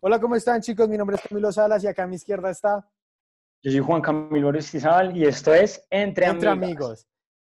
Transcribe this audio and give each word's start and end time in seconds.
Hola, 0.00 0.20
¿cómo 0.20 0.36
están 0.36 0.60
chicos? 0.60 0.88
Mi 0.88 0.96
nombre 0.96 1.16
es 1.16 1.22
Camilo 1.22 1.50
Salas 1.52 1.82
y 1.84 1.86
acá 1.86 2.04
a 2.04 2.06
mi 2.06 2.16
izquierda 2.16 2.50
está... 2.50 2.88
Yo 3.62 3.70
soy 3.72 3.80
Juan 3.80 4.00
Camilo 4.00 4.48
Oristizabal 4.48 5.16
y 5.16 5.24
esto 5.24 5.52
es 5.52 5.84
Entre, 5.90 6.26
Entre 6.26 6.48
Amigos. 6.48 6.68
Amigos. 6.68 7.06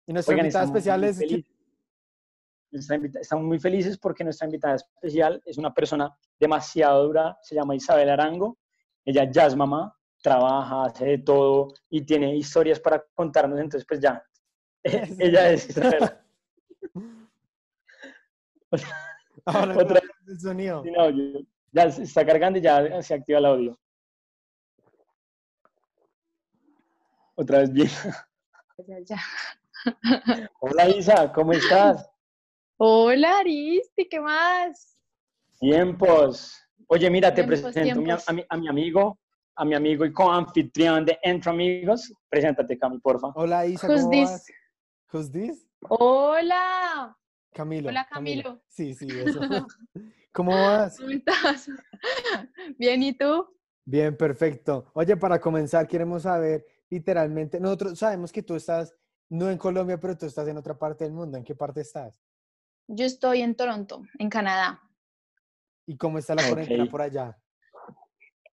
Y 0.07 0.13
nuestra 0.13 0.33
Oigan, 0.35 0.47
invitada 0.47 0.65
especial 0.67 1.05
es... 1.05 1.21
invita- 1.23 1.51
Estamos 3.21 3.45
muy 3.45 3.59
felices 3.61 3.97
porque 3.97 4.25
nuestra 4.25 4.47
invitada 4.47 4.75
especial 4.75 5.41
es 5.47 5.57
una 5.59 5.73
persona 5.73 6.13
demasiado 6.41 7.05
dura, 7.05 7.39
se 7.41 7.55
llama 7.55 7.77
Isabel 7.77 8.11
Arango. 8.11 8.59
Ella 9.05 9.31
ya 9.31 9.47
es 9.47 9.55
mamá, 9.55 9.97
trabaja, 10.21 10.85
hace 10.85 11.05
de 11.07 11.19
todo 11.19 11.69
y 11.89 12.05
tiene 12.05 12.35
historias 12.37 12.81
para 12.81 13.03
contarnos. 13.15 13.61
Entonces, 13.61 13.87
pues 13.89 14.01
ya, 14.01 14.23
ella 14.83 15.51
es 15.53 15.69
Isabel. 15.71 16.11
Ahora, 19.47 19.77
Otra- 19.77 20.03
el 20.27 20.41
sonido. 20.41 20.83
Sin 20.83 20.99
audio. 20.99 21.47
Ya 21.75 21.91
se 21.91 22.05
está 22.05 22.25
cargando 22.25 22.57
y 22.61 22.63
ya 22.63 23.03
se 23.03 23.15
activa 23.15 23.41
el 23.41 23.47
audio. 23.47 23.79
Otra 27.35 27.59
vez 27.59 27.73
bien. 27.73 27.89
Ya, 28.87 28.99
ya. 29.01 29.19
Hola 30.61 30.89
Isa, 30.89 31.33
¿cómo 31.33 31.53
estás? 31.53 32.09
Hola, 32.77 33.39
Aristi, 33.39 34.09
¿qué 34.09 34.21
más? 34.21 35.01
Tiempos. 35.59 36.57
Oye, 36.87 37.11
mira, 37.11 37.35
te 37.35 37.43
Tiempos, 37.43 37.73
presento 37.73 38.01
tiempos. 38.03 38.29
a, 38.29 38.33
mi, 38.33 38.45
a 38.49 38.57
mi 38.57 38.69
amigo, 38.69 39.19
a 39.57 39.65
mi 39.65 39.75
amigo 39.75 40.05
y 40.05 40.13
coanfitrión 40.13 41.05
de 41.05 41.19
Entre 41.23 41.51
Amigos. 41.51 42.13
Preséntate, 42.29 42.79
Cami, 42.79 43.01
porfa. 43.01 43.33
Hola 43.35 43.67
Isa, 43.67 43.89
Who's 43.89 44.03
¿cómo 44.03 44.11
this? 44.13 44.31
vas? 44.31 44.47
Who's 45.13 45.31
this? 45.33 45.67
Hola, 45.89 47.17
Camilo. 47.53 47.89
Hola, 47.89 48.07
Camilo. 48.09 48.63
Sí, 48.69 48.95
sí, 48.95 49.09
eso. 49.11 49.41
¿Cómo 50.35 50.51
vas? 50.51 50.99
¿cómo 50.99 51.11
estás? 51.11 51.69
Bien, 52.79 53.01
¿y 53.05 53.17
tú? 53.17 53.47
Bien, 53.85 54.17
perfecto. 54.17 54.91
Oye, 54.95 55.17
para 55.17 55.41
comenzar, 55.41 55.87
queremos 55.87 56.23
saber, 56.23 56.67
literalmente, 56.91 57.61
nosotros 57.61 57.97
sabemos 57.97 58.33
que 58.33 58.43
tú 58.43 58.57
estás, 58.57 58.93
no 59.29 59.49
en 59.49 59.59
Colombia, 59.59 59.99
pero 60.01 60.19
tú 60.19 60.27
estás 60.27 60.49
en 60.49 60.57
otra 60.57 60.77
parte 60.77 61.05
del 61.05 61.13
mundo. 61.13 61.39
¿En 61.39 61.45
qué 61.45 61.55
parte 61.55 61.83
estás? 61.83 62.21
Yo 62.89 63.07
estoy 63.07 63.43
en 63.43 63.55
Toronto, 63.55 64.03
en 64.19 64.29
Canadá. 64.29 64.83
¿Y 65.87 65.97
cómo 65.97 66.19
está 66.19 66.35
la 66.35 66.49
cuarentena 66.49 66.85
Ok. 66.85 66.91
por 66.91 67.03
allá? 67.03 67.39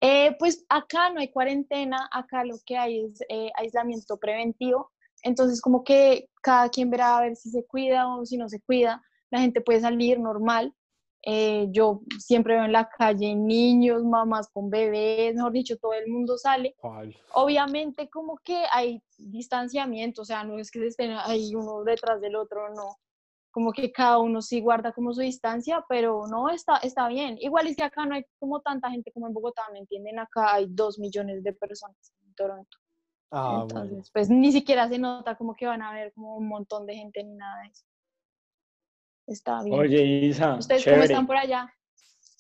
Eh, 0.01 0.35
pues 0.37 0.63
acá 0.69 1.09
no 1.09 1.19
hay 1.19 1.31
cuarentena, 1.31 2.07
acá 2.11 2.43
lo 2.43 2.57
que 2.63 2.77
hay 2.77 3.05
es 3.05 3.21
eh, 3.27 3.51
aislamiento 3.55 4.17
preventivo. 4.17 4.91
Entonces, 5.23 5.59
como 5.59 5.83
que 5.83 6.29
cada 6.43 6.69
quien 6.69 6.91
verá 6.91 7.17
a 7.17 7.21
ver 7.21 7.35
si 7.35 7.49
se 7.49 7.65
cuida 7.65 8.07
o 8.07 8.23
si 8.23 8.37
no 8.37 8.47
se 8.49 8.61
cuida. 8.61 9.01
La 9.31 9.39
gente 9.39 9.61
puede 9.61 9.79
salir 9.79 10.19
normal. 10.19 10.75
Eh, 11.23 11.67
yo 11.71 12.01
siempre 12.17 12.55
veo 12.55 12.65
en 12.65 12.71
la 12.71 12.89
calle 12.89 13.35
niños, 13.35 14.03
mamás 14.03 14.49
con 14.49 14.69
bebés, 14.69 15.35
mejor 15.35 15.51
dicho, 15.51 15.77
todo 15.77 15.93
el 15.93 16.09
mundo 16.09 16.37
sale. 16.37 16.75
Obviamente 17.33 18.09
como 18.09 18.37
que 18.37 18.63
hay 18.71 19.03
distanciamiento, 19.17 20.23
o 20.23 20.25
sea, 20.25 20.43
no 20.43 20.57
es 20.57 20.71
que 20.71 20.79
se 20.79 20.87
estén 20.87 21.11
ahí 21.11 21.53
uno 21.53 21.83
detrás 21.83 22.19
del 22.21 22.35
otro, 22.35 22.73
no. 22.73 22.97
Como 23.51 23.71
que 23.71 23.91
cada 23.91 24.17
uno 24.17 24.41
sí 24.41 24.61
guarda 24.61 24.93
como 24.93 25.13
su 25.13 25.21
distancia, 25.21 25.85
pero 25.87 26.25
no, 26.27 26.49
está, 26.49 26.77
está 26.77 27.07
bien. 27.09 27.37
Igual 27.39 27.67
es 27.67 27.75
que 27.75 27.83
acá 27.83 28.05
no 28.05 28.15
hay 28.15 28.25
como 28.39 28.61
tanta 28.61 28.89
gente 28.89 29.11
como 29.11 29.27
en 29.27 29.33
Bogotá, 29.33 29.63
¿me 29.73 29.79
entienden? 29.79 30.19
Acá 30.19 30.53
hay 30.53 30.67
dos 30.69 30.97
millones 30.97 31.43
de 31.43 31.53
personas 31.53 32.13
en 32.25 32.33
Toronto. 32.33 32.77
Ah, 33.29 33.59
Entonces, 33.61 33.89
bueno. 33.91 34.05
pues 34.13 34.29
ni 34.29 34.51
siquiera 34.51 34.89
se 34.89 34.97
nota 34.97 35.35
como 35.35 35.53
que 35.53 35.67
van 35.67 35.81
a 35.81 35.93
ver 35.93 36.13
como 36.13 36.35
un 36.37 36.47
montón 36.47 36.85
de 36.85 36.95
gente 36.95 37.23
ni 37.23 37.35
nada 37.35 37.61
de 37.61 37.67
eso. 37.69 37.85
Está 39.31 39.63
bien. 39.63 39.79
Oye, 39.79 40.03
Isa, 40.03 40.55
¿Ustedes 40.55 40.83
cómo 40.83 41.03
están 41.03 41.25
por 41.25 41.37
allá? 41.37 41.73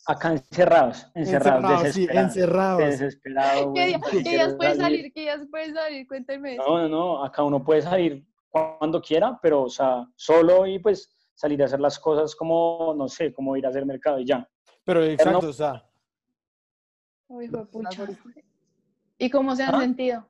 Acá 0.07 0.33
encerrados, 0.33 1.07
encerrados, 1.13 1.61
Encerrados, 1.63 1.93
sí, 1.93 2.01
desesperados. 2.01 2.35
encerrados. 2.35 2.79
Desesperado, 2.99 3.59
¿Qué, 3.61 3.69
güey, 3.69 3.87
día- 3.87 3.97
no 3.97 4.07
qué 4.09 4.19
días 4.29 4.53
pueden 4.55 4.77
salir. 4.77 4.97
salir? 4.99 5.13
¿Qué 5.13 5.21
días 5.21 5.41
pueden 5.49 5.73
salir? 5.73 6.07
Cuéntenme. 6.07 6.53
eso. 6.55 6.63
No, 6.67 6.79
no, 6.79 6.89
no, 6.89 7.23
acá 7.23 7.43
uno 7.43 7.63
puede 7.63 7.81
salir 7.81 8.25
cuando 8.49 9.01
quiera, 9.01 9.39
pero, 9.41 9.61
o 9.63 9.69
sea, 9.69 10.05
solo 10.15 10.65
y 10.67 10.79
pues 10.79 11.15
salir 11.33 11.61
a 11.61 11.65
hacer 11.65 11.79
las 11.79 11.97
cosas 11.97 12.35
como, 12.35 12.93
no 12.97 13.07
sé, 13.07 13.31
como 13.33 13.55
ir 13.55 13.65
a 13.65 13.69
hacer 13.69 13.85
mercado 13.85 14.19
y 14.19 14.25
ya. 14.25 14.45
Pero 14.83 14.99
no- 14.99 15.05
exacto, 15.05 15.47
o 15.47 15.53
sea, 15.53 15.87
Uy, 17.27 17.45
hijo 17.45 17.57
de 17.57 17.65
pucha. 17.65 18.03
¿Y 19.17 19.29
cómo 19.29 19.55
se 19.55 19.63
han 19.63 19.75
¿Ah? 19.75 19.79
sentido? 19.79 20.27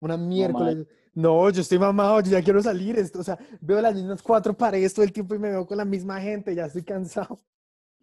Una 0.00 0.16
miércoles. 0.16 0.86
No, 1.14 1.50
yo 1.50 1.62
estoy 1.62 1.78
mamado, 1.78 2.20
yo 2.20 2.30
ya 2.30 2.42
quiero 2.42 2.62
salir. 2.62 2.98
Esto, 2.98 3.20
o 3.20 3.24
sea, 3.24 3.38
veo 3.60 3.80
las 3.80 3.94
mismas 3.94 4.22
cuatro 4.22 4.56
paredes 4.56 4.94
todo 4.94 5.04
el 5.04 5.12
tiempo 5.12 5.34
y 5.34 5.38
me 5.38 5.50
veo 5.50 5.66
con 5.66 5.76
la 5.76 5.84
misma 5.84 6.20
gente, 6.20 6.54
ya 6.54 6.66
estoy 6.66 6.84
cansado. 6.84 7.38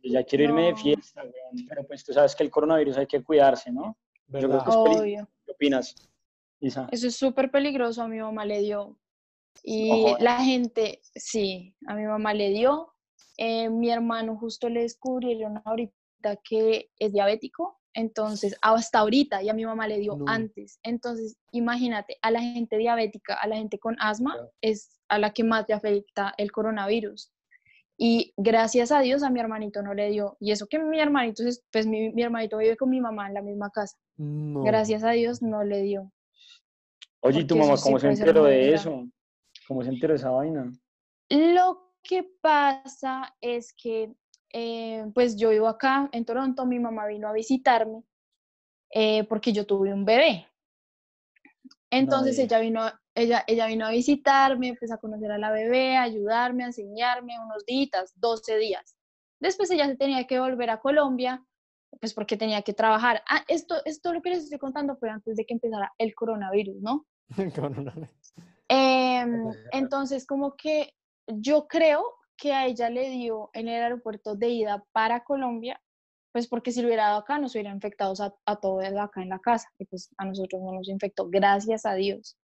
Yo 0.04 0.12
ya 0.14 0.24
quiero 0.24 0.44
irme 0.44 0.66
de 0.66 0.76
fiesta, 0.76 1.22
weón, 1.24 1.66
pero 1.68 1.86
pues 1.88 2.04
tú 2.04 2.14
sabes 2.14 2.36
que 2.36 2.44
el 2.44 2.52
coronavirus 2.52 2.98
hay 2.98 3.08
que 3.08 3.24
cuidarse, 3.24 3.72
¿no? 3.72 3.98
Yo 4.28 4.40
creo 4.40 4.50
¿verdad? 4.50 4.66
que 4.66 4.70
es 4.70 4.76
Obvio. 4.76 5.30
¿Qué 5.46 5.52
opinas, 5.52 5.96
Isa? 6.60 6.88
Eso 6.92 7.08
es 7.08 7.16
súper 7.16 7.50
peligroso. 7.52 8.02
A 8.02 8.08
mi 8.08 8.20
mamá 8.20 8.46
le 8.46 8.60
dio. 8.62 9.00
Y 9.64 10.14
la 10.20 10.44
gente, 10.44 11.00
sí, 11.16 11.76
a 11.88 11.96
mi 11.96 12.04
mamá 12.04 12.34
le 12.34 12.50
dio. 12.50 12.94
Eh, 13.38 13.70
mi 13.70 13.90
hermano 13.90 14.38
justo 14.38 14.70
le 14.70 14.82
descubrieron 14.82 15.62
ahorita 15.66 16.36
que 16.44 16.92
es 16.98 17.14
diabético. 17.14 17.80
Entonces, 17.96 18.56
hasta 18.62 19.00
ahorita, 19.00 19.42
y 19.42 19.50
a 19.50 19.54
mi 19.54 19.66
mamá 19.66 19.88
le 19.88 20.00
dio 20.00 20.18
No. 20.18 20.26
antes. 20.28 20.80
Entonces, 20.84 21.38
imagínate, 21.52 22.18
a 22.22 22.30
la 22.30 22.42
gente 22.42 22.78
diabética, 22.78 23.36
a 23.36 23.48
la 23.48 23.56
gente 23.56 23.80
con 23.80 23.96
asma, 24.00 24.34
Claro. 24.34 24.52
es 24.62 25.00
a 25.08 25.18
la 25.18 25.32
que 25.34 25.44
más 25.44 25.66
le 25.68 25.74
afecta 25.76 26.34
el 26.38 26.52
coronavirus. 26.52 27.32
Y 27.98 28.34
gracias 28.36 28.92
a 28.92 29.00
Dios 29.00 29.24
a 29.24 29.30
mi 29.30 29.40
hermanito 29.40 29.82
no 29.82 29.94
le 29.94 30.10
dio. 30.10 30.36
Y 30.42 30.52
eso 30.52 30.68
que 30.68 30.78
mi 30.80 31.00
hermanito, 31.00 31.44
es- 31.48 31.64
pues 31.72 31.88
mi, 31.88 32.12
mi 32.12 32.24
hermanito 32.24 32.58
vive 32.58 32.76
con 32.76 32.90
mi 32.90 33.00
mamá 33.00 33.28
en 33.28 33.34
la 33.36 33.42
misma 33.42 33.70
casa. 33.70 33.98
No. 34.18 34.64
Gracias 34.64 35.04
a 35.06 35.12
Dios 35.12 35.42
no 35.42 35.64
le 35.64 35.82
dio. 35.82 36.12
Oye, 37.22 37.40
¿y 37.42 37.46
tu 37.48 37.56
mamá 37.56 37.78
sí 37.78 37.84
cómo 37.84 37.98
se 38.00 38.10
enteró 38.10 38.44
de 38.44 38.74
eso? 38.74 39.06
¿Cómo 39.68 39.82
se 39.84 39.90
enteró 39.90 40.14
de 40.14 40.18
esa 40.18 40.30
vaina? 40.30 40.70
Lo 41.30 41.94
que 42.04 42.24
pasa 42.42 43.34
es 43.42 43.74
que, 43.74 44.14
eh, 44.58 45.06
pues 45.14 45.36
yo 45.36 45.50
vivo 45.50 45.68
acá 45.68 46.08
en 46.14 46.24
Toronto, 46.24 46.66
mi 46.66 46.80
mamá 46.80 47.06
vino 47.08 47.28
a 47.28 47.34
visitarme 47.34 48.04
eh, 48.90 49.26
porque 49.26 49.52
yo 49.52 49.66
tuve 49.66 49.94
un 49.94 50.06
bebé. 50.06 50.48
Entonces 51.90 52.40
ella 52.40 52.60
vino, 52.60 52.82
a- 52.82 53.02
ella, 53.16 53.44
ella 53.48 53.68
vino 53.68 53.86
a 53.86 53.90
visitarme, 53.90 54.76
pues 54.80 54.92
a 54.92 54.98
conocer 54.98 55.30
a 55.32 55.38
la 55.38 55.52
bebé, 55.52 55.98
a 55.98 56.04
ayudarme, 56.04 56.64
a 56.64 56.68
enseñarme 56.68 57.38
unos 57.38 57.66
días, 57.66 58.14
12 58.16 58.58
días. 58.58 58.96
Después 59.42 59.70
ella 59.72 59.88
se 59.88 59.98
tenía 59.98 60.26
que 60.26 60.40
volver 60.40 60.70
a 60.70 60.80
Colombia, 60.80 61.44
pues 62.00 62.14
porque 62.14 62.38
tenía 62.38 62.62
que 62.62 62.74
trabajar. 62.74 63.24
Ah, 63.28 63.44
esto, 63.50 63.76
esto 63.84 64.14
lo 64.14 64.22
que 64.22 64.30
les 64.30 64.44
estoy 64.46 64.58
contando 64.60 64.96
fue 64.96 65.10
antes 65.10 65.36
de 65.36 65.46
que 65.46 65.54
empezara 65.54 65.94
el 65.98 66.16
coronavirus, 66.16 66.82
¿no? 66.82 67.06
Coronavirus. 67.56 68.34
Em, 68.70 69.52
entonces, 69.72 70.26
como 70.26 70.56
que 70.56 70.94
yo 71.28 71.68
creo 71.68 72.04
que 72.38 72.54
a 72.54 72.66
ella 72.66 72.90
le 72.90 73.10
dio 73.10 73.50
en 73.54 73.68
el 73.68 73.82
aeropuerto 73.84 74.36
de 74.36 74.50
ida 74.50 74.86
para 74.92 75.24
Colombia, 75.24 75.82
pues 76.32 76.48
porque 76.48 76.72
si 76.72 76.82
lo 76.82 76.88
hubiera 76.88 77.08
dado 77.08 77.20
acá, 77.20 77.40
nos 77.40 77.54
hubiera 77.56 77.72
infectado 77.72 78.14
a, 78.22 78.36
a 78.46 78.56
todos 78.58 78.84
acá 78.84 79.22
en 79.22 79.30
la 79.30 79.40
casa, 79.40 79.70
y 79.80 79.86
pues 79.86 80.10
a 80.18 80.26
nosotros 80.26 80.62
no 80.62 80.74
nos 80.74 80.90
infectó, 80.90 81.30
gracias 81.30 81.86
a 81.86 81.94
Dios. 81.94 82.38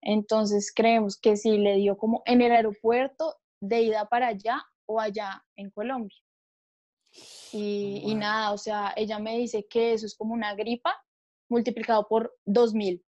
Entonces, 0.00 0.72
creemos 0.72 1.18
que 1.18 1.36
sí 1.36 1.58
le 1.58 1.76
dio 1.76 1.96
como 1.96 2.22
en 2.26 2.42
el 2.42 2.52
aeropuerto 2.52 3.34
de 3.60 3.82
ida 3.82 4.08
para 4.08 4.28
allá 4.28 4.62
o 4.86 5.00
allá 5.00 5.44
en 5.56 5.70
Colombia. 5.70 6.16
Y, 7.52 8.02
y 8.04 8.14
nada, 8.14 8.52
o 8.52 8.58
sea, 8.58 8.92
ella 8.96 9.18
me 9.18 9.36
dice 9.38 9.66
que 9.68 9.92
eso 9.92 10.06
es 10.06 10.14
como 10.14 10.34
una 10.34 10.54
gripa 10.54 10.94
multiplicado 11.48 12.06
por 12.08 12.36
2000. 12.44 13.05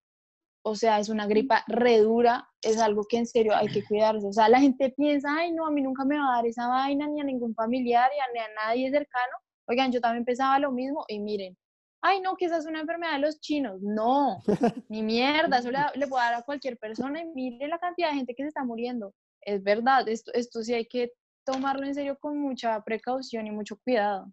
O 0.68 0.74
sea, 0.74 0.98
es 0.98 1.08
una 1.08 1.26
gripa 1.26 1.64
re 1.66 1.98
dura, 1.98 2.48
es 2.62 2.78
algo 2.78 3.04
que 3.08 3.16
en 3.18 3.26
serio 3.26 3.54
hay 3.54 3.68
que 3.68 3.84
cuidarse. 3.84 4.26
O 4.26 4.32
sea, 4.32 4.48
la 4.48 4.60
gente 4.60 4.90
piensa, 4.90 5.28
ay, 5.34 5.52
no, 5.52 5.66
a 5.66 5.70
mí 5.70 5.80
nunca 5.82 6.04
me 6.04 6.18
va 6.18 6.32
a 6.32 6.36
dar 6.36 6.46
esa 6.46 6.68
vaina, 6.68 7.06
ni 7.08 7.20
a 7.20 7.24
ningún 7.24 7.54
familiar, 7.54 8.10
ni 8.34 8.40
a, 8.40 8.46
nadie 8.66 8.90
cercano. 8.90 9.32
Oigan, 9.66 9.90
yo 9.92 10.00
también 10.00 10.24
pensaba 10.24 10.58
lo 10.58 10.70
mismo 10.72 11.04
y 11.08 11.20
miren, 11.20 11.56
ay, 12.02 12.20
no, 12.20 12.36
que 12.36 12.46
esa 12.46 12.58
es 12.58 12.66
una 12.66 12.80
enfermedad 12.80 13.14
de 13.14 13.20
los 13.20 13.40
chinos. 13.40 13.80
No, 13.80 14.42
ni 14.88 15.02
mierda, 15.02 15.58
eso 15.58 15.70
le, 15.70 15.78
le 15.94 16.06
puede 16.06 16.24
dar 16.24 16.34
a 16.34 16.42
cualquier 16.42 16.78
persona 16.78 17.22
y 17.22 17.26
mire 17.34 17.68
la 17.68 17.78
cantidad 17.78 18.10
de 18.10 18.16
gente 18.16 18.34
que 18.34 18.42
se 18.42 18.48
está 18.48 18.64
muriendo. 18.64 19.14
Es 19.40 19.62
verdad, 19.62 20.08
esto, 20.08 20.32
esto 20.34 20.62
sí 20.62 20.74
hay 20.74 20.86
que 20.86 21.12
tomarlo 21.44 21.86
en 21.86 21.94
serio 21.94 22.18
con 22.20 22.38
mucha 22.38 22.78
precaución 22.82 23.46
y 23.46 23.50
mucho 23.50 23.78
cuidado. 23.82 24.26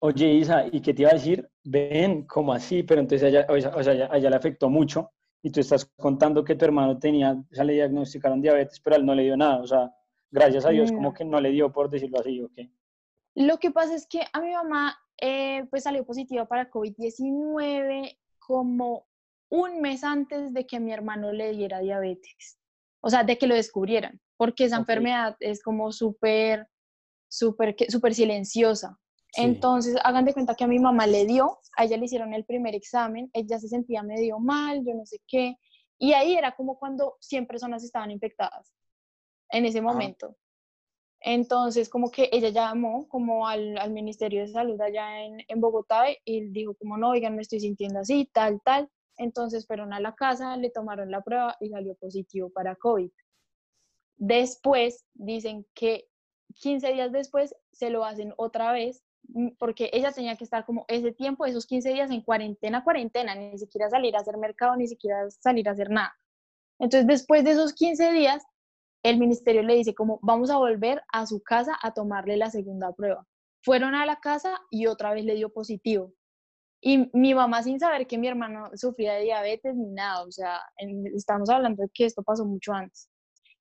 Oye, 0.00 0.32
Isa, 0.34 0.66
¿y 0.70 0.80
qué 0.82 0.92
te 0.92 1.02
iba 1.02 1.10
a 1.10 1.14
decir? 1.14 1.48
Ven, 1.64 2.26
como 2.26 2.52
así? 2.52 2.82
Pero 2.82 3.00
entonces 3.00 3.24
a 3.24 3.28
ella, 3.28 3.46
o 3.48 3.58
sea, 3.60 3.70
o 3.74 3.82
sea, 3.82 3.92
a 3.92 3.96
ella- 3.96 4.08
a 4.12 4.16
ella 4.18 4.30
le 4.30 4.36
afectó 4.36 4.68
mucho 4.68 5.10
y 5.44 5.50
tú 5.50 5.60
estás 5.60 5.84
contando 5.98 6.42
que 6.42 6.54
tu 6.54 6.64
hermano 6.64 6.98
tenía, 6.98 7.32
o 7.32 7.54
sea, 7.54 7.64
le 7.64 7.74
diagnosticaron 7.74 8.40
diabetes, 8.40 8.80
pero 8.80 8.96
a 8.96 8.98
él 8.98 9.04
no 9.04 9.14
le 9.14 9.24
dio 9.24 9.36
nada. 9.36 9.58
O 9.58 9.66
sea, 9.66 9.94
gracias 10.30 10.64
a 10.64 10.70
Dios, 10.70 10.90
como 10.90 11.12
que 11.12 11.22
no 11.22 11.38
le 11.38 11.50
dio, 11.50 11.70
por 11.70 11.90
decirlo 11.90 12.18
así, 12.18 12.40
¿o 12.40 12.50
qué? 12.50 12.70
Lo 13.34 13.58
que 13.58 13.70
pasa 13.70 13.94
es 13.94 14.06
que 14.06 14.22
a 14.32 14.40
mi 14.40 14.52
mamá 14.54 14.96
eh, 15.20 15.66
pues 15.68 15.82
salió 15.82 16.02
positiva 16.06 16.46
para 16.46 16.70
COVID-19 16.70 18.16
como 18.38 19.06
un 19.50 19.82
mes 19.82 20.02
antes 20.02 20.54
de 20.54 20.66
que 20.66 20.80
mi 20.80 20.94
hermano 20.94 21.30
le 21.30 21.52
diera 21.52 21.80
diabetes. 21.80 22.58
O 23.02 23.10
sea, 23.10 23.22
de 23.22 23.36
que 23.36 23.46
lo 23.46 23.54
descubrieran, 23.54 24.22
porque 24.38 24.64
esa 24.64 24.78
enfermedad 24.78 25.36
es 25.40 25.62
como 25.62 25.92
súper, 25.92 26.68
súper, 27.28 27.76
súper 27.90 28.14
silenciosa. 28.14 28.98
Sí. 29.34 29.42
Entonces, 29.42 29.96
hagan 30.04 30.24
de 30.24 30.32
cuenta 30.32 30.54
que 30.54 30.62
a 30.62 30.68
mi 30.68 30.78
mamá 30.78 31.08
le 31.08 31.26
dio, 31.26 31.58
a 31.76 31.84
ella 31.84 31.96
le 31.96 32.04
hicieron 32.04 32.34
el 32.34 32.44
primer 32.44 32.74
examen, 32.76 33.30
ella 33.32 33.58
se 33.58 33.68
sentía 33.68 34.04
medio 34.04 34.38
mal, 34.38 34.84
yo 34.86 34.94
no 34.94 35.04
sé 35.04 35.18
qué, 35.26 35.56
y 35.98 36.12
ahí 36.12 36.36
era 36.36 36.54
como 36.54 36.78
cuando 36.78 37.16
100 37.20 37.46
personas 37.48 37.82
estaban 37.82 38.12
infectadas 38.12 38.72
en 39.50 39.64
ese 39.64 39.80
momento. 39.80 40.36
Entonces, 41.20 41.88
como 41.88 42.10
que 42.10 42.28
ella 42.30 42.50
llamó 42.50 43.08
como 43.08 43.48
al, 43.48 43.76
al 43.78 43.90
Ministerio 43.90 44.42
de 44.42 44.48
Salud 44.48 44.80
allá 44.80 45.24
en, 45.24 45.38
en 45.48 45.60
Bogotá 45.60 46.04
y 46.24 46.50
dijo 46.50 46.74
como, 46.74 46.96
no, 46.96 47.10
oigan, 47.10 47.34
me 47.34 47.42
estoy 47.42 47.60
sintiendo 47.60 48.00
así, 48.00 48.30
tal, 48.32 48.60
tal. 48.62 48.88
Entonces 49.16 49.66
fueron 49.66 49.92
a 49.92 50.00
la 50.00 50.14
casa, 50.14 50.56
le 50.56 50.70
tomaron 50.70 51.10
la 51.10 51.22
prueba 51.22 51.56
y 51.60 51.70
salió 51.70 51.96
positivo 51.96 52.50
para 52.50 52.76
COVID. 52.76 53.10
Después 54.16 55.04
dicen 55.14 55.66
que 55.74 56.08
15 56.54 56.92
días 56.92 57.10
después 57.10 57.54
se 57.72 57.90
lo 57.90 58.04
hacen 58.04 58.32
otra 58.36 58.72
vez 58.72 59.03
porque 59.58 59.90
ella 59.92 60.12
tenía 60.12 60.36
que 60.36 60.44
estar 60.44 60.64
como 60.64 60.84
ese 60.88 61.12
tiempo, 61.12 61.46
esos 61.46 61.66
15 61.66 61.92
días 61.92 62.10
en 62.10 62.22
cuarentena, 62.22 62.84
cuarentena, 62.84 63.34
ni 63.34 63.58
siquiera 63.58 63.88
salir 63.90 64.16
a 64.16 64.20
hacer 64.20 64.36
mercado, 64.36 64.76
ni 64.76 64.86
siquiera 64.86 65.28
salir 65.30 65.68
a 65.68 65.72
hacer 65.72 65.90
nada. 65.90 66.14
Entonces, 66.78 67.06
después 67.06 67.44
de 67.44 67.52
esos 67.52 67.72
15 67.72 68.12
días, 68.12 68.42
el 69.02 69.18
ministerio 69.18 69.62
le 69.62 69.74
dice 69.76 69.94
como 69.94 70.18
vamos 70.22 70.50
a 70.50 70.56
volver 70.56 71.02
a 71.12 71.26
su 71.26 71.42
casa 71.42 71.76
a 71.82 71.92
tomarle 71.92 72.36
la 72.36 72.50
segunda 72.50 72.92
prueba. 72.92 73.26
Fueron 73.62 73.94
a 73.94 74.06
la 74.06 74.16
casa 74.16 74.58
y 74.70 74.86
otra 74.86 75.12
vez 75.14 75.24
le 75.24 75.34
dio 75.34 75.50
positivo. 75.52 76.12
Y 76.82 77.10
mi 77.14 77.34
mamá 77.34 77.62
sin 77.62 77.80
saber 77.80 78.06
que 78.06 78.18
mi 78.18 78.28
hermano 78.28 78.70
sufría 78.74 79.14
de 79.14 79.22
diabetes 79.22 79.74
ni 79.74 79.90
nada, 79.90 80.22
o 80.24 80.30
sea, 80.30 80.60
en- 80.76 81.06
estamos 81.16 81.48
hablando 81.48 81.82
de 81.82 81.88
que 81.94 82.04
esto 82.04 82.22
pasó 82.22 82.44
mucho 82.44 82.72
antes. 82.74 83.08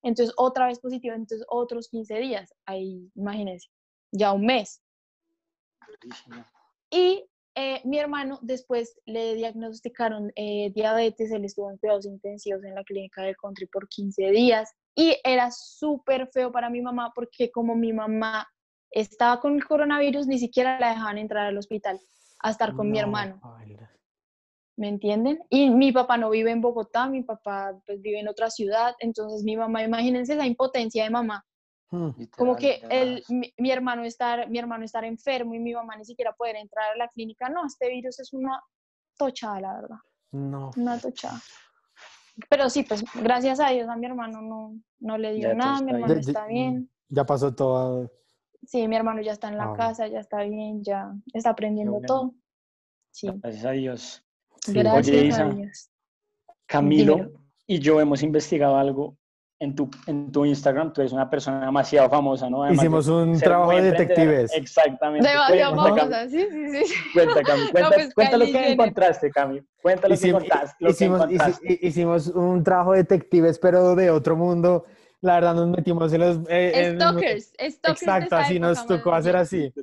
Entonces, 0.01 0.33
otra 0.37 0.67
vez 0.67 0.79
positivo, 0.79 1.15
entonces 1.15 1.45
otros 1.49 1.87
15 1.87 2.17
días, 2.19 2.53
ahí 2.65 3.09
imagínense, 3.15 3.69
ya 4.11 4.33
un 4.33 4.45
mes. 4.45 4.81
Y 6.89 7.25
eh, 7.55 7.81
mi 7.85 7.99
hermano 7.99 8.39
después 8.41 8.99
le 9.05 9.35
diagnosticaron 9.35 10.31
eh, 10.35 10.71
diabetes, 10.73 11.31
él 11.31 11.45
estuvo 11.45 11.69
en 11.69 11.77
cuidados 11.77 12.05
intensivos 12.05 12.63
en 12.63 12.75
la 12.75 12.83
clínica 12.83 13.21
del 13.21 13.35
country 13.37 13.67
por 13.67 13.87
15 13.87 14.31
días 14.31 14.71
y 14.95 15.17
era 15.23 15.51
súper 15.51 16.29
feo 16.33 16.51
para 16.51 16.69
mi 16.69 16.81
mamá 16.81 17.11
porque 17.13 17.51
como 17.51 17.75
mi 17.75 17.93
mamá 17.93 18.47
estaba 18.89 19.39
con 19.39 19.55
el 19.55 19.65
coronavirus, 19.65 20.27
ni 20.27 20.39
siquiera 20.39 20.79
la 20.79 20.89
dejaban 20.89 21.17
entrar 21.17 21.47
al 21.47 21.57
hospital 21.57 21.99
a 22.39 22.51
estar 22.51 22.75
con 22.75 22.87
mi 22.87 22.97
No, 22.97 23.05
hermano, 23.05 23.39
paila. 23.41 23.91
¿me 24.75 24.89
entienden? 24.89 25.39
Y 25.49 25.69
mi 25.69 25.91
papá 25.91 26.17
no 26.17 26.29
vive 26.29 26.51
en 26.51 26.61
Bogotá, 26.61 27.07
mi 27.07 27.23
papá 27.23 27.79
pues, 27.85 28.01
vive 28.01 28.19
en 28.19 28.27
otra 28.27 28.49
ciudad, 28.49 28.95
entonces 28.99 29.43
mi 29.43 29.55
mamá, 29.55 29.83
imagínense 29.83 30.33
esa 30.33 30.45
impotencia 30.45 31.03
de 31.03 31.09
mamá. 31.09 31.45
Como 32.37 32.55
que 32.55 32.81
el, 32.89 33.23
mi, 33.29 33.53
mi 33.57 33.71
hermano 33.71 34.03
estar, 34.03 34.49
mi 34.49 34.57
hermano 34.59 34.83
estar 34.85 35.03
enfermo 35.05 35.53
y 35.53 35.59
mi 35.59 35.73
mamá 35.73 35.95
ni 35.95 36.05
siquiera 36.05 36.33
poder 36.33 36.55
entrar 36.55 36.91
a 36.93 36.97
la 36.97 37.07
clínica, 37.07 37.49
no, 37.49 37.65
este 37.65 37.89
virus 37.89 38.19
es 38.19 38.33
una 38.33 38.61
tochada, 39.17 39.61
la 39.61 39.73
verdad, 39.75 39.97
No. 40.31 40.71
una 40.77 40.97
tochada. 40.99 41.39
Pero 42.49 42.69
sí, 42.69 42.83
pues 42.83 43.03
gracias 43.13 43.59
a 43.59 43.69
Dios 43.69 43.87
a 43.89 43.95
mi 43.95 44.07
hermano 44.07 44.41
no, 44.41 44.75
no 44.99 45.17
le 45.19 45.33
dio 45.33 45.49
Ya 45.49 45.49
todo 45.49 45.57
nada, 45.59 45.73
está 45.73 45.85
mi 45.85 45.91
hermano 45.91 46.13
Ya- 46.15 46.21
ya- 46.21 46.27
está 46.31 46.47
bien. 46.47 46.89
Ya 47.09 47.25
pasó 47.25 47.53
todo. 47.53 48.11
Sí, 48.65 48.87
mi 48.87 48.95
hermano 48.95 49.21
ya 49.21 49.33
está 49.33 49.49
en 49.49 49.57
la 49.57 49.65
Ah, 49.65 49.73
casa, 49.77 50.07
ya 50.07 50.19
está 50.19 50.41
bien, 50.41 50.83
ya 50.83 51.13
está 51.33 51.51
aprendiendo 51.51 51.91
bueno. 51.91 52.07
todo. 52.07 52.33
Sí, 53.11 53.27
Gracias 53.35 53.65
a 53.65 53.71
Dios. 53.71 54.25
Sí. 54.61 54.73
gracias 54.73 55.15
a 55.15 55.25
Isa, 55.25 55.49
Dios. 55.49 55.91
Camilo 56.65 57.15
Dímelo. 57.17 57.39
y 57.67 57.79
yo 57.79 57.99
hemos 58.01 58.23
investigado 58.23 58.77
algo 58.77 59.17
en 59.59 59.75
tu, 59.75 59.89
en 60.07 60.31
tu 60.31 60.45
Instagram. 60.45 60.91
Tú 60.93 61.01
eres 61.01 61.13
una 61.13 61.29
persona 61.29 61.65
demasiado 61.65 62.09
famosa, 62.09 62.49
¿no? 62.49 62.63
Además 62.63 62.83
Hicimos 62.83 63.07
un 63.07 63.39
trabajo 63.39 63.71
de 63.71 63.81
detectives. 63.91 64.51
Exactamente. 64.53 65.27
Demasiado 65.27 65.75
Cuenta, 65.75 65.89
Cami, 66.01 66.11
famosa, 66.11 66.29
sí, 66.29 66.47
sí, 66.51 66.85
sí. 66.85 66.93
Cuenta, 67.13 67.41
Cami, 67.43 67.71
cuenta, 67.71 67.89
pues, 67.91 68.13
cuenta 68.13 68.37
lo 68.37 68.45
que 68.45 68.71
encontraste, 68.71 69.31
Cami. 69.31 69.61
Cuenta 69.81 70.07
lo 70.07 70.13
que 70.13 70.13
Hicimos, 70.15 70.43
encontraste. 70.43 70.75
Lo 70.79 70.87
que 70.87 70.91
hicimos, 70.93 71.19
hici- 71.21 71.31
encontraste. 71.33 71.79
hicimos 71.81 72.27
un 72.27 72.63
trabajo 72.63 72.91
de 72.91 72.97
detectives, 72.99 73.59
pero 73.59 73.95
de 73.95 74.09
otro 74.11 74.35
mundo. 74.35 74.85
La 75.21 75.35
verdad, 75.35 75.55
nos 75.55 75.67
metimos 75.69 76.11
en 76.11 76.19
los. 76.19 76.37
eh, 76.49 76.71
en 76.75 76.95
Stalkers, 76.95 77.53
de 77.53 77.65
Exacto, 77.67 78.35
así 78.35 78.59
nos 78.59 78.85
tocó 78.85 79.13
hacer 79.13 79.35
así. 79.37 79.73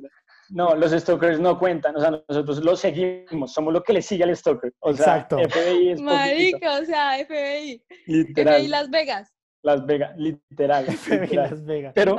No, 0.53 0.75
los 0.75 0.91
stalkers 0.91 1.39
no 1.39 1.57
cuentan, 1.57 1.95
o 1.95 1.99
sea, 2.01 2.11
nosotros 2.27 2.59
los 2.63 2.79
seguimos, 2.81 3.53
somos 3.53 3.71
lo 3.73 3.81
que 3.81 3.93
le 3.93 4.01
sigue 4.01 4.25
al 4.25 4.35
stalker. 4.35 4.73
O 4.81 4.91
Exacto. 4.91 5.37
sea, 5.37 5.47
FBI 5.47 5.91
es 5.91 6.01
Marica, 6.01 6.79
o 6.79 6.83
sea, 6.85 7.17
FBI. 7.25 7.81
literal. 8.05 8.55
FBI 8.59 8.67
Las 8.67 8.89
Vegas. 8.89 9.33
Las 9.63 9.85
Vegas, 9.85 10.17
literal. 10.17 10.85
FBI 10.89 11.19
literal. 11.21 11.49
Las 11.51 11.65
Vegas. 11.65 11.91
Pero, 11.93 12.17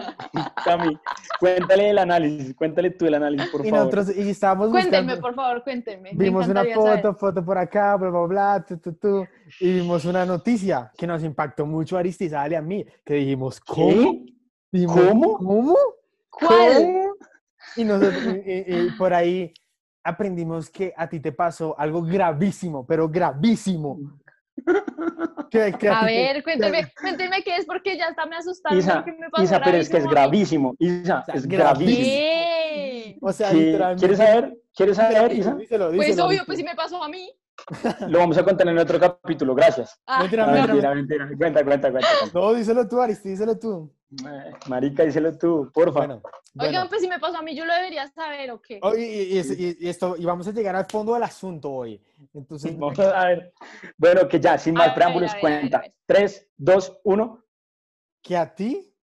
Cami, 0.65 0.97
cuéntale 1.41 1.91
el 1.91 1.99
análisis, 1.99 2.55
cuéntale 2.55 2.91
tú 2.91 3.07
el 3.07 3.15
análisis, 3.15 3.49
por 3.51 3.67
Y 3.67 3.71
favor. 3.71 3.87
nosotros, 3.95 4.17
y 4.17 4.31
estábamos 4.31 4.71
Cuéntenme, 4.71 5.15
buscando. 5.15 5.21
por 5.21 5.35
favor, 5.35 5.65
cuéntenme. 5.65 6.13
me 6.13 6.25
Vimos 6.25 6.47
una 6.49 6.65
foto, 6.65 6.87
saber. 6.87 7.15
foto 7.17 7.45
por 7.45 7.59
acá, 7.59 7.97
bla, 7.97 8.11
bla, 8.11 8.27
bla, 8.27 8.65
tu, 8.67 8.77
tu, 8.79 8.93
tu, 8.95 9.27
y 9.61 9.73
vimos 9.75 10.05
una 10.05 10.25
noticia 10.25 10.93
que 10.97 11.07
nos 11.07 11.25
impactó 11.25 11.67
mucho 11.67 11.97
a 11.97 12.01
Aristizal 12.01 12.53
y 12.53 12.55
a 12.55 12.63
mí, 12.63 12.87
que 13.05 13.15
dijimos, 13.15 13.59
¿cómo? 13.61 14.25
Dijimos, 14.71 15.01
¿Cómo? 15.09 15.39
¿Cómo? 15.39 15.77
¿Cuál? 16.31 17.09
Y, 17.77 17.85
nosotros, 17.85 18.23
y- 18.47 18.51
y- 18.51 18.65
y 18.87 18.91
por 18.97 19.13
ahí 19.15 19.53
aprendimos 20.05 20.71
que 20.71 20.93
a 20.97 21.09
ti 21.09 21.19
te 21.21 21.33
pasó 21.33 21.75
algo 21.79 22.03
gravísimo, 22.03 22.87
pero 22.87 23.09
gravísimo. 23.09 23.99
A 25.55 26.05
ver, 26.05 26.43
cuéntenme, 26.43 26.91
cuéntenme 27.01 27.43
qué 27.43 27.57
es 27.57 27.67
porque 27.67 27.97
ya 27.97 28.07
hasta 28.09 28.25
me 28.27 28.37
asustaron. 28.37 28.79
Isa, 28.79 29.05
me 29.19 29.29
pasó 29.31 29.45
Isa, 29.45 29.61
pero 29.63 29.77
es 29.77 29.89
que 29.89 29.99
es 29.99 30.07
gravísimo. 30.07 30.75
Isa, 30.79 31.21
O 31.21 31.25
sea, 31.25 31.35
es 31.35 31.47
gravísimo. 31.47 33.19
O 33.21 33.33
sea. 33.33 33.51
¿Quieres 33.97 34.19
saber? 34.19 34.59
¿Quieres 34.75 34.97
saber, 34.97 35.33
Isa? 35.33 35.55
díselo, 35.55 35.89
Pues 35.89 36.09
díselo, 36.09 36.27
obvio, 36.27 36.43
pues 36.47 36.59
si 36.59 36.65
me 36.65 36.75
pasó 36.75 37.03
a 37.03 37.09
mí. 37.09 37.31
Lo 38.09 38.19
vamos 38.19 38.37
a 38.39 38.45
contar 38.45 38.67
en 38.69 38.79
otro 38.79 38.99
capítulo, 38.99 39.55
gracias. 39.55 39.99
Ah, 40.07 40.21
Mentira, 40.21 40.47
No, 40.47 40.53
mentira, 40.53 40.95
mentira, 40.95 41.27
mentira. 41.27 41.37
Cuenta, 41.39 41.65
cuenta, 41.65 41.91
cuenta. 41.91 42.09
cuenta. 42.21 42.39
No, 42.41 42.53
díselo 42.55 42.89
tú, 42.89 43.01
Aristi, 43.01 43.31
díselo 43.31 43.59
tú. 43.59 43.93
Eh, 44.27 44.51
Marica, 44.69 45.05
díselo 45.05 45.37
tú, 45.39 45.71
porfa. 45.73 46.01
Bueno, 46.01 46.23
Oigan, 46.59 46.73
bueno. 46.75 46.89
pues 46.89 47.01
si 47.01 47.09
me 47.09 47.19
pasó 47.19 47.39
a 47.39 47.43
mí, 47.43 47.55
yo 47.55 47.65
lo 47.65 47.73
debería 47.75 48.09
saber 48.09 48.51
o 48.51 48.61
qué. 48.61 48.79
Oh, 48.83 48.95
y, 48.95 49.03
y- 49.03 49.23
y 49.35 49.39
es- 49.39 49.59
y- 49.59 49.77
y 49.81 49.89
esto, 49.89 50.17
y 50.19 50.25
vamos 50.25 50.47
a 50.49 50.53
llegar 50.53 50.77
al 50.77 50.87
fondo 50.87 51.15
del 51.15 51.23
asunto 51.23 51.71
hoy. 51.71 52.01
Entonces, 52.35 52.77
Vamos 52.79 52.99
a 52.99 53.27
ver. 53.27 53.53
Bueno, 53.97 54.29
que 54.29 54.39
ya, 54.41 54.59
sin 54.59 54.75
más 54.75 54.89
ver, 54.89 54.95
preámbulos, 54.95 55.35
cuenta. 55.37 55.79
ver. 55.81 55.95
3, 56.07 56.49
2, 56.57 56.99
1. 57.05 57.39
que 58.25 58.37
a 58.37 58.55
ti 58.55 58.95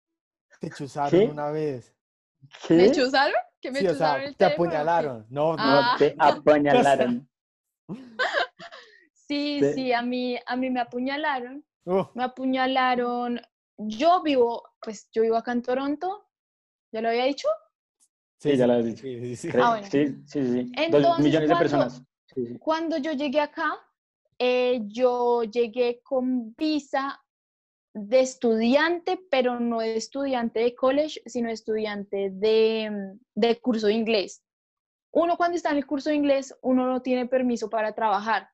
te 0.62 0.70
chuzaron 0.70 1.10
¿Qué? 1.12 1.26
una 1.26 1.50
vez. 1.52 1.94
¿Qué? 2.68 2.74
¿Me 2.76 2.92
chuzaron? 2.92 3.34
¿Que 3.60 3.70
me 3.72 3.80
Sí, 3.82 3.88
o 3.88 3.90
sea, 3.90 3.98
chuzaron 3.98 4.22
el 4.24 4.36
te 4.38 4.46
teléfono 4.46 4.70
apuñalaron. 4.70 5.26
No, 5.30 5.56
no. 5.58 5.62
Ah. 5.62 5.92
No, 5.92 5.98
te 5.98 6.16
apuñalaron. 6.18 7.30
Sí, 9.30 9.62
sí, 9.76 9.94
a 9.94 10.02
mí, 10.02 10.38
a 10.44 10.56
mí 10.56 10.72
me 10.72 10.80
apuñalaron. 10.80 11.64
Uh, 11.86 12.04
Me 12.16 12.24
apuñalaron. 12.24 13.40
Yo 13.78 14.24
vivo, 14.24 14.64
pues 14.82 15.08
yo 15.14 15.22
vivo 15.22 15.36
acá 15.38 15.52
en 15.52 15.62
Toronto. 15.62 16.26
¿Ya 16.92 17.02
lo 17.02 17.10
había 17.10 17.26
dicho? 17.26 17.48
Sí, 18.40 18.58
ya 18.58 18.66
lo 18.66 18.74
has 18.74 18.86
dicho. 18.86 19.04
Sí, 19.04 19.36
sí, 19.36 19.36
sí. 19.36 19.50
Ah, 19.62 19.70
bueno. 19.70 19.86
Sí, 19.88 20.08
sí, 20.08 20.24
sí. 20.26 20.52
sí. 20.52 20.64
Dos 20.64 20.74
Entonces, 20.84 21.20
millones 21.26 21.50
de 21.50 21.56
¿cuándo- 21.56 21.60
personas. 21.60 22.04
Cuando 22.60 22.98
yo 22.98 23.12
llegué 23.14 23.40
acá, 23.40 23.72
eh, 24.40 24.82
yo 24.88 25.44
llegué 25.44 26.02
con 26.02 26.56
visa 26.56 27.24
de 27.94 28.22
estudiante, 28.22 29.20
pero 29.30 29.60
no 29.60 29.80
de 29.80 29.96
estudiante 29.96 30.60
de 30.62 30.74
college, 30.74 31.22
sino 31.28 31.50
estudiante 31.50 32.30
de, 32.32 33.16
de 33.36 33.60
curso 33.62 33.88
de 33.88 33.94
inglés. 33.94 34.44
Uno 35.12 35.38
cuando 35.38 35.56
está 35.58 35.70
en 35.72 35.78
el 35.78 35.86
curso 35.86 36.10
de 36.10 36.16
inglés, 36.16 36.56
uno 36.62 36.88
no 36.88 37.02
tiene 37.02 37.28
permiso 37.28 37.70
para 37.70 37.94
trabajar. 37.94 38.50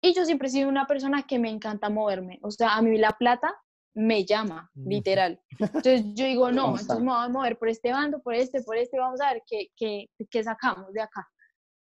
Y 0.00 0.14
yo 0.14 0.24
siempre 0.24 0.48
he 0.48 0.50
sido 0.50 0.68
una 0.68 0.86
persona 0.86 1.24
que 1.24 1.38
me 1.38 1.50
encanta 1.50 1.90
moverme. 1.90 2.38
O 2.42 2.50
sea, 2.50 2.76
a 2.76 2.82
mí 2.82 2.96
la 2.98 3.10
plata 3.10 3.54
me 3.94 4.24
llama, 4.24 4.70
literal. 4.74 5.40
Entonces 5.58 6.04
yo 6.14 6.24
digo, 6.24 6.52
no, 6.52 6.70
entonces 6.78 7.00
me 7.00 7.10
voy 7.10 7.24
a 7.24 7.28
mover 7.28 7.58
por 7.58 7.68
este 7.68 7.90
bando, 7.90 8.22
por 8.22 8.34
este, 8.34 8.62
por 8.62 8.76
este, 8.76 8.98
vamos 8.98 9.20
a 9.20 9.32
ver 9.32 9.42
qué, 9.44 9.68
qué, 9.76 10.06
qué 10.30 10.44
sacamos 10.44 10.92
de 10.92 11.00
acá. 11.00 11.28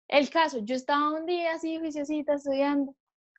El 0.07 0.29
caso, 0.29 0.59
yo 0.63 0.75
estaba 0.75 1.11
un 1.11 1.25
día 1.25 1.53
así, 1.53 1.77
juiciosita, 1.77 2.33
estudiando 2.33 2.95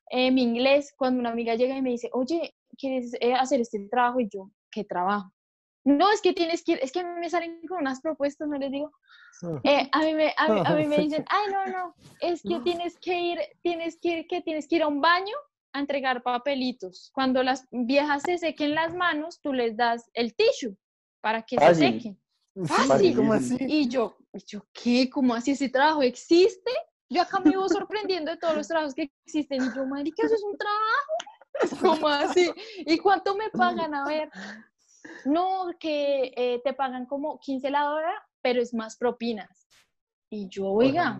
eh, 0.09 0.31
mi 0.31 0.43
inglés, 0.43 0.93
cuando 0.97 1.19
una 1.19 1.31
amiga 1.31 1.55
llega 1.55 1.75
y 1.75 1.81
me 1.81 1.91
dice, 1.91 2.09
oye, 2.13 2.55
¿quieres 2.77 3.13
eh, 3.19 3.33
hacer 3.33 3.59
este 3.59 3.79
trabajo? 3.89 4.19
Y 4.19 4.29
yo, 4.29 4.49
¿qué 4.71 4.83
trabajo? 4.83 5.31
No, 5.85 6.11
es 6.11 6.21
que 6.21 6.33
tienes 6.33 6.63
que 6.63 6.73
ir, 6.73 6.79
es 6.81 6.91
que 6.91 7.01
a 7.01 7.03
mí 7.03 7.19
me 7.19 7.29
salen 7.29 7.59
con 7.67 7.79
unas 7.79 7.99
propuestas, 8.01 8.47
no 8.47 8.57
les 8.57 8.71
digo. 8.71 8.91
Eh, 9.63 9.89
a, 9.91 9.99
mí 9.99 10.13
me, 10.13 10.33
a, 10.37 10.47
mí, 10.47 10.61
a 10.63 10.75
mí 10.75 10.87
me 10.87 10.97
dicen, 10.99 11.25
ay, 11.27 11.51
no, 11.51 11.65
no, 11.65 11.95
es 12.21 12.41
que 12.41 12.59
tienes 12.61 12.97
que 12.99 13.19
ir, 13.19 13.39
tienes 13.61 13.97
que 13.99 14.19
ir, 14.19 14.27
que 14.27 14.41
tienes 14.41 14.67
que 14.67 14.77
ir 14.77 14.83
a 14.83 14.87
un 14.87 15.01
baño 15.01 15.35
a 15.73 15.79
entregar 15.79 16.23
papelitos. 16.23 17.11
Cuando 17.13 17.43
las 17.43 17.67
viejas 17.71 18.23
se 18.23 18.37
sequen 18.37 18.75
las 18.75 18.95
manos, 18.95 19.41
tú 19.41 19.51
les 19.51 19.75
das 19.75 20.09
el 20.13 20.33
tissue 20.35 20.77
para 21.21 21.41
que 21.41 21.57
se 21.57 21.65
Fácil. 21.65 21.93
sequen. 21.93 22.21
sí, 22.99 23.13
¿Cómo 23.15 23.33
así? 23.33 23.57
Y 23.59 23.89
yo, 23.89 24.15
y 24.31 24.39
yo, 24.45 24.65
¿qué? 24.71 25.09
¿Cómo 25.09 25.33
así 25.33 25.51
ese 25.51 25.69
trabajo 25.69 26.01
existe? 26.01 26.71
Yo 27.09 27.21
acá 27.21 27.39
me 27.39 27.51
iba 27.51 27.67
sorprendiendo 27.67 28.31
de 28.31 28.37
todos 28.37 28.55
los 28.55 28.67
trabajos 28.67 28.93
que 28.93 29.11
existen. 29.25 29.63
Y 29.63 29.75
yo, 29.75 29.85
marica, 29.85 30.25
¿eso 30.25 30.35
es 30.35 30.43
un 30.43 30.57
trabajo? 30.57 31.13
¿Cómo 31.99 32.07
así? 32.07 32.51
¿Y 32.77 32.97
cuánto 32.97 33.35
me 33.35 33.49
pagan? 33.49 33.93
A 33.93 34.05
ver. 34.05 34.29
No, 35.25 35.67
que 35.79 36.33
eh, 36.35 36.61
te 36.63 36.73
pagan 36.73 37.05
como 37.05 37.39
15 37.39 37.69
la 37.69 37.91
hora, 37.93 38.13
pero 38.41 38.61
es 38.61 38.73
más 38.73 38.97
propinas. 38.97 39.67
Y 40.29 40.47
yo, 40.49 40.67
oiga, 40.67 41.19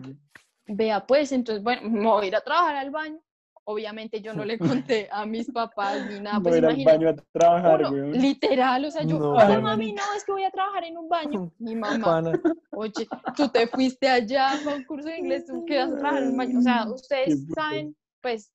vea 0.66 1.06
pues, 1.06 1.32
entonces, 1.32 1.62
bueno, 1.62 1.88
me 1.88 2.06
voy 2.06 2.24
a 2.24 2.28
ir 2.28 2.36
a 2.36 2.40
trabajar 2.40 2.76
al 2.76 2.90
baño. 2.90 3.20
Obviamente 3.66 4.20
yo 4.20 4.34
no 4.34 4.44
le 4.44 4.58
conté 4.58 5.08
a 5.10 5.24
mis 5.24 5.50
papás 5.50 6.04
ni 6.10 6.20
nada, 6.20 6.38
pues 6.40 6.50
Voy 6.50 6.54
a 6.56 6.58
ir 6.58 6.64
al 6.66 6.70
imagínate. 6.80 6.98
baño 6.98 7.08
a 7.08 7.24
trabajar, 7.32 7.80
Uno, 7.80 7.90
weón. 7.92 8.12
literal, 8.12 8.84
o 8.84 8.90
sea, 8.90 9.02
yo, 9.04 9.18
No, 9.18 9.32
oye, 9.32 9.58
mami, 9.58 9.92
no, 9.94 10.02
es 10.16 10.24
que 10.24 10.32
voy 10.32 10.44
a 10.44 10.50
trabajar 10.50 10.84
en 10.84 10.98
un 10.98 11.08
baño. 11.08 11.50
Mi 11.58 11.74
mamá, 11.74 12.04
Pana. 12.04 12.32
oye, 12.72 13.08
tú 13.34 13.48
te 13.48 13.66
fuiste 13.66 14.06
allá 14.06 14.58
para 14.62 14.76
un 14.76 14.84
curso 14.84 15.08
de 15.08 15.18
inglés, 15.18 15.46
tú 15.46 15.64
que 15.64 15.78
vas 15.78 15.92
a 15.92 15.96
trabajar 15.96 16.22
en 16.24 16.30
un 16.30 16.36
baño. 16.36 16.58
O 16.58 16.62
sea, 16.62 16.86
ustedes 16.92 17.46
saben, 17.54 17.96
pues, 18.20 18.52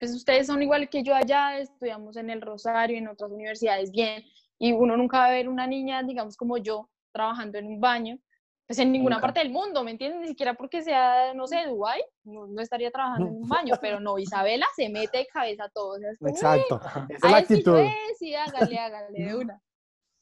pues 0.00 0.14
ustedes 0.14 0.46
son 0.46 0.62
igual 0.62 0.88
que 0.88 1.02
yo 1.02 1.14
allá, 1.14 1.58
estudiamos 1.58 2.16
en 2.16 2.30
el 2.30 2.40
Rosario, 2.40 2.96
en 2.96 3.06
otras 3.06 3.30
universidades 3.30 3.92
bien, 3.92 4.24
y 4.58 4.72
uno 4.72 4.96
nunca 4.96 5.18
va 5.18 5.26
a 5.26 5.30
ver 5.30 5.48
una 5.48 5.66
niña, 5.66 6.02
digamos, 6.02 6.36
como 6.36 6.56
yo, 6.56 6.88
trabajando 7.12 7.58
en 7.58 7.66
un 7.66 7.80
baño, 7.80 8.18
pues 8.66 8.78
en 8.78 8.92
ninguna 8.92 9.16
Nunca. 9.16 9.26
parte 9.26 9.40
del 9.40 9.50
mundo, 9.50 9.82
¿me 9.82 9.90
entiendes? 9.90 10.20
Ni 10.20 10.28
siquiera 10.28 10.54
porque 10.54 10.80
sea, 10.82 11.34
no 11.34 11.46
sé, 11.48 11.66
Dubái, 11.66 12.02
no, 12.22 12.46
no 12.46 12.62
estaría 12.62 12.90
trabajando 12.90 13.26
en 13.26 13.34
un 13.34 13.48
baño, 13.48 13.74
pero 13.80 14.00
no, 14.00 14.16
Isabela 14.44 14.66
se 14.76 14.88
mete 14.88 15.18
de 15.18 15.26
cabeza 15.26 15.64
a 15.64 15.68
todo. 15.70 15.96
o 15.96 15.98
sea, 15.98 16.10
es 16.12 16.18
como, 16.18 16.30
Exacto. 16.30 16.80
Esa 17.08 17.26
es 17.26 17.32
la 17.32 17.36
actitud. 17.36 17.78
sí, 18.18 18.34
hágale, 18.34 18.78
hágale 18.78 19.24
de 19.24 19.34
una. 19.34 19.60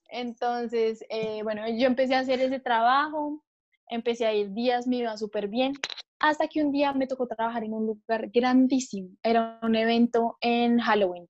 Entonces, 0.08 1.04
eh, 1.10 1.42
bueno, 1.42 1.68
yo 1.68 1.86
empecé 1.86 2.14
a 2.14 2.20
hacer 2.20 2.40
ese 2.40 2.58
trabajo, 2.58 3.44
empecé 3.90 4.26
a 4.26 4.32
ir 4.32 4.50
días, 4.52 4.86
me 4.86 4.96
iba 4.96 5.16
súper 5.18 5.48
bien, 5.48 5.74
hasta 6.20 6.48
que 6.48 6.62
un 6.62 6.72
día 6.72 6.92
me 6.92 7.06
tocó 7.06 7.26
trabajar 7.26 7.64
en 7.64 7.74
un 7.74 7.86
lugar 7.86 8.28
grandísimo. 8.30 9.10
Era 9.22 9.58
un 9.62 9.76
evento 9.76 10.36
en 10.40 10.78
Halloween. 10.78 11.28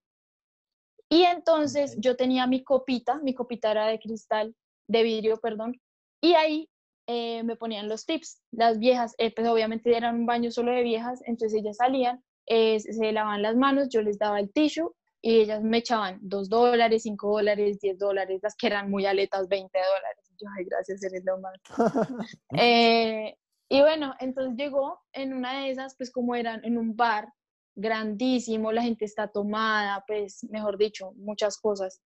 Y 1.10 1.22
entonces 1.22 1.96
yo 1.98 2.16
tenía 2.16 2.46
mi 2.46 2.62
copita, 2.62 3.18
mi 3.22 3.34
copita 3.34 3.70
era 3.70 3.86
de 3.86 3.98
cristal, 3.98 4.54
de 4.88 5.02
vidrio, 5.02 5.38
perdón, 5.38 5.80
y 6.20 6.34
ahí 6.34 6.68
eh, 7.06 7.42
me 7.44 7.56
ponían 7.56 7.88
los 7.88 8.04
tips. 8.04 8.42
Las 8.50 8.78
viejas, 8.78 9.14
eh, 9.18 9.34
pues 9.34 9.48
obviamente 9.48 9.96
eran 9.96 10.16
un 10.16 10.26
baño 10.26 10.50
solo 10.50 10.72
de 10.72 10.82
viejas, 10.82 11.22
entonces 11.24 11.60
ellas 11.60 11.76
salían, 11.78 12.22
eh, 12.46 12.78
se 12.80 13.12
lavaban 13.12 13.42
las 13.42 13.56
manos, 13.56 13.88
yo 13.88 14.02
les 14.02 14.18
daba 14.18 14.40
el 14.40 14.52
tissue 14.52 14.94
y 15.22 15.40
ellas 15.40 15.62
me 15.62 15.78
echaban 15.78 16.18
dos 16.20 16.48
dólares, 16.48 17.02
cinco 17.02 17.30
dólares, 17.32 17.80
10 17.80 17.98
dólares, 17.98 18.40
las 18.42 18.54
que 18.54 18.68
eran 18.68 18.90
muy 18.90 19.06
aletas, 19.06 19.48
20 19.48 19.78
dólares. 19.78 20.32
Yo, 20.38 20.46
ay, 20.56 20.64
gracias, 20.64 21.02
eres 21.02 21.24
lo 21.24 21.38
más. 21.40 21.58
Eh, 22.52 23.34
y 23.68 23.80
bueno, 23.80 24.14
entonces 24.20 24.54
llegó 24.56 25.00
en 25.12 25.34
una 25.34 25.60
de 25.60 25.70
esas, 25.70 25.94
pues 25.96 26.10
como 26.10 26.34
eran 26.34 26.64
en 26.64 26.78
un 26.78 26.96
bar 26.96 27.32
grandísimo, 27.76 28.72
la 28.72 28.82
gente 28.82 29.04
está 29.04 29.28
tomada, 29.28 30.04
pues 30.06 30.44
mejor 30.50 30.76
dicho, 30.78 31.12
muchas 31.16 31.58
cosas. 31.58 32.00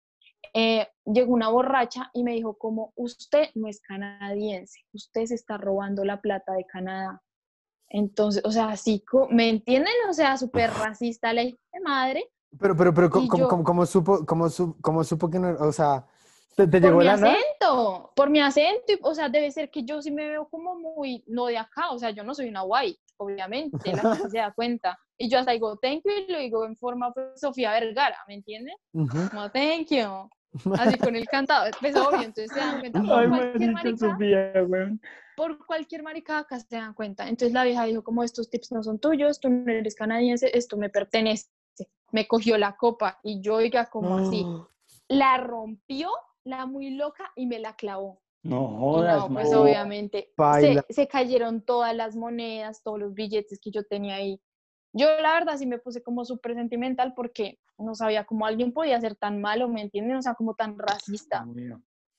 Eh, 0.54 0.86
llegó 1.04 1.32
una 1.34 1.48
borracha 1.48 2.10
y 2.14 2.22
me 2.22 2.32
dijo 2.32 2.56
como, 2.56 2.92
usted 2.96 3.48
no 3.54 3.68
es 3.68 3.80
canadiense, 3.80 4.80
usted 4.92 5.26
se 5.26 5.34
está 5.34 5.56
robando 5.58 6.04
la 6.04 6.20
plata 6.20 6.52
de 6.52 6.64
Canadá. 6.64 7.22
Entonces, 7.90 8.42
o 8.44 8.50
sea, 8.50 8.68
así, 8.68 9.02
¿me 9.30 9.48
entienden? 9.48 9.92
O 10.08 10.12
sea, 10.12 10.36
súper 10.36 10.70
racista 10.70 11.32
la 11.32 11.42
hija 11.42 11.58
de 11.72 11.80
madre. 11.80 12.30
Pero, 12.58 12.76
pero, 12.76 12.94
pero, 12.94 13.10
¿cómo, 13.10 13.28
cómo- 13.28 13.42
yo- 13.42 13.48
cómo- 13.48 13.64
cómo 13.64 13.86
supo, 13.86 14.24
cómo, 14.26 14.48
su- 14.48 14.76
cómo 14.80 15.04
supo 15.04 15.28
que 15.30 15.38
no, 15.38 15.54
o 15.58 15.72
sea, 15.72 16.06
te, 16.66 16.80
te 16.80 16.80
por 16.80 16.96
mi 16.96 17.06
acento, 17.06 18.12
por 18.16 18.30
mi 18.30 18.40
acento, 18.40 18.94
o 19.02 19.14
sea, 19.14 19.28
debe 19.28 19.50
ser 19.50 19.70
que 19.70 19.84
yo 19.84 20.02
sí 20.02 20.10
me 20.10 20.28
veo 20.28 20.48
como 20.48 20.74
muy, 20.74 21.22
no 21.26 21.46
de 21.46 21.58
acá, 21.58 21.90
o 21.90 21.98
sea, 21.98 22.10
yo 22.10 22.24
no 22.24 22.34
soy 22.34 22.48
una 22.48 22.64
white, 22.64 23.00
obviamente, 23.16 23.94
la 23.94 24.02
gente 24.02 24.30
se 24.30 24.38
da 24.38 24.52
cuenta. 24.52 24.98
Y 25.16 25.28
yo 25.28 25.38
hasta 25.38 25.52
digo, 25.52 25.76
thank 25.76 26.02
you, 26.04 26.10
y 26.10 26.32
lo 26.32 26.38
digo 26.38 26.64
en 26.64 26.76
forma 26.76 27.12
pues, 27.12 27.40
Sofía 27.40 27.72
Vergara, 27.72 28.18
¿me 28.26 28.34
entiendes? 28.34 28.74
Ujú. 28.92 29.28
Como, 29.30 29.50
thank 29.50 29.88
you. 29.90 30.28
Así 30.78 30.98
con 30.98 31.14
el 31.14 31.28
cantado, 31.28 31.70
pues 31.80 31.94
obvio, 31.94 32.22
entonces 32.22 32.50
se 32.50 32.58
dan 32.58 32.80
cuenta. 32.80 33.00
Por 33.00 33.18
Ay, 33.18 33.28
cualquier 33.28 33.72
marica, 33.72 34.06
marica, 34.06 34.10
Sofía, 34.10 34.98
por 35.36 35.64
cualquier 35.66 36.02
maricada 36.02 36.40
acá 36.40 36.58
se 36.58 36.74
dan 36.74 36.94
cuenta. 36.94 37.28
Entonces 37.28 37.52
la 37.52 37.62
vieja 37.62 37.84
dijo, 37.84 38.02
como 38.02 38.24
estos 38.24 38.50
tips 38.50 38.72
no 38.72 38.82
son 38.82 38.98
tuyos, 38.98 39.38
tú 39.38 39.48
no 39.48 39.70
eres 39.70 39.94
canadiense, 39.94 40.50
esto 40.52 40.76
me 40.76 40.88
pertenece. 40.88 41.48
Me 42.10 42.26
cogió 42.26 42.58
la 42.58 42.76
copa 42.76 43.20
y 43.22 43.40
yo, 43.40 43.54
oiga, 43.54 43.86
como 43.86 44.16
así, 44.16 44.44
la 45.08 45.36
rompió, 45.36 46.10
la 46.48 46.66
muy 46.66 46.90
loca, 46.90 47.30
y 47.36 47.46
me 47.46 47.58
la 47.58 47.74
clavó. 47.74 48.20
No 48.42 48.68
jodas, 48.68 49.28
no, 49.28 49.34
pues 49.34 49.52
obviamente 49.52 50.32
se, 50.60 50.82
se 50.88 51.08
cayeron 51.08 51.60
todas 51.60 51.94
las 51.94 52.16
monedas, 52.16 52.82
todos 52.82 52.98
los 52.98 53.12
billetes 53.14 53.60
que 53.60 53.70
yo 53.70 53.84
tenía 53.84 54.14
ahí. 54.14 54.40
Yo 54.92 55.06
la 55.20 55.34
verdad 55.34 55.56
sí 55.56 55.66
me 55.66 55.78
puse 55.78 56.02
como 56.02 56.24
súper 56.24 56.54
sentimental 56.54 57.14
porque 57.14 57.58
no 57.76 57.94
sabía 57.94 58.24
cómo 58.24 58.46
alguien 58.46 58.72
podía 58.72 59.00
ser 59.00 59.16
tan 59.16 59.40
malo, 59.40 59.68
¿me 59.68 59.82
entienden? 59.82 60.16
O 60.16 60.22
sea, 60.22 60.34
como 60.34 60.54
tan 60.54 60.78
racista. 60.78 61.46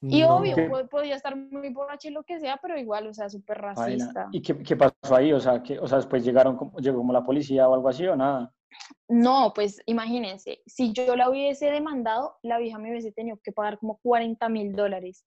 Y 0.01 0.23
obvio, 0.23 0.55
podía 0.89 1.15
estar 1.15 1.35
muy 1.35 1.73
borracha 1.73 2.07
y 2.07 2.11
lo 2.11 2.23
que 2.23 2.39
sea, 2.39 2.57
pero 2.61 2.77
igual, 2.77 3.07
o 3.07 3.13
sea, 3.13 3.29
súper 3.29 3.57
racista. 3.57 4.29
¿Y 4.31 4.41
qué, 4.41 4.57
qué 4.63 4.77
pasó 4.77 5.15
ahí? 5.15 5.33
O 5.33 5.39
sea, 5.39 5.61
que, 5.61 5.77
o 5.77 5.87
sea, 5.87 5.97
después 5.97 6.23
llegaron, 6.23 6.71
llegó 6.77 6.99
como 6.99 7.11
la 7.11 7.23
policía 7.23 7.67
o 7.67 7.73
algo 7.73 7.89
así 7.89 8.07
o 8.07 8.15
nada. 8.15 8.53
No, 9.07 9.53
pues 9.53 9.81
imagínense, 9.85 10.61
si 10.65 10.93
yo 10.93 11.15
la 11.15 11.29
hubiese 11.29 11.71
demandado, 11.71 12.35
la 12.43 12.57
vieja 12.59 12.77
me 12.77 12.91
hubiese 12.91 13.11
tenido 13.11 13.37
que 13.43 13.51
pagar 13.51 13.79
como 13.79 13.99
40 14.03 14.49
mil 14.49 14.73
dólares. 14.73 15.25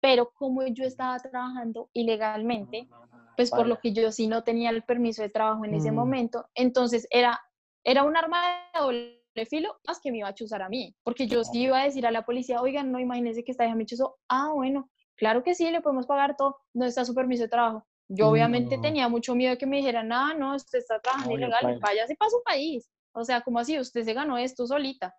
Pero 0.00 0.32
como 0.34 0.66
yo 0.66 0.84
estaba 0.84 1.18
trabajando 1.18 1.90
ilegalmente, 1.92 2.88
pues 3.36 3.50
por 3.50 3.66
lo 3.66 3.78
que 3.78 3.92
yo 3.92 4.10
sí 4.12 4.26
no 4.26 4.42
tenía 4.44 4.70
el 4.70 4.82
permiso 4.82 5.22
de 5.22 5.28
trabajo 5.28 5.64
en 5.64 5.74
ese 5.74 5.92
Mm. 5.92 5.94
momento, 5.94 6.46
entonces 6.54 7.06
era, 7.10 7.40
era 7.84 8.02
un 8.02 8.16
arma 8.16 8.42
de 8.74 8.80
doble 8.80 9.16
filo 9.48 9.78
más 9.86 10.00
que 10.00 10.10
me 10.10 10.18
iba 10.18 10.28
a 10.28 10.34
chuzar 10.34 10.62
a 10.62 10.68
mí, 10.68 10.94
porque 11.02 11.26
yo 11.26 11.44
sí 11.44 11.62
iba 11.62 11.80
a 11.80 11.84
decir 11.84 12.06
a 12.06 12.10
la 12.10 12.24
policía, 12.24 12.60
oigan, 12.60 12.90
no 12.92 12.98
imagínense 12.98 13.44
que 13.44 13.52
esta 13.52 13.64
vieja 13.64 13.76
me 13.76 13.86
chuzó, 13.86 14.18
ah, 14.28 14.50
bueno, 14.54 14.90
claro 15.16 15.42
que 15.42 15.54
sí, 15.54 15.70
le 15.70 15.80
podemos 15.80 16.06
pagar 16.06 16.36
todo, 16.36 16.58
no 16.74 16.84
está 16.84 17.04
su 17.04 17.14
permiso 17.14 17.44
de 17.44 17.48
trabajo. 17.48 17.86
Yo 18.12 18.28
obviamente 18.28 18.76
No. 18.76 18.82
tenía 18.82 19.08
mucho 19.08 19.36
miedo 19.36 19.52
de 19.52 19.58
que 19.58 19.66
me 19.66 19.76
dijeran, 19.76 20.10
ah, 20.12 20.34
no, 20.34 20.56
usted 20.56 20.80
está 20.80 20.98
trabajando 20.98 21.34
Obvio, 21.34 21.46
ilegal, 21.46 21.78
váyase 21.78 22.16
para 22.16 22.30
su 22.30 22.42
país. 22.44 22.90
O 23.12 23.24
sea, 23.24 23.40
como 23.40 23.60
así, 23.60 23.78
usted 23.78 24.04
se 24.04 24.14
ganó 24.14 24.36
esto 24.36 24.66
solita. 24.66 25.14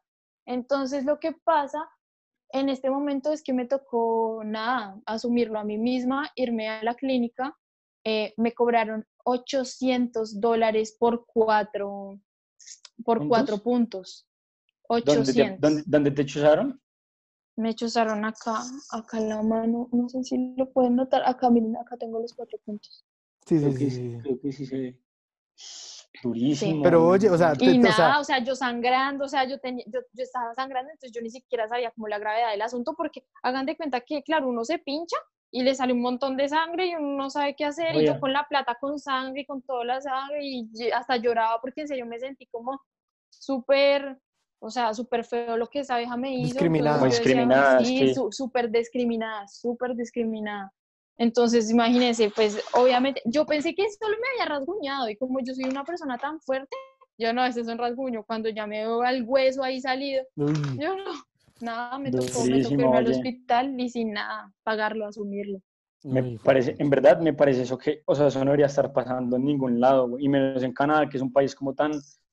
Entonces 0.45 1.05
lo 1.05 1.17
que 1.17 1.31
pasa 1.31 1.89
en 2.49 2.67
este 2.67 2.89
momento 2.89 3.31
es 3.31 3.43
que 3.43 3.53
me 3.53 3.65
tocó, 3.65 4.41
nada, 4.43 4.99
asumirlo 5.05 5.57
a 5.57 5.63
mí 5.63 5.77
misma, 5.77 6.29
irme 6.35 6.67
a 6.67 6.83
la 6.83 6.95
clínica, 6.95 7.57
eh, 8.03 8.33
me 8.35 8.51
cobraron 8.51 9.05
800 9.23 10.41
dólares 10.41 10.97
por 10.99 11.25
cuatro, 11.25 12.19
por 13.05 13.19
¿Puntos? 13.19 13.27
cuatro 13.29 13.57
puntos. 13.59 14.27
¿Dónde 14.89 15.33
te, 15.33 15.41
800. 15.43 15.61
dónde, 15.61 15.83
dónde 15.85 16.11
te 16.11 16.25
chuzaron? 16.25 16.81
Me 17.55 17.73
chuzaron 17.75 18.23
acá, 18.25 18.61
acá 18.91 19.17
en 19.17 19.29
la 19.29 19.41
mano, 19.43 19.89
no 19.91 20.07
sé 20.09 20.23
si 20.23 20.55
lo 20.55 20.71
pueden 20.71 20.95
notar, 20.95 21.21
acá 21.25 21.49
miren, 21.49 21.75
acá 21.77 21.97
tengo 21.97 22.19
los 22.19 22.33
cuatro 22.33 22.57
puntos. 22.65 23.05
Sí, 23.45 23.59
Creo 23.59 23.71
sí, 23.71 23.77
que 23.77 23.89
sí, 23.91 24.11
sí, 24.11 24.17
creo 24.21 24.39
que 24.39 24.51
sí 24.51 24.65
se 24.65 24.77
ve. 24.79 24.99
Durísimo. 26.23 26.83
Pero 26.83 27.07
oye, 27.07 27.29
o 27.29 27.37
sea, 27.37 27.53
te- 27.55 27.65
Y 27.65 27.79
o 27.79 27.81
nada, 27.81 27.95
sea- 27.95 28.19
o 28.19 28.23
sea, 28.23 28.39
yo 28.43 28.55
sangrando, 28.55 29.25
o 29.25 29.27
sea, 29.27 29.43
yo, 29.45 29.59
tenía, 29.59 29.83
yo, 29.87 29.99
yo 30.13 30.23
estaba 30.23 30.53
sangrando, 30.53 30.91
entonces 30.91 31.11
yo 31.13 31.21
ni 31.21 31.29
siquiera 31.29 31.67
sabía 31.67 31.91
como 31.91 32.07
la 32.07 32.19
gravedad 32.19 32.51
del 32.51 32.61
asunto, 32.61 32.93
porque 32.95 33.25
hagan 33.43 33.65
de 33.65 33.75
cuenta 33.75 34.01
que, 34.01 34.21
claro, 34.23 34.47
uno 34.47 34.63
se 34.63 34.79
pincha 34.79 35.17
y 35.51 35.63
le 35.63 35.75
sale 35.75 35.93
un 35.93 36.01
montón 36.01 36.37
de 36.37 36.47
sangre 36.47 36.87
y 36.87 36.95
uno 36.95 37.17
no 37.23 37.29
sabe 37.29 37.55
qué 37.55 37.65
hacer, 37.65 37.95
y 37.95 38.05
yo 38.05 38.19
con 38.19 38.31
la 38.33 38.47
plata 38.47 38.77
con 38.79 38.99
sangre 38.99 39.41
y 39.41 39.45
con 39.45 39.61
toda 39.63 39.83
la 39.83 39.99
sangre, 40.01 40.39
y 40.43 40.69
hasta 40.93 41.17
lloraba 41.17 41.59
porque 41.59 41.81
en 41.81 41.87
serio 41.87 42.05
me 42.05 42.19
sentí 42.19 42.45
como 42.47 42.79
súper, 43.29 44.17
o 44.63 44.69
sea, 44.69 44.93
súper 44.93 45.23
feo 45.25 45.57
lo 45.57 45.67
que 45.67 45.79
esa 45.79 45.97
vieja 45.97 46.15
me 46.17 46.33
hizo. 46.35 46.53
Discriminada. 46.53 46.97
entonces 46.97 47.17
yo 47.17 47.23
decía, 47.23 47.33
Discriminada, 47.33 47.79
Sí, 47.83 48.13
sí. 48.13 48.21
súper 48.29 48.71
discriminada, 48.71 49.47
súper 49.47 49.95
discriminada. 49.95 50.71
Entonces, 51.17 51.69
imagínense, 51.71 52.31
pues 52.35 52.63
obviamente, 52.73 53.21
yo 53.25 53.45
pensé 53.45 53.73
que 53.73 53.89
solo 53.89 54.15
me 54.21 54.27
había 54.43 54.55
rasguñado 54.55 55.09
y 55.09 55.15
como 55.17 55.39
yo 55.39 55.53
soy 55.53 55.65
una 55.65 55.83
persona 55.83 56.17
tan 56.17 56.39
fuerte, 56.41 56.75
yo 57.17 57.33
no, 57.33 57.43
ese 57.45 57.61
es 57.61 57.67
un 57.67 57.77
rasguño, 57.77 58.23
cuando 58.23 58.49
ya 58.49 58.65
me 58.67 58.79
veo 58.79 59.03
el 59.03 59.23
hueso 59.23 59.63
ahí 59.63 59.81
salido, 59.81 60.23
Uy, 60.35 60.53
yo 60.79 60.95
no, 60.95 61.11
nada, 61.59 61.97
me 61.99 62.11
tocó, 62.11 62.43
me 62.45 62.61
tocó 62.61 62.73
irme 62.73 62.97
al 62.97 63.07
hospital 63.07 63.79
y 63.79 63.89
sin 63.89 64.13
nada, 64.13 64.51
pagarlo, 64.63 65.07
asumirlo. 65.07 65.59
Me 66.03 66.21
uy, 66.21 66.39
parece, 66.43 66.75
en 66.79 66.89
verdad 66.89 67.19
me 67.19 67.33
parece 67.33 67.63
eso 67.63 67.77
que, 67.77 68.01
o 68.05 68.15
sea, 68.15 68.27
eso 68.27 68.39
no 68.39 68.45
debería 68.45 68.65
estar 68.67 68.91
pasando 68.93 69.37
en 69.37 69.45
ningún 69.45 69.79
lado, 69.79 70.07
güey, 70.07 70.25
y 70.25 70.29
menos 70.29 70.63
en 70.63 70.73
Canadá, 70.73 71.07
que 71.09 71.17
es 71.17 71.23
un 71.23 71.31
país 71.33 71.53
como 71.55 71.73
tan, 71.73 71.91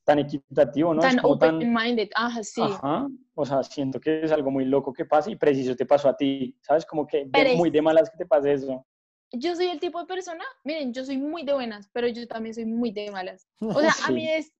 tan 0.08 0.18
equitativo, 0.20 0.94
¿no? 0.94 1.02
tan 1.02 1.16
es 1.16 1.22
como 1.22 1.36
tan, 1.36 1.56
open-minded, 1.56 2.08
ajá, 2.14 2.42
sí. 2.42 2.62
ajá, 2.62 3.06
o 3.34 3.44
sea, 3.44 3.62
siento 3.62 4.00
que 4.00 4.22
es 4.24 4.32
algo 4.32 4.50
muy 4.50 4.64
loco 4.64 4.90
que 4.90 5.04
pasa 5.04 5.30
y 5.30 5.36
preciso 5.36 5.76
te 5.76 5.84
pasó 5.84 6.08
a 6.08 6.16
ti, 6.16 6.56
¿sabes? 6.62 6.86
Como 6.86 7.06
que 7.06 7.26
de- 7.26 7.54
muy 7.56 7.68
de 7.70 7.82
malas 7.82 8.08
que 8.10 8.16
te 8.16 8.24
pase 8.24 8.54
eso. 8.54 8.86
Yo 9.32 9.54
soy 9.54 9.66
el 9.66 9.78
tipo 9.78 10.00
de 10.00 10.06
persona, 10.06 10.42
miren, 10.64 10.94
yo 10.94 11.04
soy 11.04 11.18
muy 11.18 11.42
de 11.44 11.52
buenas, 11.52 11.90
pero 11.92 12.08
yo 12.08 12.26
también 12.26 12.54
soy 12.54 12.64
muy 12.64 12.90
de 12.90 13.10
malas. 13.10 13.46
O 13.78 13.80
sea, 13.80 13.90
a 13.90 14.06
Sí. 14.06 14.12
mí 14.14 14.26
es, 14.26 14.50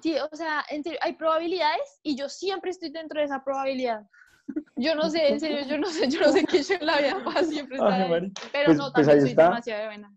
sí, 0.00 0.16
o 0.32 0.36
sea, 0.36 0.64
en 0.70 0.82
serio, 0.82 0.98
hay 1.02 1.12
probabilidades 1.12 2.00
y 2.02 2.16
yo 2.16 2.28
siempre 2.28 2.72
estoy 2.72 2.90
dentro 2.90 3.20
de 3.20 3.26
esa 3.26 3.44
probabilidad. 3.44 4.02
Yo 4.76 4.94
no 4.96 5.08
sé, 5.08 5.28
en 5.28 5.38
serio, 5.40 5.58
yo 5.68 5.76
no 5.78 5.86
sé, 5.86 6.08
yo 6.08 6.20
no 6.20 6.30
sé 6.32 6.44
qué 6.44 6.62
yo 6.62 6.74
en 6.80 6.86
la 6.86 6.98
vida 6.98 7.16
para 7.24 7.42
siempre 7.44 7.76
estar 7.78 7.92
Ay, 8.00 8.12
ahí. 8.12 8.32
Pero 8.52 8.66
Pues- 8.66 8.78
no, 8.78 8.92
pues 8.92 9.06
también 9.06 9.10
ahí 9.16 9.20
soy 9.22 9.30
está. 9.30 9.42
demasiado 9.44 9.80
de 9.82 9.86
buena. 9.88 10.16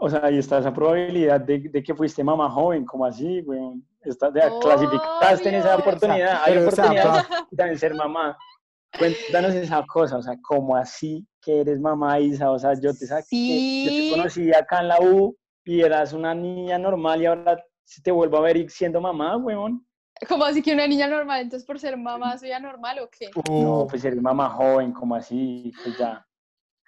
O 0.00 0.08
sea, 0.08 0.20
ahí 0.24 0.38
está 0.38 0.58
esa 0.58 0.72
probabilidad 0.72 1.40
de, 1.40 1.58
de 1.58 1.82
que 1.82 1.94
fuiste 1.94 2.22
mamá 2.22 2.48
joven, 2.50 2.84
como 2.86 3.04
así, 3.04 3.40
güey. 3.42 3.60
Está, 4.00 4.30
de, 4.30 4.40
clasificaste 4.60 5.48
en 5.48 5.54
esa 5.56 5.76
oportunidad, 5.76 6.40
hay 6.44 6.54
Pero, 6.54 6.68
o 6.68 6.70
sea, 6.70 6.84
oportunidad 6.84 7.28
pa- 7.28 7.46
de 7.50 7.56
también 7.56 7.78
ser 7.78 7.94
mamá. 7.94 8.36
Cuéntanos 8.96 9.54
esa 9.54 9.84
cosa, 9.86 10.16
o 10.18 10.22
sea, 10.22 10.34
¿cómo 10.42 10.76
así 10.76 11.26
que 11.40 11.60
eres 11.60 11.78
mamá 11.80 12.18
Isa? 12.20 12.50
O 12.50 12.58
sea, 12.58 12.74
yo 12.74 12.92
te 12.94 13.06
saqué, 13.06 13.24
yo 13.84 13.90
te 13.90 14.02
Sí. 14.02 14.10
conocí 14.10 14.52
acá 14.54 14.80
en 14.80 14.88
la 14.88 14.98
U 15.00 15.36
y 15.64 15.82
eras 15.82 16.12
una 16.12 16.34
niña 16.34 16.78
normal 16.78 17.20
y 17.22 17.26
ahora 17.26 17.62
si 17.84 18.02
te 18.02 18.10
vuelvo 18.10 18.38
a 18.38 18.42
ver 18.42 18.68
siendo 18.70 19.00
mamá, 19.00 19.36
weón. 19.36 19.86
Como 20.28 20.44
así 20.44 20.62
que 20.62 20.74
una 20.74 20.86
niña 20.86 21.06
normal, 21.06 21.42
entonces 21.42 21.66
por 21.66 21.78
ser 21.78 21.96
mamá 21.96 22.36
soy 22.38 22.50
anormal 22.52 22.98
o 23.00 23.08
qué? 23.10 23.30
No, 23.48 23.86
pues 23.88 24.04
eres 24.04 24.20
mamá 24.20 24.50
joven, 24.50 24.92
como 24.92 25.14
así, 25.14 25.72
pues 25.82 25.96
ya. 25.96 26.26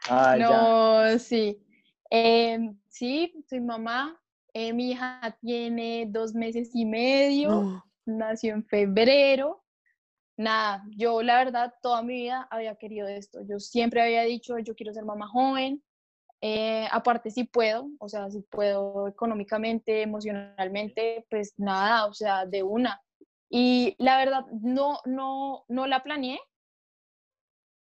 Ah, 0.08 0.36
ya. 0.36 0.48
No, 0.48 1.18
sí. 1.18 1.62
Em, 2.10 2.76
sí, 2.88 3.32
soy 3.48 3.60
mamá. 3.60 4.19
Eh, 4.54 4.72
mi 4.72 4.92
hija 4.92 5.36
tiene 5.40 6.06
dos 6.08 6.34
meses 6.34 6.70
y 6.74 6.84
medio, 6.84 7.50
no. 7.50 7.84
nació 8.06 8.54
en 8.54 8.64
febrero. 8.64 9.64
Nada, 10.36 10.84
yo 10.96 11.22
la 11.22 11.36
verdad 11.44 11.74
toda 11.82 12.02
mi 12.02 12.14
vida 12.14 12.48
había 12.50 12.76
querido 12.76 13.06
esto. 13.08 13.40
Yo 13.46 13.60
siempre 13.60 14.02
había 14.02 14.22
dicho, 14.22 14.58
yo 14.58 14.74
quiero 14.74 14.94
ser 14.94 15.04
mamá 15.04 15.28
joven. 15.28 15.82
Eh, 16.40 16.88
aparte, 16.90 17.30
si 17.30 17.44
puedo, 17.44 17.90
o 17.98 18.08
sea, 18.08 18.30
si 18.30 18.40
puedo 18.40 19.08
económicamente, 19.08 20.02
emocionalmente, 20.02 21.26
pues 21.28 21.52
nada, 21.58 22.06
o 22.06 22.14
sea, 22.14 22.46
de 22.46 22.62
una. 22.62 23.02
Y 23.50 23.94
la 23.98 24.16
verdad, 24.16 24.46
no, 24.62 25.00
no, 25.04 25.64
no 25.68 25.86
la 25.86 26.02
planeé, 26.02 26.40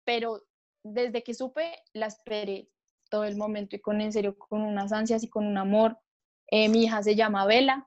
pero 0.04 0.42
desde 0.82 1.22
que 1.22 1.34
supe, 1.34 1.72
la 1.92 2.06
esperé 2.06 2.68
todo 3.10 3.25
el 3.25 3.37
momento 3.37 3.76
y 3.76 3.80
con 3.80 4.00
en 4.00 4.12
serio, 4.12 4.37
con 4.37 4.62
unas 4.62 4.92
ansias 4.92 5.22
y 5.22 5.28
con 5.28 5.46
un 5.46 5.58
amor. 5.58 5.98
Eh, 6.50 6.69
mi 6.69 6.85
hija 6.85 7.02
se 7.02 7.14
llama 7.14 7.45
Vela, 7.47 7.87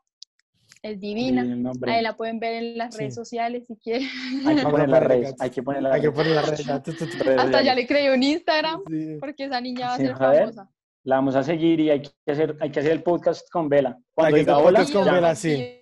es 0.83 0.99
divina. 0.99 1.41
Ahí 1.87 2.01
la 2.01 2.15
pueden 2.15 2.39
ver 2.39 2.53
en 2.63 2.77
las 2.77 2.95
redes 2.97 3.15
sociales 3.15 3.65
si 3.67 3.75
quieren. 3.77 4.07
Hay 4.45 4.55
que 4.57 4.63
poner 4.63 4.89
las 4.89 5.03
redes, 5.03 5.35
hay 5.39 5.49
que 5.49 5.63
poner 5.63 5.83
las 5.83 5.93
Hay 5.93 6.01
que 6.01 6.09
redes. 6.09 6.17
poner 6.17 6.65
la 6.67 6.79
red. 7.23 7.39
Hasta 7.39 7.61
ya 7.63 7.75
le 7.75 7.87
creé 7.87 8.13
un 8.13 8.21
Instagram 8.23 8.81
Sí. 8.87 9.17
porque 9.19 9.45
esa 9.45 9.61
niña 9.61 9.87
va 9.87 9.93
a 9.93 9.97
Sí, 9.97 10.03
ser 10.03 10.11
a 10.13 10.17
famosa. 10.17 10.69
La 11.03 11.15
vamos 11.15 11.35
a 11.35 11.43
seguir 11.43 11.79
y 11.79 11.89
hay 11.89 12.01
que 12.03 12.31
hacer, 12.31 12.55
hay 12.59 12.71
que 12.71 12.79
hacer 12.79 12.91
el 12.91 13.01
podcast 13.01 13.49
con 13.49 13.67
Vela. 13.69 13.97
Cuando 14.13 14.37
diga 14.37 14.57
hola, 14.59 14.85
con. 14.91 15.05
Vela. 15.05 15.33
sí. 15.35 15.79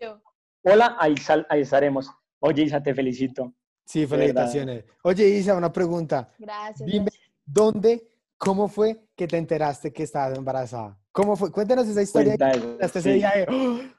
Hola, 0.64 0.96
ahí, 1.00 1.16
sal- 1.18 1.46
ahí 1.50 1.62
estaremos. 1.62 2.10
Oye, 2.40 2.64
Isa, 2.64 2.82
te 2.82 2.94
felicito. 2.96 3.54
Sí, 3.86 4.06
felicitaciones. 4.08 4.86
Oye, 5.04 5.28
Isa, 5.28 5.56
una 5.56 5.72
pregunta. 5.74 6.30
Gracias. 6.38 6.86
Dime, 6.90 7.06
gracias. 7.06 7.30
¿dónde, 7.46 8.08
cómo 8.38 8.68
fue 8.68 9.02
que 9.16 9.28
te 9.28 9.38
enteraste 9.38 9.92
que 9.92 10.04
estabas 10.04 10.38
embarazada? 10.38 10.98
¿Cómo 11.12 11.36
fue? 11.36 11.51
Cuéntanos 11.51 11.88
esa 11.88 12.01
historia. 12.01 12.34
Hasta 12.82 13.00
ese 13.00 13.01
sí. 13.01 13.12
día 13.13 13.32
de, 13.32 13.92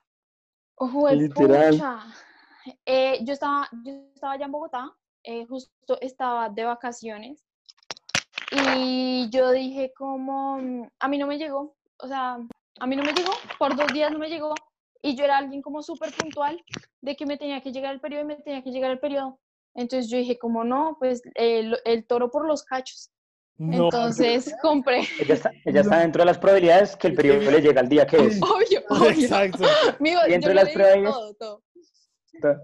¡oh! 0.76 1.10
Literal. 1.10 1.72
pucha. 1.72 1.98
Eh, 2.84 3.18
yo, 3.24 3.32
estaba, 3.32 3.68
yo 3.84 3.92
estaba 4.14 4.34
allá 4.34 4.44
en 4.46 4.52
Bogotá, 4.52 4.92
eh, 5.24 5.46
justo 5.46 5.98
estaba 6.00 6.48
de 6.50 6.64
vacaciones 6.64 7.44
y 8.50 9.28
yo 9.30 9.50
dije 9.50 9.92
como, 9.96 10.88
a 10.98 11.08
mí 11.08 11.18
no 11.18 11.26
me 11.26 11.38
llegó, 11.38 11.76
o 11.98 12.08
sea, 12.08 12.38
a 12.80 12.86
mí 12.86 12.96
no 12.96 13.02
me 13.02 13.12
llegó, 13.12 13.32
por 13.58 13.76
dos 13.76 13.92
días 13.92 14.10
no 14.12 14.18
me 14.18 14.28
llegó 14.28 14.54
y 15.02 15.16
yo 15.16 15.24
era 15.24 15.38
alguien 15.38 15.62
como 15.62 15.82
súper 15.82 16.12
puntual 16.12 16.62
de 17.00 17.16
que 17.16 17.26
me 17.26 17.38
tenía 17.38 17.62
que 17.62 17.72
llegar 17.72 17.94
el 17.94 18.00
periodo 18.00 18.22
y 18.22 18.26
me 18.26 18.36
tenía 18.36 18.62
que 18.62 18.70
llegar 18.70 18.90
el 18.90 19.00
periodo. 19.00 19.40
Entonces 19.74 20.10
yo 20.10 20.18
dije 20.18 20.38
como 20.38 20.64
no, 20.64 20.96
pues 20.98 21.22
el, 21.34 21.78
el 21.84 22.06
toro 22.06 22.30
por 22.30 22.46
los 22.46 22.64
cachos. 22.64 23.10
No. 23.62 23.84
Entonces 23.84 24.54
compré, 24.62 25.06
Ella, 25.18 25.34
está, 25.34 25.52
ella 25.66 25.82
está 25.82 25.98
dentro 25.98 26.22
de 26.22 26.26
las 26.26 26.38
probabilidades 26.38 26.96
que 26.96 27.08
el 27.08 27.14
periodo 27.14 27.50
le 27.50 27.60
llega 27.60 27.82
al 27.82 27.88
día 27.90 28.06
que 28.06 28.16
es. 28.16 28.40
obvio, 28.42 28.80
obvio. 28.88 29.10
Exacto. 29.10 29.64
Amigo, 29.98 30.20
Y 30.28 30.32
entre 30.32 30.50
yo 30.50 30.54
las 30.54 30.68
pruebas- 30.70 31.12
todo, 31.14 31.34
todo. 31.34 31.62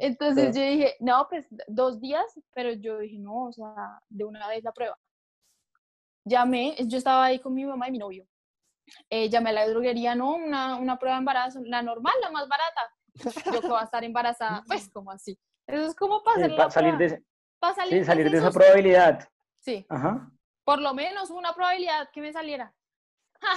Entonces 0.00 0.56
yo 0.56 0.62
dije, 0.62 0.96
no, 1.00 1.26
pues 1.28 1.44
dos 1.68 2.00
días, 2.00 2.24
pero 2.54 2.72
yo 2.72 2.98
dije, 3.00 3.18
no, 3.18 3.48
o 3.48 3.52
sea, 3.52 4.00
de 4.08 4.24
una 4.24 4.48
vez 4.48 4.64
la 4.64 4.72
prueba. 4.72 4.96
Llamé, 6.24 6.74
yo 6.86 6.96
estaba 6.96 7.26
ahí 7.26 7.38
con 7.40 7.52
mi 7.52 7.66
mamá 7.66 7.88
y 7.88 7.92
mi 7.92 7.98
novio. 7.98 8.26
Eh, 9.10 9.28
llamé 9.28 9.50
a 9.50 9.52
la 9.52 9.68
droguería, 9.68 10.14
no, 10.14 10.34
una, 10.34 10.76
una 10.76 10.98
prueba 10.98 11.16
de 11.16 11.20
embarazo, 11.20 11.60
la 11.64 11.82
normal, 11.82 12.14
la 12.22 12.30
más 12.30 12.48
barata. 12.48 13.42
Yo 13.52 13.60
que 13.60 13.68
voy 13.68 13.78
a 13.80 13.84
estar 13.84 14.02
embarazada, 14.02 14.62
pues 14.66 14.88
como 14.88 15.10
así. 15.10 15.38
Eso 15.66 15.86
es 15.88 15.94
como 15.94 16.22
para 16.22 16.36
Sí, 16.36 16.42
hacer 16.44 16.56
pa- 16.56 16.64
la 16.64 16.70
salir 16.70 16.94
prueba, 16.96 17.14
de, 17.16 17.22
pa' 17.58 17.74
salir 17.74 17.98
sí, 18.00 18.04
salir 18.04 18.30
de 18.30 18.38
esa 18.38 18.50
probabilidad. 18.50 19.28
Sí, 19.60 19.84
Ajá. 19.90 20.30
Por 20.66 20.80
lo 20.80 20.92
menos 20.94 21.30
una 21.30 21.54
probabilidad 21.54 22.10
que 22.12 22.20
me 22.20 22.32
saliera. 22.32 22.74
¡Ja! 23.40 23.54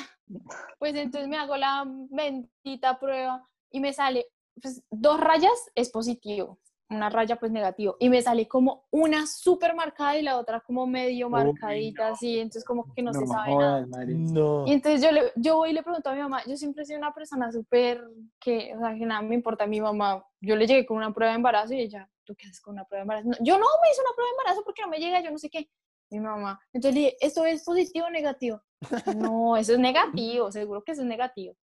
Pues 0.78 0.96
entonces 0.96 1.28
me 1.28 1.38
hago 1.38 1.58
la 1.58 1.84
bendita 1.88 3.00
prueba 3.00 3.44
y 3.72 3.80
me 3.80 3.94
sale, 3.94 4.28
pues 4.62 4.84
dos 4.92 5.20
rayas 5.20 5.72
es 5.74 5.90
positivo, 5.90 6.60
una 6.88 7.10
raya 7.10 7.38
pues 7.38 7.52
negativo. 7.52 7.98
Y 8.00 8.10
me 8.10 8.22
sale 8.22 8.48
como 8.48 8.86
una 8.92 9.26
súper 9.26 9.74
marcada 9.74 10.20
y 10.20 10.22
la 10.22 10.38
otra 10.38 10.60
como 10.60 10.86
medio 10.86 11.32
marcadita 11.32 12.10
así, 12.10 12.38
entonces 12.38 12.64
como 12.64 12.94
que 12.94 13.02
no, 13.02 13.12
se 13.12 13.26
sabe 13.26 13.56
nada. 13.56 13.88
jodas. 13.88 14.08
No. 14.08 14.68
Y 14.68 14.74
entonces 14.74 15.02
yo, 15.02 15.12
le, 15.12 15.32
yo 15.36 15.56
voy 15.56 15.72
y 15.72 15.74
le 15.74 15.82
pregunto 15.82 16.12
a 16.12 16.14
mi 16.14 16.22
mamá, 16.22 16.44
yo 16.46 16.56
siempre 16.58 16.84
he 16.84 16.86
sido 16.86 17.00
una 17.00 17.12
persona 17.12 17.52
súper 17.52 18.04
que, 18.40 18.76
o 18.76 18.80
sea, 18.80 18.94
que 18.94 19.06
nada 19.08 19.24
me 19.24 19.34
importa 19.34 19.64
a 19.64 19.68
mi 19.68 19.82
mamá. 19.82 20.24
Yo 20.42 20.56
le 20.56 20.68
llegué 20.68 20.86
con 20.86 20.98
una 20.98 21.12
prueba 21.12 21.32
de 21.32 21.38
embarazo 21.38 21.74
y 21.74 21.82
ella, 21.82 22.08
¿tú 22.24 22.36
qué 22.36 22.46
haces 22.46 22.62
con 22.62 22.74
una 22.74 22.86
prueba 22.86 23.00
de 23.00 23.04
embarazo? 23.06 23.30
No, 23.30 23.38
yo 23.44 23.58
no 23.58 23.66
me 23.82 23.90
hice 23.90 24.02
una 24.02 24.14
prueba 24.14 24.30
de 24.30 24.34
embarazo 24.38 24.62
porque 24.64 24.84
no 24.84 24.90
me 24.90 25.00
llega, 25.00 25.22
yo 25.24 25.32
no 25.32 25.40
sé 25.40 25.50
qué. 25.50 25.68
Mi 26.10 26.20
mamá. 26.20 26.60
Entonces 26.74 26.96
le 26.96 27.00
dije, 27.02 27.18
¿esto 27.22 27.46
es 27.46 27.64
positivo 27.64 28.08
o 28.08 28.10
negativo? 28.10 28.62
No, 29.16 29.58
eso 29.58 29.74
es 29.74 29.80
negativo, 29.80 30.52
seguro 30.52 30.84
que 30.84 30.94
eso 30.94 31.02
es 31.02 31.08
negativo. 31.08 31.56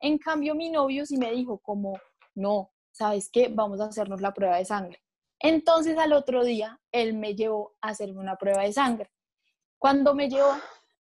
En 0.00 0.18
cambio, 0.18 0.54
mi 0.54 0.70
novio 0.70 1.06
sí 1.06 1.16
me 1.16 1.32
dijo 1.32 1.58
como, 1.58 1.98
no, 2.34 2.72
¿sabes 2.90 3.30
qué? 3.30 3.48
Vamos 3.48 3.80
a 3.80 3.86
hacernos 3.86 4.20
la 4.20 4.34
prueba 4.34 4.56
de 4.56 4.64
sangre. 4.64 5.02
Entonces 5.38 5.96
al 5.98 6.12
otro 6.12 6.44
día, 6.44 6.80
él 6.92 7.14
me 7.14 7.34
llevó 7.34 7.76
a 7.80 7.88
hacerme 7.88 8.20
una 8.20 8.36
prueba 8.36 8.62
de 8.62 8.72
sangre. 8.72 9.10
Cuando 9.78 10.14
me 10.14 10.28
llevó, 10.28 10.52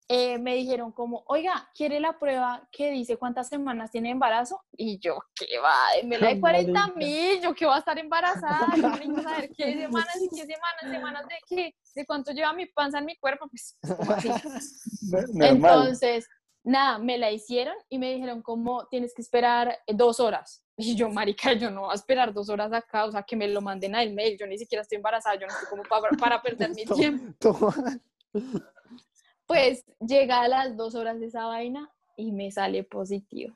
eh, 0.09 0.37
me 0.37 0.55
dijeron 0.55 0.91
como, 0.91 1.23
oiga, 1.27 1.69
¿quiere 1.75 1.99
la 1.99 2.17
prueba 2.17 2.67
que 2.71 2.91
dice 2.91 3.17
cuántas 3.17 3.49
semanas 3.49 3.91
tiene 3.91 4.09
embarazo? 4.09 4.61
Y 4.77 4.99
yo, 4.99 5.19
¿qué 5.35 5.59
va? 5.59 5.75
Me 6.05 6.17
la 6.17 6.29
de 6.29 6.39
40 6.39 6.71
Marica. 6.71 6.97
mil, 6.97 7.41
yo 7.41 7.53
que 7.53 7.65
voy 7.65 7.75
a 7.75 7.79
estar 7.79 7.99
embarazada, 7.99 8.67
yo 8.75 8.89
necesito 8.89 9.21
saber 9.21 9.49
qué 9.55 9.73
semanas 9.81 10.17
y 10.21 10.29
qué 10.29 10.45
semanas, 10.45 10.81
semanas 10.89 11.25
de 11.27 11.35
qué, 11.47 11.75
de 11.95 12.05
cuánto 12.05 12.31
lleva 12.31 12.53
mi 12.53 12.67
panza 12.67 12.99
en 12.99 13.05
mi 13.05 13.17
cuerpo, 13.17 13.49
pues 13.49 13.77
así. 14.09 14.29
Entonces, 15.41 16.27
nada, 16.63 16.99
me 16.99 17.17
la 17.17 17.31
hicieron 17.31 17.75
y 17.89 17.99
me 17.99 18.13
dijeron 18.13 18.41
como 18.41 18.87
tienes 18.87 19.13
que 19.13 19.21
esperar 19.21 19.77
eh, 19.85 19.93
dos 19.93 20.21
horas. 20.21 20.63
Y 20.77 20.95
yo, 20.95 21.09
marica, 21.09 21.53
yo 21.53 21.69
no 21.69 21.81
voy 21.81 21.91
a 21.91 21.95
esperar 21.95 22.33
dos 22.33 22.49
horas 22.49 22.71
acá, 22.71 23.05
o 23.05 23.11
sea, 23.11 23.23
que 23.23 23.35
me 23.35 23.47
lo 23.47 23.61
manden 23.61 23.95
al 23.95 24.13
mail, 24.13 24.37
yo 24.39 24.47
ni 24.47 24.57
siquiera 24.57 24.83
estoy 24.83 24.97
embarazada, 24.97 25.35
yo 25.35 25.47
no 25.47 25.53
estoy 25.53 25.67
como 25.69 25.83
para, 25.83 26.09
para 26.17 26.41
perder 26.41 26.69
mi 26.73 26.85
tiempo. 26.95 27.73
Pues 29.47 29.85
llega 29.99 30.41
a 30.41 30.47
las 30.47 30.77
dos 30.77 30.93
horas 30.93 31.19
de 31.19 31.27
esa 31.27 31.45
vaina 31.45 31.89
y 32.17 32.31
me 32.31 32.51
sale 32.51 32.83
positivo. 32.83 33.55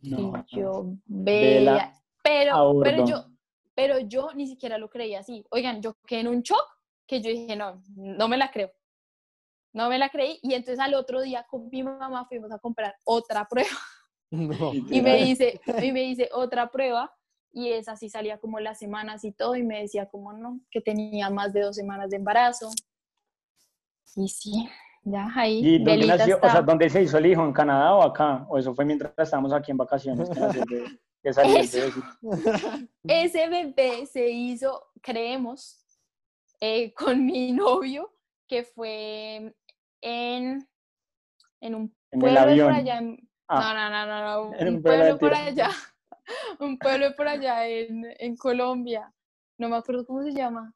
No. 0.00 0.44
Y 0.48 0.56
yo, 0.56 0.86
vea, 1.04 1.92
pero, 2.22 2.80
pero 2.82 3.06
yo, 3.06 3.26
pero 3.74 3.98
yo 4.00 4.30
ni 4.34 4.46
siquiera 4.46 4.78
lo 4.78 4.88
creía 4.88 5.20
así. 5.20 5.44
Oigan, 5.50 5.82
yo 5.82 5.96
quedé 6.06 6.20
en 6.20 6.28
un 6.28 6.42
shock 6.42 6.66
que 7.06 7.20
yo 7.20 7.30
dije, 7.30 7.54
no, 7.54 7.82
no 7.94 8.28
me 8.28 8.36
la 8.36 8.50
creo. 8.50 8.72
No 9.72 9.90
me 9.90 9.98
la 9.98 10.08
creí. 10.08 10.38
Y 10.42 10.54
entonces 10.54 10.80
al 10.80 10.94
otro 10.94 11.20
día 11.20 11.46
con 11.48 11.68
mi 11.68 11.82
mamá 11.82 12.26
fuimos 12.26 12.50
a 12.50 12.58
comprar 12.58 12.96
otra 13.04 13.46
prueba. 13.46 13.68
No. 14.28 14.74
Y 14.74 15.02
me 15.02 15.22
dice, 15.22 15.60
y 15.80 15.92
me 15.92 16.00
dice 16.00 16.28
otra 16.32 16.68
prueba. 16.68 17.14
Y 17.52 17.70
esa 17.70 17.96
sí 17.96 18.10
salía 18.10 18.38
como 18.38 18.58
las 18.58 18.76
semanas 18.80 19.24
y 19.24 19.30
todo. 19.30 19.54
Y 19.54 19.62
me 19.62 19.80
decía 19.80 20.08
como 20.08 20.32
no, 20.32 20.60
que 20.68 20.80
tenía 20.80 21.30
más 21.30 21.52
de 21.52 21.60
dos 21.60 21.76
semanas 21.76 22.10
de 22.10 22.16
embarazo. 22.16 22.70
Y 24.16 24.28
sí, 24.28 24.68
ya 25.06 25.28
ahí. 25.34 25.58
¿Y 25.64 25.78
dónde 25.78 25.90
Belita 25.92 26.16
nació? 26.18 26.38
O 26.42 26.50
sea, 26.50 26.62
¿dónde 26.62 26.90
se 26.90 27.02
hizo 27.02 27.18
el 27.18 27.26
hijo? 27.26 27.44
¿En 27.44 27.52
Canadá 27.52 27.94
o 27.94 28.02
acá? 28.02 28.44
¿O 28.48 28.58
eso 28.58 28.74
fue 28.74 28.84
mientras 28.84 29.12
estábamos 29.16 29.52
aquí 29.52 29.70
en 29.70 29.76
vacaciones? 29.76 30.28
Eso. 31.22 31.40
Ese 33.04 33.48
bebé 33.48 34.06
se 34.06 34.28
hizo, 34.30 34.84
creemos, 35.02 35.80
eh, 36.60 36.92
con 36.94 37.24
mi 37.24 37.52
novio, 37.52 38.12
que 38.48 38.62
fue 38.64 39.54
en, 40.02 40.68
en 41.60 41.74
un 41.74 41.94
En 42.12 42.20
el 42.24 42.34
pueblo 42.34 42.64
por 42.64 42.72
allá. 42.74 42.98
en- 42.98 43.28
Ah. 43.48 43.72
no, 43.74 43.90
no, 43.90 43.90
no, 43.90 44.06
no, 44.06 44.50
no, 44.60 44.70
un 44.70 44.82
pueblo 44.82 45.18
por 45.18 45.32
allá. 45.34 45.70
Un 46.58 46.76
pueblo 46.78 47.14
por 47.16 47.28
allá 47.28 47.68
en, 47.68 48.04
en 48.18 48.36
Colombia. 48.36 49.12
No 49.58 49.68
me 49.68 49.76
acuerdo 49.76 50.04
cómo 50.04 50.24
se 50.24 50.32
llama. 50.32 50.74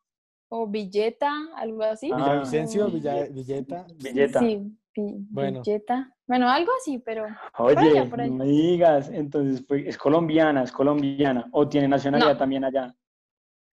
O 0.52 0.66
Villeta, 0.66 1.32
algo 1.56 1.82
así. 1.84 2.10
Ah. 2.12 2.16
Villavicencio, 2.16 2.88
Villa, 2.88 3.24
Villeta. 3.30 3.86
Villeta. 3.96 4.40
Sí, 4.40 4.60
Vi- 4.96 5.14
Bueno. 5.30 5.62
Villeta. 5.62 6.12
Bueno, 6.26 6.48
algo 6.50 6.72
así, 6.80 6.98
pero 6.98 7.24
Oye, 7.58 7.76
allá, 7.78 8.10
por 8.10 8.18
no 8.26 8.34
me 8.34 8.44
digas. 8.44 9.08
Entonces, 9.10 9.64
es 9.86 9.96
colombiana, 9.96 10.64
es 10.64 10.72
colombiana. 10.72 11.48
¿O 11.52 11.68
tiene 11.68 11.86
nacionalidad 11.88 12.32
No. 12.32 12.38
también 12.38 12.64
allá? 12.64 12.94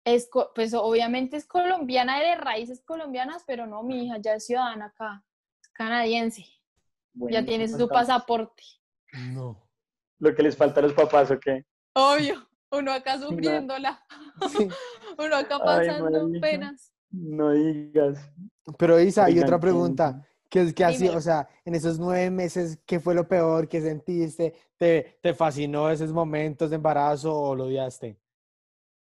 es, 0.06 0.28
pues 0.54 0.74
obviamente 0.74 1.38
es 1.38 1.46
colombiana 1.46 2.20
de 2.20 2.34
raíces 2.34 2.82
colombianas, 2.82 3.42
pero 3.46 3.66
no, 3.66 3.82
mi 3.82 4.04
hija 4.04 4.18
ya 4.18 4.34
es 4.34 4.44
ciudadana 4.44 4.86
acá, 4.86 5.24
es 5.62 5.68
canadiense, 5.70 6.44
Bueno, 7.14 7.32
ya 7.32 7.42
tiene 7.46 7.66
su 7.68 7.88
pasaporte. 7.88 8.62
No. 9.32 9.66
Lo 10.18 10.34
que 10.34 10.42
les 10.42 10.58
falta 10.58 10.80
a 10.80 10.82
los 10.82 10.92
papás, 10.92 11.30
¿o 11.30 11.40
qué? 11.40 11.64
Obvio, 11.94 12.34
uno 12.76 12.92
acá 12.92 13.18
sufriéndola, 13.18 14.02
Sí. 14.50 14.68
uno 15.18 15.36
acá 15.36 15.58
pasando 15.58 16.28
penas. 16.40 16.92
No 17.10 17.50
digas. 17.52 18.18
Pero 18.78 18.98
Isa, 19.00 19.28
y 19.30 19.34
Oigan, 19.34 19.44
otra 19.44 19.56
¿quién- 19.56 19.60
pregunta. 19.60 20.26
¿Qué, 20.50 20.60
es- 20.62 20.74
qué 20.74 20.84
ha 20.84 20.88
sido? 20.90 21.00
Dímelo. 21.00 21.18
O 21.18 21.22
sea, 21.22 21.48
en 21.64 21.74
esos 21.74 21.98
nueve 21.98 22.30
meses, 22.30 22.78
¿qué 22.86 23.00
fue 23.00 23.14
lo 23.14 23.26
peor 23.26 23.68
que 23.68 23.80
sentiste? 23.80 24.54
¿Te, 24.76 25.18
te 25.20 25.34
fascinó 25.34 25.90
esos 25.90 26.12
momentos 26.12 26.70
de 26.70 26.76
embarazo 26.76 27.34
o 27.36 27.54
lo 27.54 27.64
odiaste? 27.64 28.16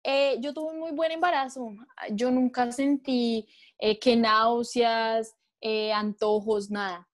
Eh, 0.03 0.37
yo 0.39 0.53
tuve 0.53 0.71
un 0.73 0.79
muy 0.79 0.91
buen 0.91 1.11
embarazo. 1.11 1.73
Yo 2.11 2.29
nunca 2.31 2.71
sentí 2.71 3.47
eh, 3.79 3.97
que 3.99 4.15
náuseas, 4.15 5.35
eh, 5.61 5.91
antojos, 5.91 6.69
nada. 6.69 7.07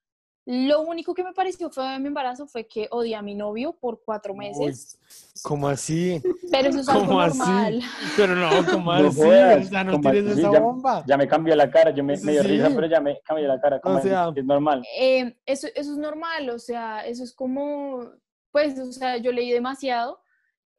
Lo 0.54 0.82
único 0.82 1.14
que 1.14 1.24
me 1.24 1.32
pareció 1.32 1.70
feo 1.70 1.86
de 1.86 1.98
mi 2.00 2.08
embarazo 2.08 2.46
fue 2.46 2.68
que 2.68 2.90
odié 2.92 3.16
a 3.16 3.22
mi 3.22 3.36
novio 3.36 3.72
por 3.72 4.02
cuatro 4.04 4.34
meses. 4.36 5.00
¿Cómo 5.44 5.70
así? 5.70 6.22
Pero 6.52 6.68
eso 6.68 6.82
es 6.82 6.90
algo 6.90 7.06
¿Cómo 7.08 7.22
así? 7.22 7.40
normal. 7.40 7.82
Pero 8.18 8.36
no, 8.36 8.50
¿cómo 8.70 8.92
No 8.92 9.08
así? 9.08 9.22
jodas, 9.22 9.66
o 9.68 9.70
sea, 9.70 9.84
no 9.86 9.92
¿cómo 9.94 10.12
tienes 10.12 10.32
así? 10.34 10.42
esa 10.42 10.52
Ya- 10.52 10.60
bomba. 10.60 11.06
Ya 11.08 11.16
me 11.16 11.26
cambió 11.26 11.56
la 11.56 11.72
cara, 11.72 11.92
yo 11.92 12.04
me, 12.04 12.18
me 12.18 12.34
dio 12.34 12.44
risa, 12.44 12.70
pero 12.76 12.86
ya 12.88 13.00
me 13.00 13.22
cambió 13.22 13.48
la 13.48 13.62
cara. 13.62 13.80
como 13.80 13.96
O 13.96 14.00
es 14.36 14.46
normal. 14.46 14.84
Eh, 15.00 15.38
eso, 15.46 15.68
eso 15.74 15.92
es 15.94 15.98
normal, 15.98 16.50
o 16.50 16.60
sea, 16.60 17.06
eso 17.08 17.24
es 17.24 17.34
como, 17.34 18.10
pues, 18.52 18.78
o 18.78 18.92
sea, 18.92 19.16
yo 19.16 19.32
leí 19.32 19.52
demasiado 19.52 20.20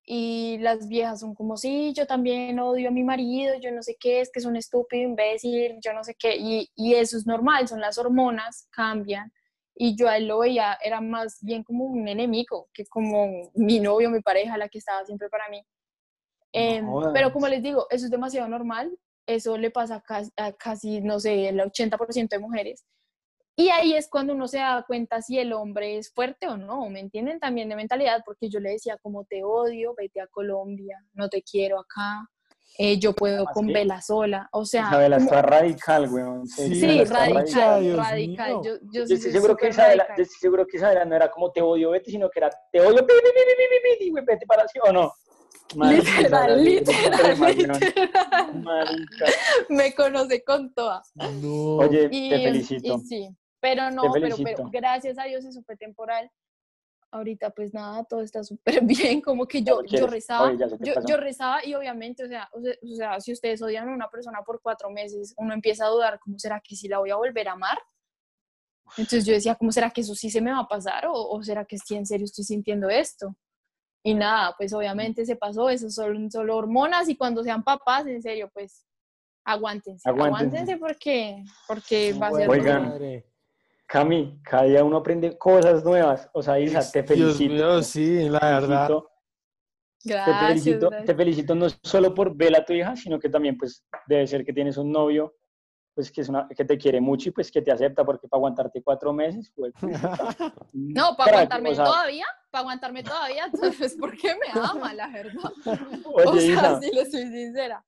y 0.05 0.59
las 0.59 0.87
viejas 0.87 1.21
son 1.21 1.35
como, 1.35 1.57
sí, 1.57 1.95
yo 1.97 2.07
también 2.07 2.59
odio 2.61 2.89
a 2.89 2.93
mi 2.93 3.05
marido, 3.05 3.55
yo 3.59 3.73
no 3.73 3.83
sé 3.83 3.97
qué, 3.99 4.21
es 4.21 4.31
que 4.31 4.41
es 4.41 4.45
un 4.45 4.57
estúpido, 4.57 5.03
imbécil, 5.03 5.79
yo 5.83 5.95
no 5.95 6.05
sé 6.05 6.15
qué, 6.15 6.37
y, 6.37 6.69
y 6.77 6.95
eso 6.95 7.17
es 7.17 7.27
normal, 7.27 7.69
son 7.69 7.81
las 7.81 7.97
hormonas, 7.97 8.69
cambian, 8.71 9.33
y 9.75 9.97
yo 9.97 10.09
a 10.09 10.17
él 10.17 10.27
lo 10.27 10.41
veía, 10.41 10.79
era 10.83 11.01
más 11.01 11.39
bien 11.43 11.65
como 11.65 11.85
un 11.85 12.07
enemigo, 12.09 12.69
que 12.73 12.85
como 12.87 13.51
mi 13.55 13.81
novio, 13.81 14.11
mi 14.11 14.21
pareja, 14.21 14.59
la 14.59 14.69
que 14.69 14.79
estaba 14.79 15.05
siempre 15.05 15.29
para 15.29 15.49
mí. 15.49 15.65
Em, 16.53 16.87
pero 17.15 17.33
como 17.33 17.49
les 17.49 17.63
digo, 17.63 17.87
eso 17.91 18.05
es 18.05 18.11
demasiado 18.11 18.49
normal, 18.49 18.97
eso 19.27 19.57
le 19.57 19.71
pasa 19.71 19.97
a 19.97 20.01
casi, 20.03 20.31
a 20.37 20.53
casi, 20.53 21.01
no 21.01 21.19
sé, 21.19 21.49
el 21.49 21.61
80% 21.61 22.37
de 22.37 22.39
mujeres. 22.39 22.85
Y 23.57 23.69
ahí 23.69 23.95
es 23.95 24.09
cuando 24.09 24.35
uno 24.35 24.49
se 24.49 24.59
da 24.59 24.83
cuenta 24.87 25.21
si 25.21 25.39
el 25.39 25.53
hombre 25.53 25.99
es 25.99 26.13
fuerte 26.13 26.49
o 26.49 26.57
no, 26.57 26.89
¿me 26.89 27.01
entienden? 27.01 27.39
También 27.39 27.69
de 27.69 27.77
mentalidad, 27.77 28.23
porque 28.25 28.49
yo 28.49 28.61
le 28.61 28.71
decía, 28.71 28.99
como 29.03 29.25
te 29.25 29.45
odio, 29.45 29.95
vete 29.97 30.21
a 30.21 30.27
Colombia, 30.27 30.99
no 31.13 31.29
te 31.29 31.43
quiero 31.43 31.79
acá, 31.79 32.29
eh, 32.79 32.99
yo 32.99 33.13
puedo 33.15 33.45
¿Ah, 33.49 33.53
con 33.53 33.67
sí? 33.67 33.73
Vela 33.73 34.01
sola, 34.01 34.49
o 34.53 34.65
sea, 34.65 34.83
Isabela 34.89 35.17
como- 35.17 35.27
está 35.29 35.43
radical, 35.43 36.09
weón. 36.11 36.47
Sí, 36.47 36.75
sí, 36.75 37.05
radical, 37.05 37.97
radical, 37.97 38.51
yo, 38.63 38.63
yo 38.63 38.79
Yo 38.93 39.07
sí 39.07 39.15
estoy 39.15 39.19
soy 39.19 39.33
seguro 39.33 39.57
que 39.57 39.69
Isabela, 39.69 40.05
radical. 40.05 40.17
yo 40.17 40.23
estoy 40.23 40.39
seguro 40.41 40.67
que 40.67 40.77
Isabela 40.79 41.05
no 41.05 41.15
era 41.17 41.31
como 41.31 41.51
te 41.53 41.61
odio, 41.63 41.91
vete, 41.91 42.11
sino 42.11 42.31
que 42.31 42.39
era 42.41 42.51
te 42.73 42.81
odio, 42.81 43.07
pi, 43.07 43.13
pi, 43.23 43.99
pi, 43.99 44.11
vete 44.27 44.47
para 44.47 44.63
así 44.65 44.79
o 44.83 44.93
no. 44.93 45.13
Literal, 45.75 46.59
sí, 46.59 46.65
literal. 46.81 47.39
Me 49.69 49.95
conoce 49.95 50.43
con 50.45 50.73
toda. 50.75 51.03
No. 51.15 51.77
Oye, 51.77 52.09
Y, 52.11 52.31
te 52.31 52.41
felicito. 52.43 52.95
y 52.97 53.01
sí, 53.01 53.29
pero 53.61 53.91
no, 53.91 54.13
pero, 54.13 54.37
pero 54.43 54.69
gracias 54.71 55.19
a 55.19 55.25
Dios 55.25 55.45
eso 55.45 55.63
fue 55.65 55.77
temporal. 55.77 56.31
Ahorita 57.13 57.51
pues 57.51 57.73
nada, 57.73 58.03
todo 58.05 58.23
está 58.23 58.43
súper 58.43 58.81
bien, 58.83 59.21
como 59.21 59.47
que 59.47 59.63
yo, 59.63 59.85
yo 59.85 60.07
rezaba, 60.07 60.49
Oye, 60.49 60.67
yo, 60.81 60.95
yo 61.07 61.17
rezaba 61.19 61.65
y 61.65 61.75
obviamente, 61.75 62.25
o 62.25 62.29
sea, 62.29 62.49
o 62.53 62.97
sea, 62.97 63.21
si 63.21 63.33
ustedes 63.33 63.61
odian 63.63 63.89
a 63.89 63.95
una 63.95 64.09
persona 64.09 64.43
por 64.43 64.61
cuatro 64.61 64.91
meses, 64.91 65.35
uno 65.37 65.53
empieza 65.53 65.85
a 65.85 65.91
dudar, 65.91 66.19
¿cómo 66.19 66.39
será 66.39 66.61
que 66.61 66.75
sí 66.75 66.89
la 66.89 66.99
voy 66.99 67.11
a 67.11 67.17
volver 67.17 67.49
a 67.49 67.53
amar? 67.53 67.79
Entonces 68.97 69.25
yo 69.25 69.33
decía, 69.33 69.55
¿cómo 69.55 69.73
será 69.73 69.91
que 69.91 70.01
eso 70.01 70.15
sí 70.15 70.31
se 70.31 70.41
me 70.41 70.53
va 70.53 70.61
a 70.61 70.69
pasar? 70.69 71.07
¿O, 71.07 71.13
o 71.13 71.43
será 71.43 71.65
que 71.65 71.79
sí 71.79 71.95
en 71.95 72.07
serio 72.07 72.25
estoy 72.25 72.45
sintiendo 72.45 72.89
esto? 72.89 73.37
Y 74.05 74.15
nada, 74.15 74.55
pues 74.59 74.73
obviamente 74.73 75.25
se 75.25 75.37
pasó, 75.37 75.71
eso 75.71 75.89
son 75.89 76.31
solo 76.31 76.57
hormonas 76.57 77.09
y 77.09 77.17
cuando 77.17 77.45
sean 77.45 77.63
papás, 77.63 78.07
en 78.07 78.21
serio, 78.21 78.51
pues 78.53 78.85
aguántense, 79.45 80.09
Aguántense. 80.09 80.59
aguántense 80.59 80.77
porque, 80.79 81.45
porque 81.69 82.13
va 82.15 82.29
a 82.29 82.33
ser 82.33 82.49
Oigan. 82.49 83.25
Cami, 83.93 84.41
cada 84.43 84.63
día 84.63 84.83
uno 84.83 84.97
aprende 84.97 85.37
cosas 85.37 85.85
nuevas. 85.85 86.27
O 86.33 86.43
sea, 86.43 86.59
Isa, 86.59 86.81
te 86.91 87.03
Dios 87.03 87.37
felicito. 87.37 87.53
mío, 87.53 87.83
sí, 87.83 88.27
la 88.27 88.41
te 88.41 88.47
verdad. 88.47 88.87
felicito, 88.89 89.11
te 90.03 90.09
Gracias, 90.09 90.39
felicito, 90.49 90.89
gracias. 90.89 91.07
te 91.07 91.15
felicito 91.15 91.55
no 91.55 91.67
solo 91.83 92.15
por 92.15 92.35
ver 92.35 92.57
a 92.57 92.65
tu 92.65 92.73
hija, 92.73 92.97
sino 92.97 93.19
que 93.19 93.29
también 93.29 93.59
pues 93.59 93.85
debe 94.07 94.27
ser 94.27 94.47
que 94.47 94.53
tienes 94.55 94.79
un 94.79 94.91
novio 94.91 95.35
pues 95.95 96.11
que, 96.11 96.23
es 96.23 96.29
una, 96.31 96.49
que 96.49 96.65
te 96.65 96.79
quiere 96.79 97.03
mucho 97.03 97.29
y 97.29 97.33
pues 97.33 97.53
que 97.53 97.61
te 97.61 97.71
acepta 97.71 98.03
porque 98.03 98.27
para 98.27 98.39
aguantarte 98.39 98.83
cuatro 98.83 99.13
meses, 99.13 99.53
güey, 99.55 99.71
No, 100.73 101.15
para 101.15 101.33
aguantarme 101.33 101.75
todavía, 101.75 102.25
para 102.51 102.61
aguantarme 102.63 103.03
todavía, 103.03 103.45
entonces 103.45 103.95
porque 104.01 104.35
me 104.37 104.59
ama, 104.59 104.95
la 104.95 105.09
verdad. 105.09 105.53
Oye, 106.15 106.25
o 106.25 106.33
sea, 106.33 106.43
Isa, 106.51 106.81
si 106.81 106.91
le 106.93 107.11
soy 107.11 107.27
sincera. 107.29 107.85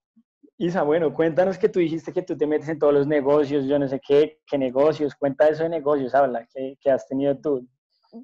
Isa, 0.64 0.82
bueno, 0.82 1.12
cuéntanos 1.12 1.58
que 1.58 1.68
tú 1.68 1.78
dijiste 1.78 2.12
que 2.12 2.22
tú 2.22 2.36
te 2.36 2.46
metes 2.46 2.68
en 2.68 2.78
todos 2.78 2.94
los 2.94 3.06
negocios, 3.06 3.66
yo 3.66 3.78
no 3.78 3.86
sé 3.86 4.00
qué, 4.00 4.40
qué 4.46 4.56
negocios, 4.56 5.14
cuenta 5.14 5.48
eso 5.48 5.64
de 5.64 5.68
negocios, 5.68 6.14
habla, 6.14 6.46
que 6.52 6.90
has 6.90 7.06
tenido 7.06 7.36
tú. 7.38 7.68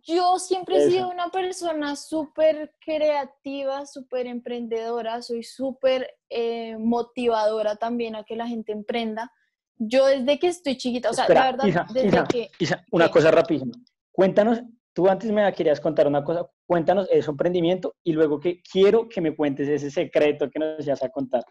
Yo 0.05 0.39
siempre 0.39 0.77
he 0.77 0.91
sido 0.91 1.11
una 1.11 1.31
persona 1.31 1.97
súper 1.97 2.73
creativa, 2.85 3.85
súper 3.87 4.27
emprendedora, 4.27 5.21
soy 5.21 5.43
súper 5.43 6.09
eh, 6.29 6.77
motivadora 6.79 7.75
también 7.75 8.15
a 8.15 8.23
que 8.23 8.37
la 8.37 8.47
gente 8.47 8.71
emprenda. 8.71 9.33
Yo 9.77 10.07
desde 10.07 10.39
que 10.39 10.47
estoy 10.47 10.77
chiquita, 10.77 11.11
o 11.11 11.13
sea, 11.13 11.25
Espera, 11.25 11.41
la 11.41 11.51
verdad, 11.51 11.67
Isa, 11.67 11.87
desde 11.93 12.09
Isa, 12.09 12.25
que... 12.27 12.51
Isa, 12.61 12.85
una 12.93 13.07
¿Qué? 13.07 13.13
cosa 13.13 13.31
rapidísima. 13.33 13.73
Cuéntanos, 14.13 14.63
tú 14.93 15.09
antes 15.09 15.31
me 15.33 15.53
querías 15.53 15.81
contar 15.81 16.07
una 16.07 16.23
cosa, 16.23 16.49
cuéntanos 16.67 17.09
ese 17.11 17.29
emprendimiento 17.29 17.97
y 18.05 18.13
luego 18.13 18.39
que 18.39 18.63
quiero 18.63 19.09
que 19.09 19.21
me 19.21 19.35
cuentes 19.35 19.69
ese 19.69 19.91
secreto 19.91 20.49
que 20.49 20.61
nos 20.61 20.87
ibas 20.87 21.03
a 21.03 21.09
contar. 21.09 21.43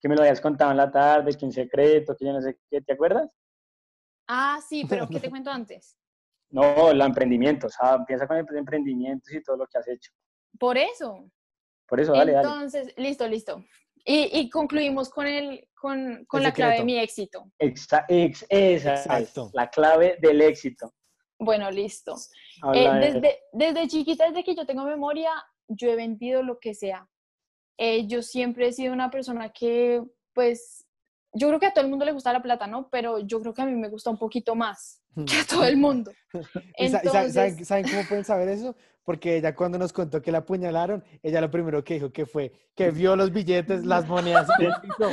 Que 0.00 0.08
me 0.08 0.14
lo 0.16 0.22
habías 0.22 0.40
contado 0.40 0.70
en 0.70 0.76
la 0.78 0.90
tarde, 0.90 1.36
que 1.36 1.44
un 1.44 1.52
secreto, 1.52 2.16
que 2.16 2.24
yo 2.24 2.32
no 2.32 2.40
sé 2.40 2.58
qué, 2.70 2.80
¿te 2.80 2.92
acuerdas? 2.94 3.28
Ah, 4.26 4.60
sí, 4.66 4.84
pero 4.88 5.08
¿qué 5.08 5.20
te 5.20 5.28
cuento 5.30 5.50
antes? 5.50 5.96
No, 6.50 6.90
el 6.90 7.00
emprendimiento, 7.00 7.66
o 7.66 7.70
sea, 7.70 7.94
empieza 7.94 8.26
con 8.26 8.36
el 8.36 8.46
emprendimientos 8.56 9.32
y 9.32 9.42
todo 9.42 9.56
lo 9.56 9.66
que 9.66 9.78
has 9.78 9.88
hecho. 9.88 10.10
Por 10.58 10.76
eso. 10.78 11.30
Por 11.86 12.00
eso, 12.00 12.12
dale, 12.12 12.32
dale. 12.32 12.48
Entonces, 12.48 12.94
listo, 12.96 13.26
listo. 13.28 13.64
Y, 14.04 14.30
y 14.40 14.48
concluimos 14.48 15.10
con, 15.10 15.26
el, 15.26 15.68
con, 15.74 16.24
con 16.26 16.40
El 16.40 16.44
la 16.44 16.52
clave 16.52 16.78
de 16.78 16.84
mi 16.84 16.98
éxito. 16.98 17.44
Exa- 17.58 18.06
ex- 18.08 18.46
esa 18.48 18.94
es 18.94 19.06
Exacto. 19.06 19.50
la 19.52 19.68
clave 19.68 20.16
del 20.20 20.40
éxito. 20.40 20.94
Bueno, 21.38 21.70
listo. 21.70 22.14
Eh, 22.74 22.90
desde, 23.00 23.38
desde 23.52 23.88
chiquita, 23.88 24.26
desde 24.28 24.42
que 24.44 24.54
yo 24.54 24.64
tengo 24.66 24.84
memoria, 24.84 25.30
yo 25.68 25.90
he 25.90 25.96
vendido 25.96 26.42
lo 26.42 26.58
que 26.58 26.74
sea. 26.74 27.06
Eh, 27.78 28.06
yo 28.06 28.22
siempre 28.22 28.68
he 28.68 28.72
sido 28.72 28.92
una 28.92 29.10
persona 29.10 29.48
que, 29.50 30.02
pues, 30.34 30.84
yo 31.32 31.48
creo 31.48 31.60
que 31.60 31.66
a 31.66 31.72
todo 31.72 31.84
el 31.84 31.90
mundo 31.90 32.04
le 32.04 32.12
gusta 32.12 32.32
la 32.32 32.42
plata, 32.42 32.66
¿no? 32.66 32.88
Pero 32.90 33.18
yo 33.20 33.40
creo 33.40 33.54
que 33.54 33.62
a 33.62 33.66
mí 33.66 33.74
me 33.76 33.88
gusta 33.88 34.10
un 34.10 34.18
poquito 34.18 34.54
más 34.54 35.00
que 35.26 35.36
a 35.38 35.44
todo 35.48 35.64
el 35.64 35.76
mundo. 35.76 36.12
¿Y 36.76 36.88
sa- 36.88 37.00
y 37.02 37.08
sa- 37.08 37.24
Entonces, 37.24 37.32
¿saben, 37.34 37.64
saben 37.64 37.84
cómo 37.88 38.04
pueden 38.08 38.24
saber 38.24 38.48
eso? 38.48 38.76
Porque 39.02 39.36
ella 39.38 39.54
cuando 39.56 39.78
nos 39.78 39.92
contó 39.94 40.20
que 40.20 40.30
la 40.30 40.38
apuñalaron, 40.38 41.02
ella 41.22 41.40
lo 41.40 41.50
primero 41.50 41.82
que 41.82 41.94
dijo 41.94 42.12
que 42.12 42.26
fue 42.26 42.52
que 42.76 42.90
vio 42.90 43.16
los 43.16 43.32
billetes, 43.32 43.84
las 43.84 44.06
monedas, 44.06 44.46
todo 44.98 45.10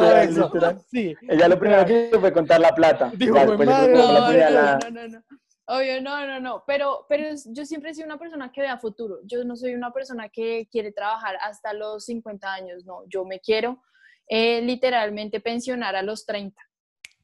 Literal, 0.00 0.28
eso. 0.28 0.44
literal. 0.46 0.82
Sí. 0.90 1.14
Ella 1.22 1.48
lo 1.48 1.58
primero 1.58 1.86
que 1.86 2.08
hizo 2.08 2.20
fue 2.20 2.32
contar 2.32 2.60
la 2.60 2.74
plata. 2.74 3.12
Dijo, 3.16 3.36
Ya 3.36 3.42
"Jue 3.46 3.56
después 3.56 3.68
madre". 3.68 3.94
no, 3.94 4.78
no, 4.78 4.90
no, 4.90 5.08
no. 5.08 5.22
Obvio, 5.70 6.00
no, 6.00 6.26
no, 6.26 6.40
no. 6.40 6.64
Pero, 6.66 7.04
pero 7.10 7.28
yo 7.44 7.66
siempre 7.66 7.90
he 7.90 7.94
sido 7.94 8.06
una 8.06 8.18
persona 8.18 8.50
que 8.50 8.62
vea 8.62 8.78
futuro. 8.78 9.18
Yo 9.24 9.44
no 9.44 9.54
soy 9.54 9.74
una 9.74 9.92
persona 9.92 10.30
que 10.30 10.66
quiere 10.70 10.92
trabajar 10.92 11.36
hasta 11.42 11.74
los 11.74 12.06
50 12.06 12.50
años, 12.50 12.86
no. 12.86 13.02
Yo 13.06 13.26
me 13.26 13.38
quiero 13.38 13.82
eh, 14.28 14.62
literalmente 14.62 15.40
pensionar 15.40 15.94
a 15.94 16.02
los 16.02 16.24
30. 16.24 16.58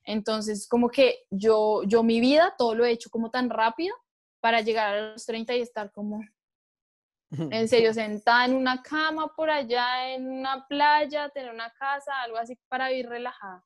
Entonces, 0.04 0.68
como 0.68 0.90
que 0.90 1.20
yo, 1.30 1.84
yo 1.86 2.02
mi 2.02 2.20
vida, 2.20 2.54
todo 2.58 2.74
lo 2.74 2.84
he 2.84 2.90
hecho 2.90 3.08
como 3.08 3.30
tan 3.30 3.48
rápido 3.48 3.96
para 4.40 4.60
llegar 4.60 4.94
a 4.94 5.12
los 5.12 5.24
30 5.24 5.56
y 5.56 5.62
estar 5.62 5.90
como, 5.90 6.20
en 7.30 7.66
serio, 7.66 7.94
sentada 7.94 8.44
en 8.44 8.56
una 8.56 8.82
cama 8.82 9.34
por 9.34 9.48
allá, 9.48 10.12
en 10.12 10.28
una 10.28 10.66
playa, 10.68 11.30
tener 11.30 11.50
una 11.50 11.70
casa, 11.70 12.20
algo 12.20 12.36
así 12.36 12.58
para 12.68 12.90
vivir 12.90 13.08
relajada. 13.08 13.64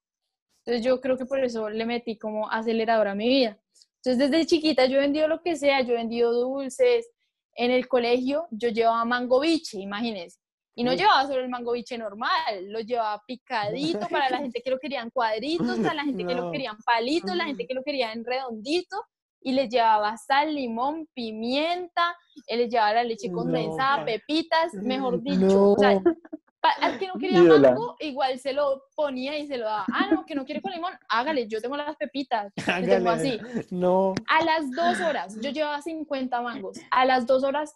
Entonces 0.65 0.85
yo 0.85 1.01
creo 1.01 1.19
que 1.19 1.27
por 1.27 1.41
eso 1.41 1.69
le 1.69 1.85
metí 1.85 2.17
como 2.17 2.49
acelerador 2.49 3.09
a 3.09 3.17
mi 3.17 3.27
vida. 3.27 3.59
Entonces 4.05 4.31
desde 4.31 4.47
chiquita 4.47 4.87
yo 4.87 4.97
he 4.99 5.01
vendido 5.01 5.29
lo 5.29 5.41
que 5.43 5.57
sea, 5.57 5.81
yo 5.83 5.95
he 5.95 5.97
vendido 5.97 6.33
dulces. 6.33 7.09
En 7.55 7.71
el 7.73 7.89
colegio 7.89 8.47
yo 8.51 8.69
llevaba 8.69 9.05
mango 9.05 9.41
biche, 9.41 9.79
imagínense. 9.81 10.39
Y 10.77 10.85
no 10.85 10.95
llevaba 10.95 11.27
solo 11.27 11.41
el 11.43 11.49
mango 11.49 11.73
biche 11.73 11.99
normal, 11.99 12.69
lo 12.69 12.79
llevaba 12.79 13.21
picadito 13.27 14.07
para 14.09 14.31
la 14.31 14.39
gente 14.43 14.63
que 14.63 14.71
lo 14.71 14.79
quería 14.79 15.03
en 15.03 15.11
cuadritos, 15.11 15.77
para 15.81 15.95
la 15.95 16.05
gente 16.05 16.25
que 16.25 16.35
lo 16.35 16.45
No. 16.45 16.53
quería 16.53 16.71
en 16.71 16.77
palitos, 16.79 17.35
la 17.35 17.47
gente 17.47 17.67
que 17.67 17.75
lo 17.75 17.83
quería 17.83 18.13
en 18.13 18.25
redondito. 18.25 18.97
Y 19.41 19.53
les 19.53 19.69
llevaba 19.69 20.17
sal, 20.17 20.53
limón, 20.55 21.09
pimienta, 21.15 22.17
él 22.49 22.59
les 22.61 22.71
llevaba 22.71 22.95
la 22.95 23.05
leche 23.05 23.31
condensada, 23.31 24.05
pepitas, 24.05 24.73
mejor 24.75 25.21
dicho. 25.23 25.39
No. 25.47 25.73
O 25.73 25.79
sea, 25.79 26.01
pa- 26.01 26.15
al 26.63 26.99
que 26.99 27.07
no 27.07 27.15
quería 27.15 27.43
mango, 27.43 27.97
igual 28.01 28.39
se 28.39 28.53
lo 28.53 28.85
ponía 28.95 29.39
y 29.39 29.47
se 29.47 29.57
lo 29.57 29.67
daba. 29.67 29.87
Ah, 29.93 30.09
no, 30.11 30.25
que 30.25 30.35
no 30.35 30.45
quiere 30.45 30.61
con 30.61 30.73
limón, 30.73 30.93
hágale, 31.09 31.47
yo 31.49 31.61
tengo 31.61 31.77
las 31.77 31.97
pepitas. 31.97 32.53
Yo 32.57 32.65
tengo 32.65 33.11
Hágale. 33.11 33.41
así. 33.41 33.67
No. 33.71 34.15
A 34.29 34.45
las 34.45 34.71
dos 34.71 35.01
horas, 35.01 35.39
yo 35.41 35.51
llevaba 35.51 35.81
50 35.81 36.41
mangos. 36.43 36.79
A 36.91 37.05
las 37.05 37.27
dos 37.27 37.45
horas, 37.45 37.75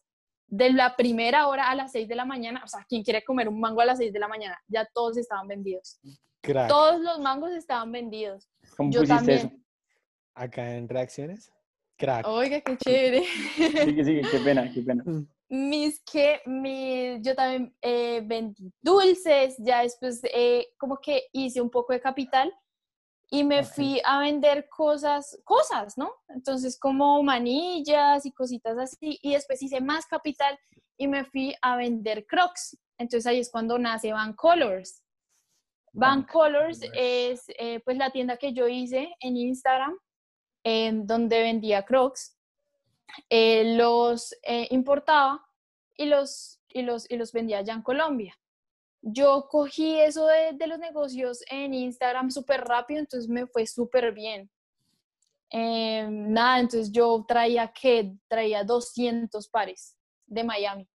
de 0.53 0.71
la 0.71 0.97
primera 0.97 1.47
hora 1.47 1.71
a 1.71 1.75
las 1.75 1.93
seis 1.93 2.07
de 2.07 2.15
la 2.15 2.27
mañana, 2.27 2.61
o 2.63 2.69
sea, 2.69 2.85
quien 2.87 3.03
quiere 3.03 3.25
comer 3.25 3.49
un 3.49 3.59
mango 3.59 3.81
a 3.81 3.87
las 3.87 3.97
seis 3.99 4.13
de 4.13 4.19
la 4.19 4.29
mañana, 4.29 4.59
ya 4.69 4.87
todos 4.93 5.17
estaban 5.17 5.49
vendidos. 5.49 5.99
Crack. 6.43 6.69
Todos 6.69 7.01
los 7.01 7.21
mangos 7.21 7.53
estaban 7.53 7.91
vendidos. 7.91 8.51
¿Cómo 8.77 8.91
Yo 8.91 9.05
también. 9.05 9.39
eso? 9.39 9.51
Acá 10.35 10.75
en 10.77 10.89
reacciones. 10.89 11.51
Crack. 11.97 12.27
Oiga, 12.27 12.61
qué 12.61 12.77
chévere. 12.77 13.25
Sigue, 13.85 14.05
sigue, 14.05 14.23
qué 14.31 14.39
pena, 14.41 14.71
qué 14.71 14.83
pena. 14.83 15.05
mis 15.53 16.03
que 16.11 16.41
mi, 16.47 17.21
yo 17.21 17.35
también 17.35 17.77
eh, 17.83 18.23
vendí 18.25 18.73
dulces, 18.81 19.55
ya 19.59 19.83
después 19.83 20.23
eh, 20.33 20.69
como 20.79 20.97
que 20.97 21.25
hice 21.31 21.61
un 21.61 21.69
poco 21.69 21.93
de 21.93 22.01
capital 22.01 22.51
y 23.31 23.45
me 23.45 23.63
fui 23.63 24.01
a 24.03 24.21
vender 24.21 24.67
cosas, 24.71 25.39
cosas, 25.45 25.99
¿no? 25.99 26.11
Entonces 26.29 26.79
como 26.79 27.23
manillas 27.23 28.25
y 28.25 28.33
cositas 28.33 28.79
así 28.79 29.19
y 29.21 29.35
después 29.35 29.63
hice 29.63 29.83
más 29.83 30.07
capital 30.07 30.59
y 30.97 31.07
me 31.07 31.27
fui 31.27 31.55
a 31.61 31.77
vender 31.77 32.27
crocs. 32.27 32.79
Entonces 32.97 33.27
ahí 33.27 33.39
es 33.39 33.51
cuando 33.51 33.79
nace 33.79 34.11
Van 34.11 34.33
Colors. 34.33 35.03
Van 35.93 36.23
Colors 36.23 36.81
es 36.95 37.45
eh, 37.59 37.81
pues 37.85 37.99
la 37.99 38.11
tienda 38.11 38.39
que 38.39 38.55
yo 38.55 38.69
hice 38.69 39.15
en 39.21 39.37
Instagram 39.37 39.99
en 40.65 41.07
donde 41.07 41.43
vendía 41.43 41.85
crocs 41.85 42.39
eh, 43.29 43.77
los 43.77 44.35
eh, 44.43 44.69
importaba 44.71 45.45
y 45.97 46.07
los, 46.07 46.61
y, 46.69 46.83
los, 46.83 47.11
y 47.11 47.17
los 47.17 47.33
vendía 47.33 47.59
allá 47.59 47.75
en 47.75 47.83
Colombia. 47.83 48.39
Yo 49.01 49.49
cogí 49.51 49.99
eso 49.99 50.27
de, 50.27 50.53
de 50.53 50.67
los 50.67 50.79
negocios 50.79 51.43
en 51.51 51.75
Instagram 51.75 52.31
súper 52.31 52.63
rápido, 52.63 53.01
entonces 53.01 53.29
me 53.29 53.47
fue 53.47 53.67
súper 53.67 54.13
bien. 54.13 54.51
Eh, 55.51 56.07
nada, 56.09 56.61
entonces 56.61 56.93
yo 56.93 57.25
traía 57.27 57.73
que 57.73 58.15
traía 58.29 58.65
200 58.65 59.49
pares 59.49 59.97
de 60.27 60.45
Miami 60.45 60.89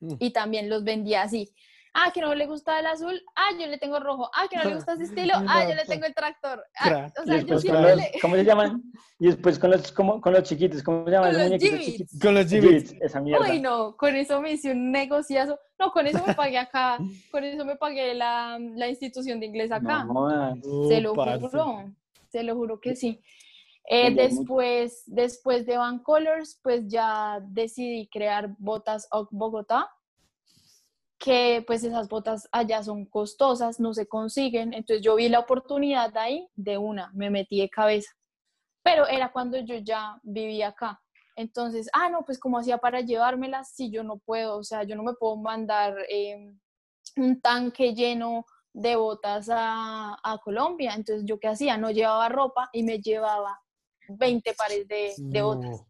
Mm. 0.00 0.14
y 0.18 0.30
también 0.30 0.68
los 0.68 0.84
vendía 0.84 1.22
así. 1.22 1.54
Ah, 2.00 2.12
que 2.12 2.20
no 2.20 2.32
le 2.34 2.46
gusta 2.46 2.78
el 2.78 2.86
azul. 2.86 3.20
Ah, 3.34 3.48
yo 3.58 3.66
le 3.66 3.76
tengo 3.78 3.98
rojo. 3.98 4.30
Ah, 4.34 4.46
que 4.48 4.56
no 4.56 4.64
le 4.64 4.74
gusta 4.76 4.92
ese 4.92 5.02
estilo. 5.10 5.34
Ah, 5.48 5.64
yo 5.68 5.74
le 5.74 5.84
tengo 5.84 6.06
el 6.06 6.14
tractor. 6.14 6.64
Ah, 6.78 6.88
Crack. 6.88 7.18
o 7.18 7.22
Y 7.22 7.26
sea, 7.26 7.26
yo 7.26 7.32
después 7.34 7.50
con 7.50 7.60
siempre 7.60 7.90
los, 7.90 7.96
le- 7.96 8.12
¿cómo 8.22 8.34
se 8.36 8.44
llaman? 8.44 8.82
Y 9.18 9.26
después 9.26 9.58
con 9.58 9.70
los, 9.72 9.90
como, 9.92 10.20
con 10.20 10.32
los 10.32 10.42
chiquitos, 10.44 10.82
¿cómo 10.82 11.04
se 11.06 11.10
llaman 11.10 11.32
Con 11.32 11.50
los 11.50 11.60
chiquitos? 11.60 12.18
Con 12.22 12.34
los 12.34 12.46
Jibbits. 12.46 12.90
Jibbits, 12.90 13.02
esa 13.02 13.20
mierda. 13.20 13.50
Uy, 13.50 13.60
no, 13.60 13.96
con 13.96 14.14
eso 14.14 14.40
me 14.40 14.52
hice 14.52 14.70
un 14.70 14.92
negociazo. 14.92 15.58
No, 15.78 15.90
con 15.90 16.06
eso 16.06 16.24
me 16.24 16.34
pagué 16.34 16.58
acá, 16.58 16.98
con 17.32 17.42
eso 17.44 17.64
me 17.64 17.74
pagué 17.76 18.14
la, 18.14 18.58
la 18.60 18.88
institución 18.88 19.40
de 19.40 19.46
inglés 19.46 19.72
acá. 19.72 20.04
No 20.04 20.12
jodas. 20.14 20.58
se 20.88 21.00
lo 21.00 21.14
juro, 21.14 21.84
se 22.30 22.42
lo 22.44 22.54
juro 22.54 22.80
que 22.80 22.94
sí. 22.94 23.20
Eh, 23.90 24.14
después, 24.14 25.02
después 25.06 25.64
de 25.66 25.78
Van 25.78 25.98
Colors, 26.00 26.60
pues 26.62 26.86
ya 26.88 27.40
decidí 27.42 28.06
crear 28.12 28.54
botas 28.58 29.08
Oc 29.10 29.28
Bogotá, 29.32 29.88
que 31.18 31.64
pues 31.66 31.82
esas 31.82 32.08
botas 32.08 32.48
allá 32.52 32.82
son 32.82 33.04
costosas, 33.04 33.80
no 33.80 33.92
se 33.92 34.06
consiguen. 34.06 34.72
Entonces 34.72 35.04
yo 35.04 35.16
vi 35.16 35.28
la 35.28 35.40
oportunidad 35.40 36.16
ahí 36.16 36.48
de 36.54 36.78
una, 36.78 37.10
me 37.14 37.30
metí 37.30 37.60
de 37.60 37.68
cabeza. 37.68 38.10
Pero 38.82 39.06
era 39.06 39.32
cuando 39.32 39.58
yo 39.58 39.76
ya 39.76 40.18
vivía 40.22 40.68
acá. 40.68 41.00
Entonces, 41.36 41.88
ah, 41.92 42.08
no, 42.08 42.24
pues 42.24 42.38
cómo 42.38 42.58
hacía 42.58 42.78
para 42.78 43.00
llevármelas 43.00 43.70
si 43.72 43.90
yo 43.90 44.02
no 44.02 44.18
puedo, 44.18 44.58
o 44.58 44.64
sea, 44.64 44.82
yo 44.84 44.96
no 44.96 45.02
me 45.02 45.14
puedo 45.14 45.36
mandar 45.36 45.94
eh, 46.08 46.52
un 47.16 47.40
tanque 47.40 47.94
lleno 47.94 48.44
de 48.72 48.96
botas 48.96 49.48
a, 49.50 50.16
a 50.22 50.38
Colombia. 50.38 50.94
Entonces, 50.94 51.24
¿yo 51.26 51.38
qué 51.38 51.48
hacía? 51.48 51.76
No 51.76 51.90
llevaba 51.90 52.28
ropa 52.28 52.70
y 52.72 52.82
me 52.82 53.00
llevaba 53.00 53.60
20 54.08 54.54
pares 54.54 54.88
de, 54.88 55.14
de 55.16 55.42
botas. 55.42 55.70
No. 55.70 55.86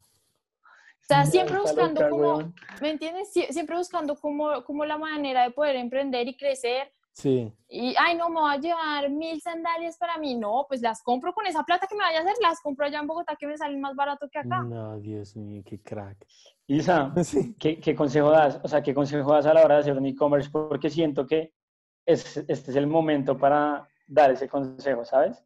O 1.11 1.15
sea, 1.15 1.25
siempre 1.25 1.59
buscando 1.59 2.01
loca, 2.03 2.11
como, 2.11 2.23
weón. 2.37 2.55
¿me 2.83 2.91
entiendes? 2.91 3.33
Sie- 3.35 3.51
Siempre 3.51 3.77
buscando 3.77 4.15
como, 4.17 4.63
como 4.65 4.85
la 4.85 4.99
manera 4.99 5.43
de 5.45 5.51
poder 5.53 5.77
emprender 5.77 6.29
y 6.29 6.37
crecer. 6.37 6.93
Sí. 7.15 7.51
Y, 7.69 7.95
ay, 7.99 8.15
no, 8.17 8.29
me 8.29 8.41
voy 8.41 8.55
a 8.55 8.59
llevar 8.59 9.09
mil 9.11 9.41
sandalias 9.41 9.97
para 9.97 10.19
mí. 10.19 10.35
No, 10.37 10.67
pues 10.69 10.83
las 10.83 11.03
compro 11.03 11.33
con 11.33 11.47
esa 11.47 11.65
plata 11.65 11.87
que 11.87 11.95
me 11.97 12.03
vaya 12.05 12.19
a 12.19 12.23
hacer, 12.23 12.35
las 12.43 12.61
compro 12.61 12.85
allá 12.85 12.99
en 13.01 13.07
Bogotá 13.07 13.37
que 13.37 13.47
me 13.47 13.57
salen 13.57 13.81
más 13.81 13.97
barato 13.97 14.29
que 14.31 14.39
acá. 14.39 14.63
No, 14.63 14.99
Dios 15.01 15.35
mío, 15.35 15.63
qué 15.65 15.81
crack. 15.81 16.27
Isa, 16.67 17.11
Sí. 17.25 17.57
¿qué, 17.59 17.81
qué 17.81 17.95
consejo 17.97 18.31
das? 18.31 18.61
O 18.63 18.69
sea, 18.69 18.83
¿qué 18.83 18.93
consejo 18.95 19.33
das 19.33 19.47
a 19.47 19.55
la 19.55 19.65
hora 19.65 19.77
de 19.77 19.81
hacer 19.81 19.97
un 19.97 20.05
e-commerce? 20.07 20.51
Porque 20.51 20.91
siento 20.91 21.27
que 21.27 21.55
es, 22.07 22.37
este 22.37 22.71
es 22.71 22.77
el 22.77 22.87
momento 22.87 23.37
para 23.39 23.89
dar 24.07 24.31
ese 24.31 24.47
consejo, 24.49 25.05
¿sabes? 25.07 25.43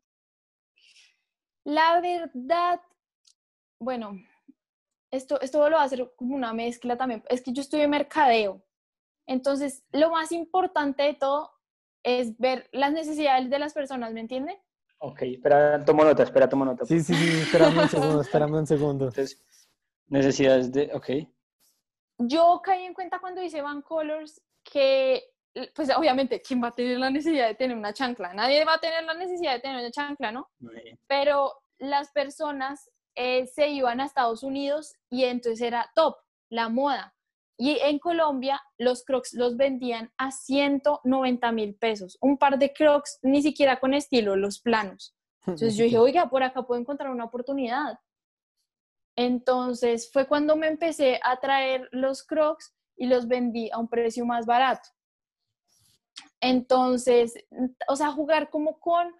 La 1.64 2.00
verdad, 2.00 2.80
bueno, 3.78 4.18
esto, 5.12 5.40
esto 5.40 5.68
lo 5.68 5.76
va 5.76 5.82
a 5.82 5.84
hacer 5.84 6.10
como 6.16 6.34
una 6.34 6.52
mezcla 6.52 6.96
también. 6.96 7.22
Es 7.28 7.42
que 7.42 7.52
yo 7.52 7.60
estudié 7.60 7.86
mercadeo. 7.86 8.62
Entonces, 9.26 9.84
lo 9.92 10.10
más 10.10 10.32
importante 10.32 11.04
de 11.04 11.14
todo 11.14 11.52
es 12.02 12.36
ver 12.38 12.68
las 12.72 12.92
necesidades 12.92 13.48
de 13.48 13.58
las 13.58 13.74
personas, 13.74 14.12
¿me 14.12 14.20
entienden? 14.20 14.56
Ok, 14.98 15.22
espera, 15.22 15.84
tomo 15.84 16.04
nota, 16.04 16.22
espera, 16.22 16.48
tomo 16.48 16.64
nota. 16.64 16.84
Sí, 16.86 17.00
sí, 17.00 17.14
sí, 17.14 17.40
espérame 17.42 17.78
un 17.78 17.88
segundo, 17.88 18.20
espérame 18.22 18.54
un 18.54 18.66
segundo. 18.66 19.04
Entonces, 19.08 19.40
necesidades 20.08 20.72
de, 20.72 20.90
ok. 20.94 21.10
Yo 22.18 22.60
caí 22.64 22.84
en 22.84 22.94
cuenta 22.94 23.18
cuando 23.18 23.42
hice 23.42 23.62
Van 23.62 23.82
Colors 23.82 24.40
que, 24.64 25.22
pues 25.74 25.90
obviamente, 25.94 26.40
¿quién 26.40 26.62
va 26.62 26.68
a 26.68 26.72
tener 26.72 26.98
la 26.98 27.10
necesidad 27.10 27.48
de 27.48 27.54
tener 27.54 27.76
una 27.76 27.92
chancla? 27.92 28.32
Nadie 28.32 28.64
va 28.64 28.74
a 28.74 28.80
tener 28.80 29.04
la 29.04 29.14
necesidad 29.14 29.52
de 29.52 29.60
tener 29.60 29.78
una 29.78 29.90
chancla, 29.90 30.32
¿no? 30.32 30.50
pero 31.06 31.52
las 31.78 32.10
personas 32.12 32.90
eh, 33.14 33.46
se 33.46 33.68
iban 33.68 34.00
a 34.00 34.06
Estados 34.06 34.42
Unidos 34.42 34.94
y 35.10 35.24
entonces 35.24 35.60
era 35.60 35.90
top, 35.94 36.16
la 36.50 36.68
moda. 36.68 37.14
Y 37.58 37.78
en 37.80 37.98
Colombia 37.98 38.60
los 38.78 39.04
crocs 39.04 39.34
los 39.34 39.56
vendían 39.56 40.12
a 40.16 40.30
190 40.32 41.52
mil 41.52 41.74
pesos. 41.76 42.18
Un 42.20 42.38
par 42.38 42.58
de 42.58 42.72
crocs, 42.72 43.18
ni 43.22 43.42
siquiera 43.42 43.78
con 43.78 43.94
estilo, 43.94 44.36
los 44.36 44.60
planos. 44.60 45.14
Entonces 45.46 45.76
yo 45.76 45.84
dije, 45.84 45.98
oiga, 45.98 46.28
por 46.30 46.42
acá 46.42 46.62
puedo 46.62 46.80
encontrar 46.80 47.10
una 47.10 47.24
oportunidad. 47.24 47.98
Entonces 49.16 50.10
fue 50.10 50.26
cuando 50.26 50.56
me 50.56 50.68
empecé 50.68 51.20
a 51.22 51.38
traer 51.38 51.88
los 51.92 52.22
crocs 52.24 52.74
y 52.96 53.06
los 53.06 53.28
vendí 53.28 53.70
a 53.70 53.78
un 53.78 53.88
precio 53.88 54.24
más 54.24 54.46
barato. 54.46 54.88
Entonces, 56.40 57.34
o 57.88 57.96
sea, 57.96 58.10
jugar 58.10 58.50
como 58.50 58.80
con 58.80 59.14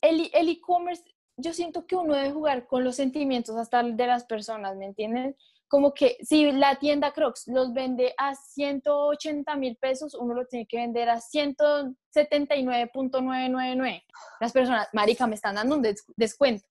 el 0.00 0.20
e- 0.22 0.30
el 0.34 0.48
e-commerce, 0.48 1.04
yo 1.36 1.52
siento 1.52 1.86
que 1.86 1.96
uno 1.96 2.14
debe 2.14 2.32
jugar 2.32 2.66
con 2.66 2.84
los 2.84 2.96
sentimientos 2.96 3.56
hasta 3.56 3.82
de 3.82 4.06
las 4.06 4.24
personas, 4.24 4.76
¿me 4.76 4.86
entienden? 4.86 5.36
Como 5.68 5.92
que 5.94 6.16
si 6.22 6.52
la 6.52 6.76
tienda 6.76 7.12
Crocs 7.12 7.48
los 7.48 7.72
vende 7.72 8.14
a 8.18 8.34
180 8.34 9.56
mil 9.56 9.76
pesos, 9.76 10.14
uno 10.14 10.34
lo 10.34 10.46
tiene 10.46 10.66
que 10.66 10.76
vender 10.76 11.08
a 11.08 11.20
179.999. 11.20 14.04
Las 14.40 14.52
personas, 14.52 14.88
marica, 14.92 15.26
me 15.26 15.34
están 15.34 15.54
dando 15.56 15.76
un 15.76 15.82
des- 15.82 16.04
descuento. 16.16 16.66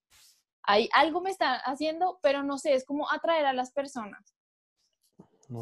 Hay 0.65 0.88
algo 0.93 1.19
me 1.21 1.32
están 1.32 1.60
haciendo, 1.65 2.19
pero 2.21 2.41
no 2.43 2.58
sé, 2.58 2.73
es 2.73 2.86
como 2.86 3.12
atraer 3.12 3.45
a 3.45 3.54
las 3.54 3.71
personas. 3.73 4.34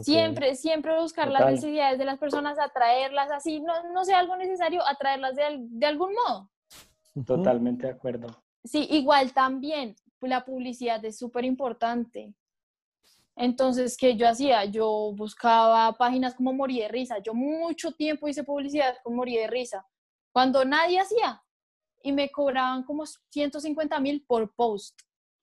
Siempre, 0.03 0.55
siempre 0.55 0.99
buscar 0.99 1.31
las 1.31 1.41
necesidades 1.55 1.97
de 1.97 2.05
las 2.05 2.19
personas, 2.19 2.59
atraerlas 2.59 3.31
así, 3.31 3.59
no, 3.61 3.73
no 3.91 4.05
sea 4.05 4.19
algo 4.19 4.37
necesario, 4.37 4.87
atraerlas 4.87 5.35
de, 5.35 5.43
al- 5.43 5.65
de 5.79 5.85
algún 5.87 6.13
modo. 6.13 6.51
Totalmente 7.25 7.87
de 7.87 7.93
acuerdo. 7.93 8.27
Sí, 8.63 8.88
igual 8.91 9.34
también 9.34 9.95
la 10.21 10.45
publicidad 10.45 11.04
es 11.06 11.17
súper 11.17 11.45
importante. 11.45 12.34
Entonces, 13.36 13.97
¿qué 13.97 14.15
yo 14.15 14.28
hacía? 14.28 14.65
Yo 14.65 15.13
buscaba 15.15 15.91
páginas 15.93 16.36
como 16.36 16.54
Morí 16.54 16.80
de 16.80 16.88
Risa. 16.89 17.17
Yo 17.19 17.34
mucho 17.34 17.91
tiempo 17.93 18.28
hice 18.28 18.43
publicidad 18.43 18.95
con 19.04 19.15
Morí 19.15 19.38
de 19.38 19.47
Risa, 19.47 19.86
cuando 20.32 20.63
nadie 20.65 21.00
hacía. 21.00 21.41
Y 22.04 22.12
me 22.12 22.30
cobraban 22.30 22.84
como 22.84 23.06
150 23.06 24.00
mil 24.00 24.24
por 24.28 24.54
post. 24.54 25.00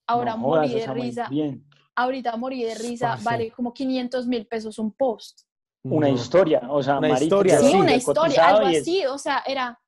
Ahora 0.07 0.33
No 0.33 0.39
Morí 0.39 0.75
de 0.75 0.87
Risa, 0.87 1.29
Bien. 1.29 1.65
ahorita 1.95 2.37
Morí 2.37 2.63
de 2.63 2.75
Risa 2.75 3.09
Parce. 3.11 3.25
vale 3.25 3.51
como 3.51 3.73
500 3.73 4.27
mil 4.27 4.47
pesos 4.47 4.79
un 4.79 4.93
post. 4.93 5.43
Una 5.85 6.09
No. 6.09 6.15
historia, 6.15 6.63
o 6.69 6.83
sea, 6.83 6.99
Una 6.99 7.21
historia, 7.21 7.57
que 7.59 7.65
Sí, 7.65 7.71
sí, 7.71 7.77
una 7.77 7.95
historia, 7.95 8.49
algo 8.49 8.67
así, 8.69 9.07
o 9.07 9.17
sea, 9.19 9.43
era... 9.47 9.81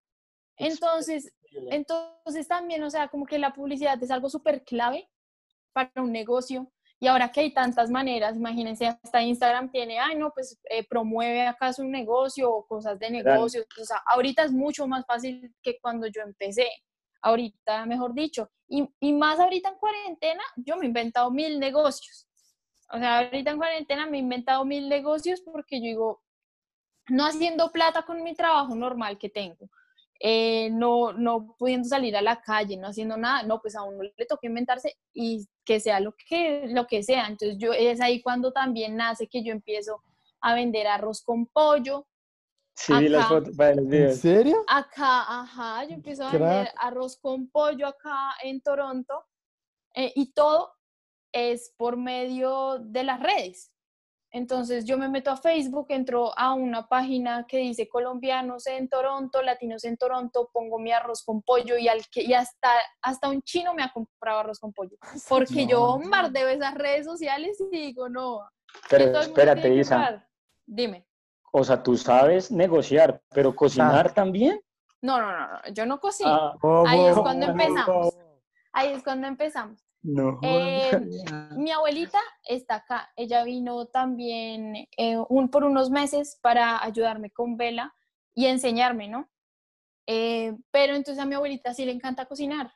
es 0.57 0.73
Entonces. 0.75 1.33
Entonces 1.50 2.48
también, 2.48 2.82
o 2.82 2.90
sea, 2.90 3.08
como 3.08 3.26
que 3.26 3.38
la 3.38 3.52
publicidad 3.52 4.02
es 4.02 4.10
algo 4.10 4.28
súper 4.28 4.64
clave 4.64 5.08
para 5.72 5.90
un 5.96 6.12
negocio. 6.12 6.70
Y 7.02 7.06
ahora 7.06 7.32
que 7.32 7.40
hay 7.40 7.54
tantas 7.54 7.90
maneras, 7.90 8.36
imagínense, 8.36 8.86
hasta 8.86 9.22
Instagram 9.22 9.70
tiene, 9.70 9.98
ay, 9.98 10.16
no, 10.16 10.30
pues 10.32 10.60
eh, 10.64 10.86
promueve 10.86 11.46
acá 11.46 11.72
su 11.72 11.84
negocio 11.84 12.52
o 12.52 12.66
cosas 12.66 12.98
de 12.98 13.10
negocios. 13.10 13.66
O 13.80 13.84
sea, 13.84 14.02
ahorita 14.06 14.44
es 14.44 14.52
mucho 14.52 14.86
más 14.86 15.06
fácil 15.06 15.54
que 15.62 15.78
cuando 15.80 16.06
yo 16.08 16.20
empecé. 16.22 16.68
Ahorita, 17.22 17.86
mejor 17.86 18.14
dicho. 18.14 18.50
Y, 18.68 18.86
y 19.00 19.12
más 19.14 19.40
ahorita 19.40 19.70
en 19.70 19.74
cuarentena, 19.76 20.42
yo 20.56 20.76
me 20.76 20.84
he 20.84 20.88
inventado 20.88 21.30
mil 21.30 21.58
negocios. 21.58 22.28
O 22.92 22.98
sea, 22.98 23.18
ahorita 23.18 23.52
en 23.52 23.56
cuarentena 23.56 24.06
me 24.06 24.18
he 24.18 24.20
inventado 24.20 24.64
mil 24.64 24.88
negocios 24.88 25.40
porque 25.40 25.80
yo 25.80 25.86
digo, 25.86 26.22
no 27.08 27.24
haciendo 27.24 27.70
plata 27.70 28.02
con 28.02 28.22
mi 28.22 28.34
trabajo 28.34 28.74
normal 28.74 29.18
que 29.18 29.28
tengo, 29.28 29.68
eh, 30.22 30.68
no, 30.70 31.12
no 31.14 31.56
pudiendo 31.59 31.88
salir 31.88 32.14
a 32.16 32.20
la 32.22 32.40
calle, 32.42 32.76
no 32.76 32.88
haciendo 32.88 33.16
nada, 33.16 33.42
no, 33.42 33.61
pues 33.61 33.74
a 33.74 33.83
uno 33.83 34.02
le 34.02 34.26
toca 34.26 34.46
inventarse 34.46 34.96
y 35.14 35.48
que 35.64 35.80
sea 35.80 35.98
lo 35.98 36.14
que, 36.28 36.66
lo 36.68 36.87
que 36.87 37.02
sea. 37.02 37.26
Entonces 37.26 37.56
yo 37.59 37.72
es 37.72 38.00
ahí 38.02 38.20
cuando 38.22 38.52
también 38.52 38.96
nace 38.96 39.26
que 39.26 39.42
yo 39.42 39.50
empiezo 39.52 40.02
a 40.42 40.54
vender 40.54 40.87
arroz 40.87 41.22
con 41.22 41.46
pollo, 41.46 42.06
Sí, 42.76 42.94
vi 42.94 43.09
las 43.09 43.26
Acá. 43.26 43.35
fotos 43.35 43.56
para 43.56 43.74
los 43.74 43.92
¿En 43.92 44.14
serio? 44.16 44.64
Acá, 44.66 45.40
ajá, 45.40 45.85
yo 45.85 45.94
empiezo 45.94 46.24
a 46.24 46.30
Crack. 46.30 46.40
vender 46.40 46.72
arroz 46.78 47.18
con 47.20 47.50
pollo 47.50 47.87
acá 47.87 48.30
en 48.42 48.62
Toronto 48.62 49.26
eh, 49.94 50.12
y 50.14 50.33
todo 50.33 50.72
es 51.33 51.74
por 51.76 51.96
medio 51.98 52.78
de 52.78 53.04
las 53.04 53.20
redes. 53.20 53.70
Entonces 54.33 54.85
yo 54.85 54.97
me 54.97 55.09
meto 55.09 55.31
a 55.31 55.37
Facebook, 55.37 55.87
entro 55.88 56.37
a 56.38 56.55
una 56.55 56.87
página 56.87 57.47
que 57.49 57.59
dice 57.59 57.88
colombianos 57.88 58.66
en 58.69 58.88
Toronto, 58.88 59.43
latinos 59.43 59.85
en 59.85 59.97
Toronto, 59.97 60.51
pongo 60.53 60.79
mi 60.79 60.93
arroz 60.93 61.25
con 61.25 61.43
pollo 61.43 61.77
y, 61.77 61.88
al 61.88 62.07
que, 62.09 62.23
y 62.23 62.33
hasta, 62.35 62.71
hasta 63.03 63.29
un 63.29 63.43
chino 63.43 63.75
me 63.75 63.83
ha 63.83 63.93
comprado 63.93 64.40
arroz 64.40 64.61
con 64.61 64.73
pollo. 64.73 64.97
Porque 65.29 65.66
yo 65.66 65.81
bombardeo 65.99 66.49
esas 66.49 66.75
redes 66.75 67.07
sociales 67.07 67.61
y 67.73 67.77
digo, 67.77 68.09
no. 68.09 68.49
Pero 68.88 69.07
todo 69.07 69.23
el 69.23 69.29
mundo 69.29 69.40
espérate, 69.40 69.75
Isa. 69.75 70.29
Dime. 70.64 71.07
O 71.53 71.64
sea, 71.64 71.83
tú 71.83 71.97
sabes 71.97 72.53
negociar, 72.53 73.21
pero 73.31 73.55
cocinar 73.55 74.14
también. 74.14 74.61
No, 75.03 75.21
no, 75.21 75.33
no, 75.33 75.49
no, 75.49 75.61
yo 75.73 75.87
no 75.87 75.99
cocino. 75.99 76.31
Ah, 76.31 76.57
Oh, 76.62 76.85
Ahí 76.87 77.07
es 77.07 77.16
cuando 77.16 77.47
oh, 77.47 77.51
empezamos. 77.51 78.14
oh. 78.14 78.40
Ahí 78.73 78.93
es 78.93 79.03
cuando 79.03 79.27
empezamos. 79.27 79.85
No. 80.02 80.38
Eh, 80.42 81.00
mi 81.56 81.70
abuelita 81.70 82.18
está 82.44 82.76
acá. 82.76 83.10
Ella 83.16 83.44
vino 83.44 83.86
también 83.86 84.88
eh, 84.96 85.18
un, 85.28 85.50
por 85.50 85.64
unos 85.64 85.90
meses 85.90 86.38
para 86.40 86.82
ayudarme 86.82 87.30
con 87.30 87.56
vela 87.56 87.94
y 88.34 88.46
enseñarme, 88.46 89.08
¿no? 89.08 89.30
Eh, 90.06 90.56
pero 90.70 90.94
entonces 90.94 91.22
a 91.22 91.26
mi 91.26 91.34
abuelita 91.34 91.74
sí 91.74 91.84
le 91.84 91.92
encanta 91.92 92.26
cocinar. 92.26 92.72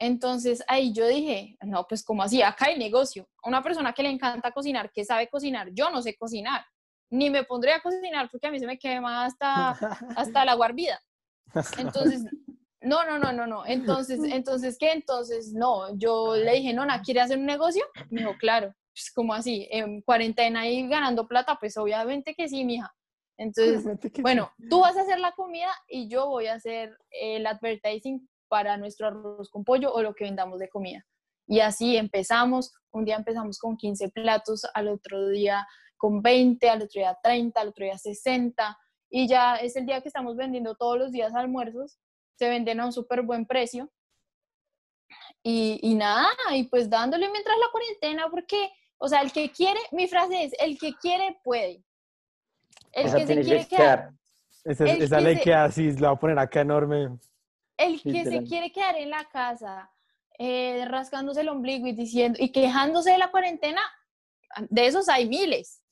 Entonces 0.00 0.62
ahí 0.66 0.92
yo 0.92 1.06
dije, 1.06 1.56
no, 1.62 1.86
pues 1.88 2.04
como 2.04 2.22
así, 2.22 2.42
acá 2.42 2.66
hay 2.66 2.78
negocio. 2.78 3.28
Una 3.44 3.62
persona 3.62 3.92
que 3.92 4.02
le 4.02 4.10
encanta 4.10 4.50
cocinar, 4.50 4.90
que 4.92 5.04
sabe 5.04 5.28
cocinar, 5.28 5.68
yo 5.72 5.90
no 5.90 6.02
sé 6.02 6.16
cocinar. 6.16 6.64
Ni 7.10 7.30
me 7.30 7.44
pondré 7.44 7.72
a 7.72 7.80
cocinar 7.80 8.28
porque 8.30 8.48
a 8.48 8.50
mí 8.50 8.58
se 8.58 8.66
me 8.66 8.78
quema 8.78 9.24
hasta, 9.24 9.70
hasta 10.16 10.42
el 10.42 10.48
agua 10.48 10.66
hervida. 10.66 11.00
Entonces, 11.78 12.24
no, 12.84 13.04
no, 13.04 13.18
no, 13.18 13.32
no, 13.32 13.46
no. 13.46 13.66
Entonces, 13.66 14.20
entonces, 14.32 14.76
¿qué? 14.78 14.92
Entonces, 14.92 15.52
no, 15.52 15.96
yo 15.96 16.36
le 16.36 16.52
dije, 16.52 16.72
Nona, 16.72 17.02
¿quiere 17.02 17.20
hacer 17.20 17.38
un 17.38 17.46
negocio? 17.46 17.84
Me 18.10 18.20
dijo, 18.20 18.34
claro, 18.38 18.74
pues 18.92 19.10
como 19.12 19.34
así, 19.34 19.66
en 19.70 20.02
cuarentena 20.02 20.68
y 20.68 20.88
ganando 20.88 21.26
plata, 21.26 21.56
pues 21.58 21.76
obviamente 21.76 22.34
que 22.34 22.48
sí, 22.48 22.64
mija. 22.64 22.94
Entonces, 23.36 23.84
bueno, 24.20 24.52
tú 24.70 24.80
vas 24.80 24.96
a 24.96 25.00
hacer 25.00 25.18
la 25.18 25.32
comida 25.32 25.70
y 25.88 26.08
yo 26.08 26.28
voy 26.28 26.46
a 26.46 26.54
hacer 26.54 26.96
el 27.10 27.46
advertising 27.46 28.28
para 28.48 28.76
nuestro 28.76 29.08
arroz 29.08 29.50
con 29.50 29.64
pollo 29.64 29.92
o 29.92 30.02
lo 30.02 30.14
que 30.14 30.24
vendamos 30.24 30.60
de 30.60 30.68
comida. 30.68 31.04
Y 31.46 31.60
así 31.60 31.96
empezamos, 31.96 32.72
un 32.92 33.04
día 33.04 33.16
empezamos 33.16 33.58
con 33.58 33.76
15 33.76 34.10
platos, 34.10 34.64
al 34.72 34.88
otro 34.88 35.28
día 35.28 35.66
con 35.96 36.22
20, 36.22 36.68
al 36.68 36.82
otro 36.82 37.00
día 37.00 37.18
30, 37.22 37.60
al 37.60 37.68
otro 37.68 37.84
día 37.84 37.98
60, 37.98 38.78
y 39.10 39.28
ya 39.28 39.56
es 39.56 39.76
el 39.76 39.86
día 39.86 40.00
que 40.00 40.08
estamos 40.08 40.36
vendiendo 40.36 40.74
todos 40.76 40.98
los 40.98 41.12
días 41.12 41.34
almuerzos, 41.34 41.98
se 42.36 42.48
venden 42.48 42.80
a 42.80 42.86
un 42.86 42.92
súper 42.92 43.22
buen 43.22 43.46
precio. 43.46 43.90
Y, 45.42 45.78
y 45.82 45.94
nada, 45.94 46.28
y 46.52 46.64
pues 46.64 46.88
dándole 46.88 47.28
mientras 47.30 47.56
la 47.58 47.70
cuarentena, 47.70 48.28
porque, 48.30 48.70
o 48.98 49.08
sea, 49.08 49.20
el 49.20 49.30
que 49.32 49.50
quiere, 49.50 49.80
mi 49.92 50.08
frase 50.08 50.44
es, 50.44 50.52
el 50.58 50.78
que 50.78 50.94
quiere 50.94 51.38
puede. 51.44 51.84
El 52.92 53.06
Esa 53.06 53.18
que 53.18 53.26
se 53.26 53.40
quiere 53.40 53.60
que 53.60 53.68
quedar, 53.76 53.98
quedar. 54.00 54.12
Esa, 54.64 54.84
el 54.84 55.02
esa 55.02 55.16
que 55.18 55.22
ley 55.22 55.36
se- 55.36 55.42
queda 55.42 55.64
así, 55.64 55.92
la 55.92 56.08
voy 56.10 56.16
a 56.16 56.20
poner 56.20 56.38
acá 56.38 56.60
enorme. 56.62 57.18
el 57.76 58.02
que 58.02 58.24
se 58.24 58.42
quiere 58.44 58.72
quedar 58.72 58.96
en 58.96 59.10
la 59.10 59.24
casa, 59.28 59.90
eh, 60.38 60.84
rascándose 60.88 61.42
el 61.42 61.48
ombligo 61.50 61.86
y 61.86 61.92
diciendo, 61.92 62.38
y 62.40 62.50
quejándose 62.50 63.10
de 63.10 63.18
la 63.18 63.30
cuarentena, 63.30 63.82
de 64.70 64.86
esos 64.86 65.08
hay 65.08 65.28
miles. 65.28 65.82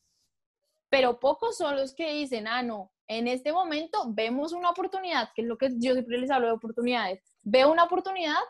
Pero 0.89 1.19
pocos 1.21 1.57
son 1.59 1.77
los 1.77 1.95
que 1.95 2.13
dicen, 2.15 2.47
ah, 2.47 2.63
no, 2.63 2.91
en 3.19 3.29
este 3.29 3.53
momento 3.53 4.05
vemos 4.09 4.53
una 4.53 4.71
oportunidad, 4.71 5.31
que 5.35 5.43
es 5.43 5.49
lo 5.49 5.57
que 5.57 5.69
yo 5.79 5.93
siempre 5.93 6.19
les 6.19 6.31
hablo 6.31 6.47
de 6.47 6.55
oportunidades. 6.55 7.23
Veo 7.43 7.71
una 7.71 7.85
oportunidad, 7.85 8.41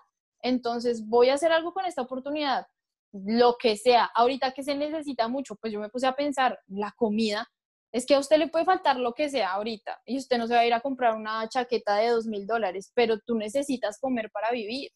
entonces 0.40 1.06
voy 1.06 1.28
a 1.28 1.34
hacer 1.34 1.52
algo 1.52 1.72
con 1.72 1.84
esta 1.84 2.02
oportunidad, 2.02 2.66
lo 3.12 3.56
que 3.58 3.76
sea. 3.76 4.10
Ahorita 4.14 4.52
que 4.52 4.62
se 4.62 4.74
necesita 4.74 5.28
mucho, 5.28 5.56
pues 5.56 5.72
yo 5.72 5.80
me 5.80 5.88
puse 5.88 6.06
a 6.06 6.14
pensar, 6.14 6.58
la 6.68 6.92
comida, 6.96 7.48
es 7.92 8.06
que 8.06 8.14
a 8.14 8.18
usted 8.18 8.38
le 8.38 8.48
puede 8.48 8.64
faltar 8.64 8.96
lo 8.96 9.12
que 9.12 9.28
sea 9.28 9.52
ahorita 9.52 10.00
y 10.06 10.16
usted 10.16 10.38
no 10.38 10.46
se 10.46 10.54
va 10.54 10.60
a 10.60 10.66
ir 10.66 10.72
a 10.72 10.80
comprar 10.80 11.14
una 11.14 11.46
chaqueta 11.48 11.96
de 11.96 12.08
dos 12.08 12.26
mil 12.26 12.46
dólares, 12.46 12.90
pero 12.94 13.18
tú 13.18 13.36
necesitas 13.36 13.98
comer 14.00 14.30
para 14.30 14.50
vivir. 14.50 14.90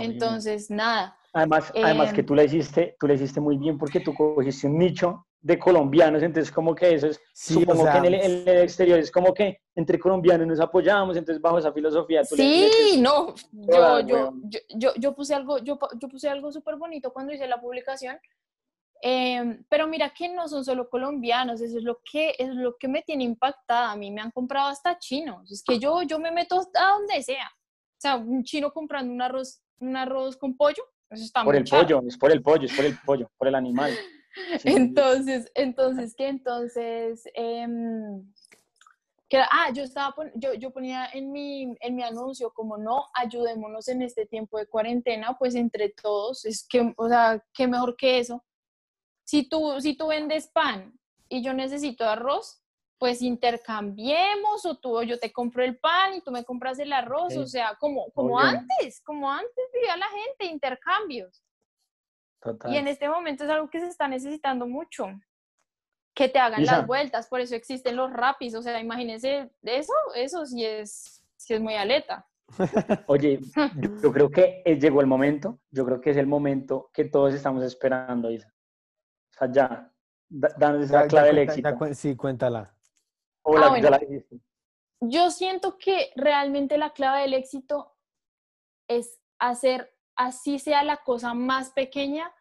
Entonces, 0.00 0.70
nada. 0.70 1.18
Además, 1.32 1.72
además 1.74 2.12
que 2.12 2.20
em, 2.20 2.26
tú 2.26 2.34
la 2.34 2.44
hiciste, 2.44 2.94
tú 3.00 3.08
la 3.08 3.14
hiciste 3.14 3.40
muy 3.40 3.56
bien 3.56 3.78
porque 3.78 4.00
tú 4.00 4.14
cogiste 4.14 4.66
un 4.66 4.78
nicho 4.78 5.26
de 5.40 5.58
colombianos, 5.58 6.22
entonces 6.22 6.52
como 6.52 6.74
que 6.74 6.94
eso 6.94 7.06
es, 7.06 7.20
Sí, 7.32 7.54
o 7.56 7.60
supongo 7.60 7.84
sea, 7.84 7.92
que 7.92 7.98
en 7.98 8.04
el, 8.06 8.14
en 8.14 8.48
el 8.48 8.58
exterior 8.62 8.98
es 8.98 9.10
como 9.10 9.32
que 9.32 9.60
entre 9.76 9.98
colombianos 9.98 10.46
nos 10.46 10.58
apoyamos, 10.60 11.16
entonces 11.16 11.40
bajo 11.40 11.58
esa 11.58 11.72
filosofía 11.72 12.22
tú 12.24 12.34
le 12.36 12.42
metes- 12.44 12.72
Sí, 12.90 13.00
no, 13.00 13.34
yo, 13.52 14.00
yo, 14.06 14.58
yo, 14.76 14.92
yo, 14.96 15.14
puse 15.14 15.34
algo, 15.34 15.58
yo, 15.58 15.78
yo 16.00 16.08
puse 16.08 16.28
algo 16.28 16.50
súper 16.50 16.76
bonito 16.76 17.12
cuando 17.12 17.32
hice 17.32 17.46
la 17.46 17.60
publicación, 17.60 18.18
em, 19.00 19.62
pero 19.68 19.86
mira 19.86 20.10
que 20.10 20.28
no 20.28 20.48
son 20.48 20.64
solo 20.64 20.88
colombianos, 20.90 21.60
eso 21.60 21.78
es 21.78 21.84
lo 21.84 22.00
que, 22.10 22.34
es 22.36 22.48
lo 22.48 22.76
que 22.76 22.88
me 22.88 23.02
tiene 23.02 23.22
impactada, 23.22 23.92
a 23.92 23.96
mí 23.96 24.10
me 24.10 24.20
han 24.20 24.32
comprado 24.32 24.68
hasta 24.68 24.98
chinos, 24.98 25.50
es 25.52 25.62
que 25.62 25.78
yo, 25.78 26.02
yo 26.02 26.18
me 26.18 26.32
meto 26.32 26.56
a 26.74 26.88
donde 26.98 27.22
sea, 27.22 27.46
o 27.46 28.00
sea, 28.00 28.16
un 28.16 28.42
chino 28.42 28.72
comprando 28.72 29.12
un 29.12 29.22
arroz, 29.22 29.62
un 29.78 29.96
arroz 29.96 30.36
con 30.36 30.56
pollo, 30.56 30.82
eso 31.10 31.22
está 31.24 31.44
por 31.44 31.54
muy 31.54 31.62
el 31.62 31.68
pollo, 31.70 32.02
es 32.08 32.18
por 32.18 32.32
el 32.32 32.42
pollo, 32.42 32.66
es 32.66 32.74
por 32.74 32.84
el 32.84 32.98
pollo, 33.06 33.30
por 33.38 33.46
el 33.46 33.54
animal. 33.54 33.92
Sí, 34.50 34.56
sí, 34.58 34.70
sí. 34.70 34.76
Entonces, 34.76 35.50
entonces, 35.54 36.14
¿qué? 36.16 36.28
Entonces, 36.28 37.24
em, 37.34 38.32
que, 39.28 39.38
ah, 39.38 39.70
yo 39.74 39.82
estaba, 39.82 40.14
pon- 40.14 40.32
yo, 40.36 40.54
yo 40.54 40.70
ponía 40.70 41.06
en 41.12 41.30
mi, 41.32 41.74
en 41.80 41.94
mi 41.96 42.02
anuncio 42.02 42.50
como 42.52 42.78
no, 42.78 43.04
ayudémonos 43.14 43.88
en 43.88 44.02
este 44.02 44.24
tiempo 44.26 44.58
de 44.58 44.66
cuarentena, 44.66 45.36
pues 45.38 45.54
entre 45.54 45.90
todos, 45.90 46.44
es 46.46 46.66
que, 46.66 46.94
o 46.96 47.08
sea, 47.08 47.44
qué 47.52 47.66
mejor 47.66 47.94
que 47.96 48.18
eso. 48.20 48.42
Si 49.24 49.46
tú, 49.48 49.80
si 49.80 49.94
tú 49.96 50.06
vendes 50.06 50.48
pan 50.48 50.98
y 51.28 51.42
yo 51.42 51.52
necesito 51.52 52.04
arroz, 52.04 52.62
pues 52.98 53.20
intercambiemos 53.22 54.64
o 54.64 54.76
tú 54.78 54.96
o 54.96 55.02
yo 55.02 55.18
te 55.20 55.30
compro 55.32 55.62
el 55.62 55.78
pan 55.78 56.14
y 56.14 56.20
tú 56.22 56.30
me 56.32 56.44
compras 56.44 56.78
el 56.78 56.92
arroz, 56.92 57.36
o 57.36 57.46
sea, 57.46 57.76
como, 57.78 58.10
como 58.12 58.38
Obvio. 58.38 58.48
antes, 58.48 59.00
como 59.04 59.30
antes 59.30 59.64
vivía 59.74 59.96
la 59.96 60.06
gente, 60.08 60.46
intercambios. 60.52 61.44
Total. 62.40 62.72
Y 62.72 62.76
en 62.76 62.88
este 62.88 63.08
momento 63.08 63.44
es 63.44 63.50
algo 63.50 63.68
que 63.68 63.80
se 63.80 63.88
está 63.88 64.06
necesitando 64.08 64.66
mucho. 64.66 65.06
Que 66.14 66.28
te 66.28 66.38
hagan 66.38 66.62
Isa. 66.62 66.78
las 66.78 66.86
vueltas, 66.86 67.28
por 67.28 67.40
eso 67.40 67.54
existen 67.54 67.96
los 67.96 68.12
rapis. 68.12 68.54
O 68.54 68.62
sea, 68.62 68.80
imagínense 68.80 69.50
eso, 69.62 69.92
eso 70.14 70.46
sí 70.46 70.64
es, 70.64 71.22
sí 71.36 71.54
es 71.54 71.60
muy 71.60 71.74
aleta. 71.74 72.26
Oye, 73.06 73.40
yo, 73.76 73.90
yo 74.02 74.12
creo 74.12 74.30
que 74.30 74.62
eh, 74.64 74.78
llegó 74.80 75.00
el 75.00 75.06
momento, 75.06 75.60
yo 75.70 75.84
creo 75.84 76.00
que 76.00 76.10
es 76.10 76.16
el 76.16 76.26
momento 76.26 76.90
que 76.92 77.04
todos 77.04 77.34
estamos 77.34 77.62
esperando, 77.62 78.30
Isa. 78.30 78.48
O 79.34 79.38
sea, 79.38 79.52
ya, 79.52 79.92
da- 80.28 80.54
danos 80.58 80.84
esa 80.84 81.06
clave 81.06 81.28
del 81.28 81.38
éxito. 81.38 81.68
ya 81.86 81.94
sí, 81.94 82.16
cuéntala. 82.16 82.74
O 83.42 83.56
Ah, 83.56 83.60
la- 83.60 83.68
bueno. 83.68 83.84
ya 83.84 83.90
la 83.90 83.98
dijiste. 83.98 84.40
Yo 85.00 85.30
siento 85.30 85.78
que 85.78 86.10
realmente 86.16 86.76
la 86.78 86.92
clave 86.92 87.20
del 87.22 87.34
éxito 87.34 87.94
es 88.88 89.20
hacer, 89.38 89.94
así 90.18 90.58
sea 90.58 90.82
la 90.82 90.98
cosa 90.98 91.32
más 91.32 91.70
pequeña, 91.70 92.34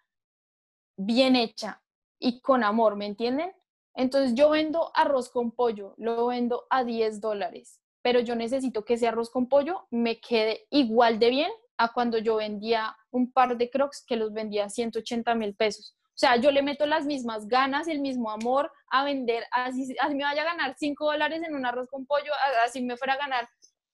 bien 0.98 1.36
hecha 1.36 1.82
y 2.20 2.42
con 2.42 2.64
amor, 2.64 2.96
¿me 2.98 3.06
entienden? 3.06 3.54
Entonces 3.94 4.34
yo 4.36 4.50
vendo 4.50 4.92
arroz 4.96 5.30
con 5.30 5.52
pollo, 5.52 5.94
lo 5.98 6.28
vendo 6.28 6.66
a 6.70 6.84
10 6.84 7.22
dólares, 7.22 7.80
pero 8.02 8.20
yo 8.20 8.36
necesito 8.36 8.84
que 8.84 8.96
ese 8.96 9.08
arroz 9.08 9.30
con 9.30 9.48
pollo 9.48 9.88
me 9.92 10.20
quede 10.20 10.66
igual 10.72 11.20
de 11.20 11.30
bien 11.30 11.52
a 11.78 11.94
cuando 11.94 12.18
yo 12.18 12.38
vendía 12.38 12.98
un 13.12 13.32
par 13.32 13.56
de 13.58 13.70
crocs 13.70 14.04
que 14.06 14.18
los 14.18 14.34
vendía 14.34 14.66
a 14.66 14.70
180 14.70 15.36
mil 15.36 15.56
pesos. 15.56 15.96
O 16.02 16.20
sea, 16.20 16.36
yo 16.38 16.50
le 16.50 16.64
meto 16.64 16.88
las 16.88 17.06
mismas 17.06 17.48
ganas, 17.48 17.88
el 17.88 18.00
mismo 18.00 18.32
amor 18.32 18.72
a 18.90 19.04
vender, 19.04 19.46
así, 19.52 19.96
así 20.00 20.16
me 20.16 20.24
vaya 20.24 20.42
a 20.42 20.46
ganar 20.46 20.76
5 20.76 21.06
dólares 21.06 21.44
en 21.48 21.54
un 21.54 21.64
arroz 21.68 21.88
con 21.90 22.08
pollo, 22.08 22.32
así 22.66 22.82
me 22.82 22.98
fuera 22.98 23.14
a 23.14 23.18
ganar 23.18 23.48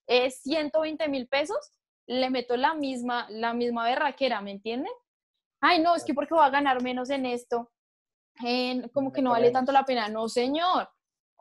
eh, 0.07 0.31
120 0.31 1.09
mil 1.09 1.27
pesos, 1.27 1.57
le 2.07 2.29
meto 2.29 2.57
la 2.57 2.73
misma, 2.73 3.27
la 3.29 3.53
misma 3.53 3.85
berraquera, 3.85 4.41
¿me 4.41 4.51
entienden? 4.51 4.91
Ay, 5.61 5.81
no, 5.81 5.95
es 5.95 6.03
que 6.03 6.13
porque 6.13 6.33
voy 6.33 6.43
a 6.45 6.49
ganar 6.49 6.81
menos 6.83 7.09
en 7.09 7.25
esto, 7.25 7.71
en- 8.43 8.89
como 8.89 9.11
que 9.13 9.21
no 9.21 9.31
vale 9.31 9.47
tanto 9.53 9.71
la 9.71 9.85
pena. 9.85 10.09
No, 10.09 10.27
señor. 10.27 10.89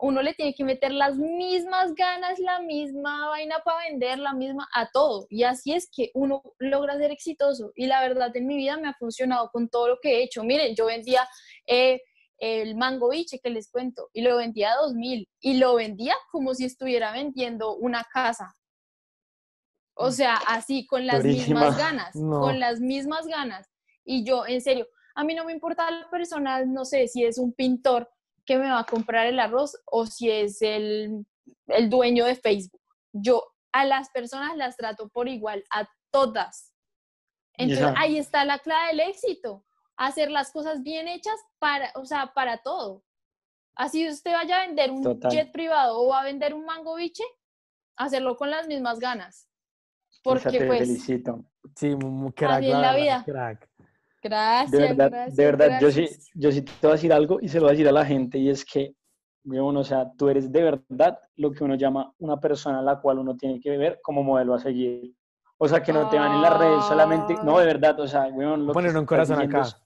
Uno 0.04 0.20
le 0.20 0.34
tiene 0.34 0.52
que 0.54 0.64
meter 0.64 0.92
las 0.92 1.16
mismas 1.16 1.94
ganas, 1.94 2.38
la 2.40 2.60
misma 2.60 3.28
vaina 3.28 3.60
para 3.64 3.88
vender, 3.88 4.18
la 4.18 4.32
misma 4.32 4.68
a 4.74 4.90
todo. 4.90 5.26
Y 5.30 5.44
así 5.44 5.72
es 5.74 5.88
que 5.94 6.10
uno 6.14 6.42
logra 6.58 6.96
ser 6.98 7.12
exitoso. 7.12 7.70
Y 7.76 7.86
la 7.86 8.00
verdad, 8.00 8.34
en 8.36 8.46
mi 8.48 8.56
vida 8.56 8.76
me 8.78 8.88
ha 8.88 8.94
funcionado 8.94 9.50
con 9.52 9.68
todo 9.68 9.88
lo 9.88 9.98
que 10.00 10.16
he 10.18 10.22
hecho. 10.24 10.42
Miren, 10.42 10.74
yo 10.74 10.86
vendía 10.86 11.28
eh, 11.66 12.00
el 12.38 12.74
mango 12.74 13.10
biche 13.10 13.38
que 13.40 13.50
les 13.50 13.70
cuento 13.70 14.08
y 14.12 14.22
lo 14.22 14.36
vendía 14.38 14.72
a 14.72 14.76
2000 14.82 15.28
y 15.40 15.58
lo 15.58 15.74
vendía 15.76 16.16
como 16.32 16.54
si 16.54 16.64
estuviera 16.64 17.12
vendiendo 17.12 17.76
una 17.76 18.02
casa. 18.12 18.56
O 19.94 20.10
sea, 20.10 20.36
así, 20.46 20.86
con 20.86 21.06
las 21.06 21.22
Durísima. 21.22 21.60
mismas 21.60 21.78
ganas, 21.78 22.14
No. 22.16 22.40
con 22.40 22.58
las 22.60 22.80
mismas 22.80 23.26
ganas. 23.26 23.70
Y 24.04 24.24
yo, 24.24 24.46
en 24.46 24.60
serio, 24.60 24.86
a 25.14 25.24
mí 25.24 25.34
no 25.34 25.44
me 25.44 25.52
importa 25.52 25.90
la 25.90 26.08
persona, 26.10 26.64
no 26.64 26.84
sé, 26.84 27.08
si 27.08 27.24
es 27.24 27.38
un 27.38 27.52
pintor 27.52 28.10
que 28.46 28.56
me 28.56 28.70
va 28.70 28.80
a 28.80 28.84
comprar 28.84 29.26
el 29.26 29.38
arroz 29.38 29.76
o 29.86 30.06
si 30.06 30.30
es 30.30 30.60
el 30.62 31.24
el 31.68 31.90
dueño 31.90 32.24
de 32.24 32.36
Facebook. 32.36 32.80
Yo 33.12 33.44
a 33.72 33.84
las 33.84 34.10
personas 34.10 34.56
las 34.56 34.76
trato 34.76 35.08
por 35.08 35.28
igual, 35.28 35.64
a 35.70 35.88
todas. 36.10 36.72
Entonces 37.54 37.94
ahí 37.96 38.18
está 38.18 38.44
la 38.44 38.58
clave 38.58 38.88
del 38.88 39.00
éxito, 39.00 39.64
hacer 39.96 40.30
las 40.30 40.50
cosas 40.52 40.82
bien 40.82 41.08
hechas 41.08 41.36
para, 41.58 41.92
o 41.96 42.04
sea, 42.04 42.32
para 42.34 42.58
todo. 42.58 43.04
Así 43.74 44.08
usted 44.08 44.32
vaya 44.32 44.62
a 44.62 44.66
vender 44.66 44.90
un 44.90 45.02
Total. 45.02 45.30
jet 45.30 45.52
privado 45.52 46.00
o 46.00 46.08
va 46.08 46.20
a 46.20 46.24
vender 46.24 46.54
un 46.54 46.64
mango 46.64 46.94
biche, 46.96 47.24
hacerlo 47.96 48.36
con 48.36 48.50
las 48.50 48.66
mismas 48.68 48.98
ganas. 48.98 49.48
Porque 50.22 50.58
te 50.58 50.66
pues, 50.66 50.78
felicito. 50.80 51.44
Sí, 51.76 51.94
mu- 51.96 52.10
mu- 52.10 52.32
crack. 52.32 52.62
La 52.62 52.78
verdad, 52.92 52.96
vida. 52.96 53.22
Crack. 53.24 53.68
gracias, 54.22 54.70
De 54.70 54.78
verdad, 54.78 55.10
gracias, 55.10 55.36
de 55.36 55.44
verdad, 55.44 55.80
yo 55.80 55.90
sí, 55.90 56.00
gracias. 56.02 56.30
yo 56.34 56.52
sí 56.52 56.62
te 56.62 56.72
voy 56.82 56.90
a 56.90 56.92
decir 56.94 57.12
algo 57.12 57.38
y 57.40 57.48
se 57.48 57.58
lo 57.58 57.62
voy 57.64 57.70
a 57.70 57.72
decir 57.72 57.88
a 57.88 57.92
la 57.92 58.04
gente 58.06 58.38
y 58.38 58.48
es 58.50 58.64
que, 58.64 58.94
weón, 59.44 59.76
o 59.76 59.84
sea, 59.84 60.10
tú 60.16 60.28
eres 60.28 60.50
de 60.52 60.62
verdad 60.62 61.18
lo 61.36 61.50
que 61.52 61.64
uno 61.64 61.74
llama 61.74 62.12
una 62.18 62.38
persona 62.38 62.78
a 62.78 62.82
la 62.82 63.00
cual 63.00 63.18
uno 63.18 63.36
tiene 63.36 63.58
que 63.60 63.76
ver 63.76 63.98
como 64.02 64.22
modelo 64.22 64.54
a 64.54 64.58
seguir. 64.60 65.12
O 65.58 65.68
sea, 65.68 65.82
que 65.82 65.92
no 65.92 66.08
te 66.08 66.18
van 66.18 66.32
en 66.32 66.42
las 66.42 66.58
redes 66.58 66.84
solamente, 66.86 67.34
no, 67.44 67.58
de 67.58 67.66
verdad, 67.66 67.98
o 68.00 68.06
sea, 68.08 68.24
weón, 68.26 68.66
lo 68.66 68.72
que 68.72 68.74
Poner 68.74 68.96
un 68.96 69.06
corazón 69.06 69.40
acá. 69.40 69.62
es- 69.62 69.76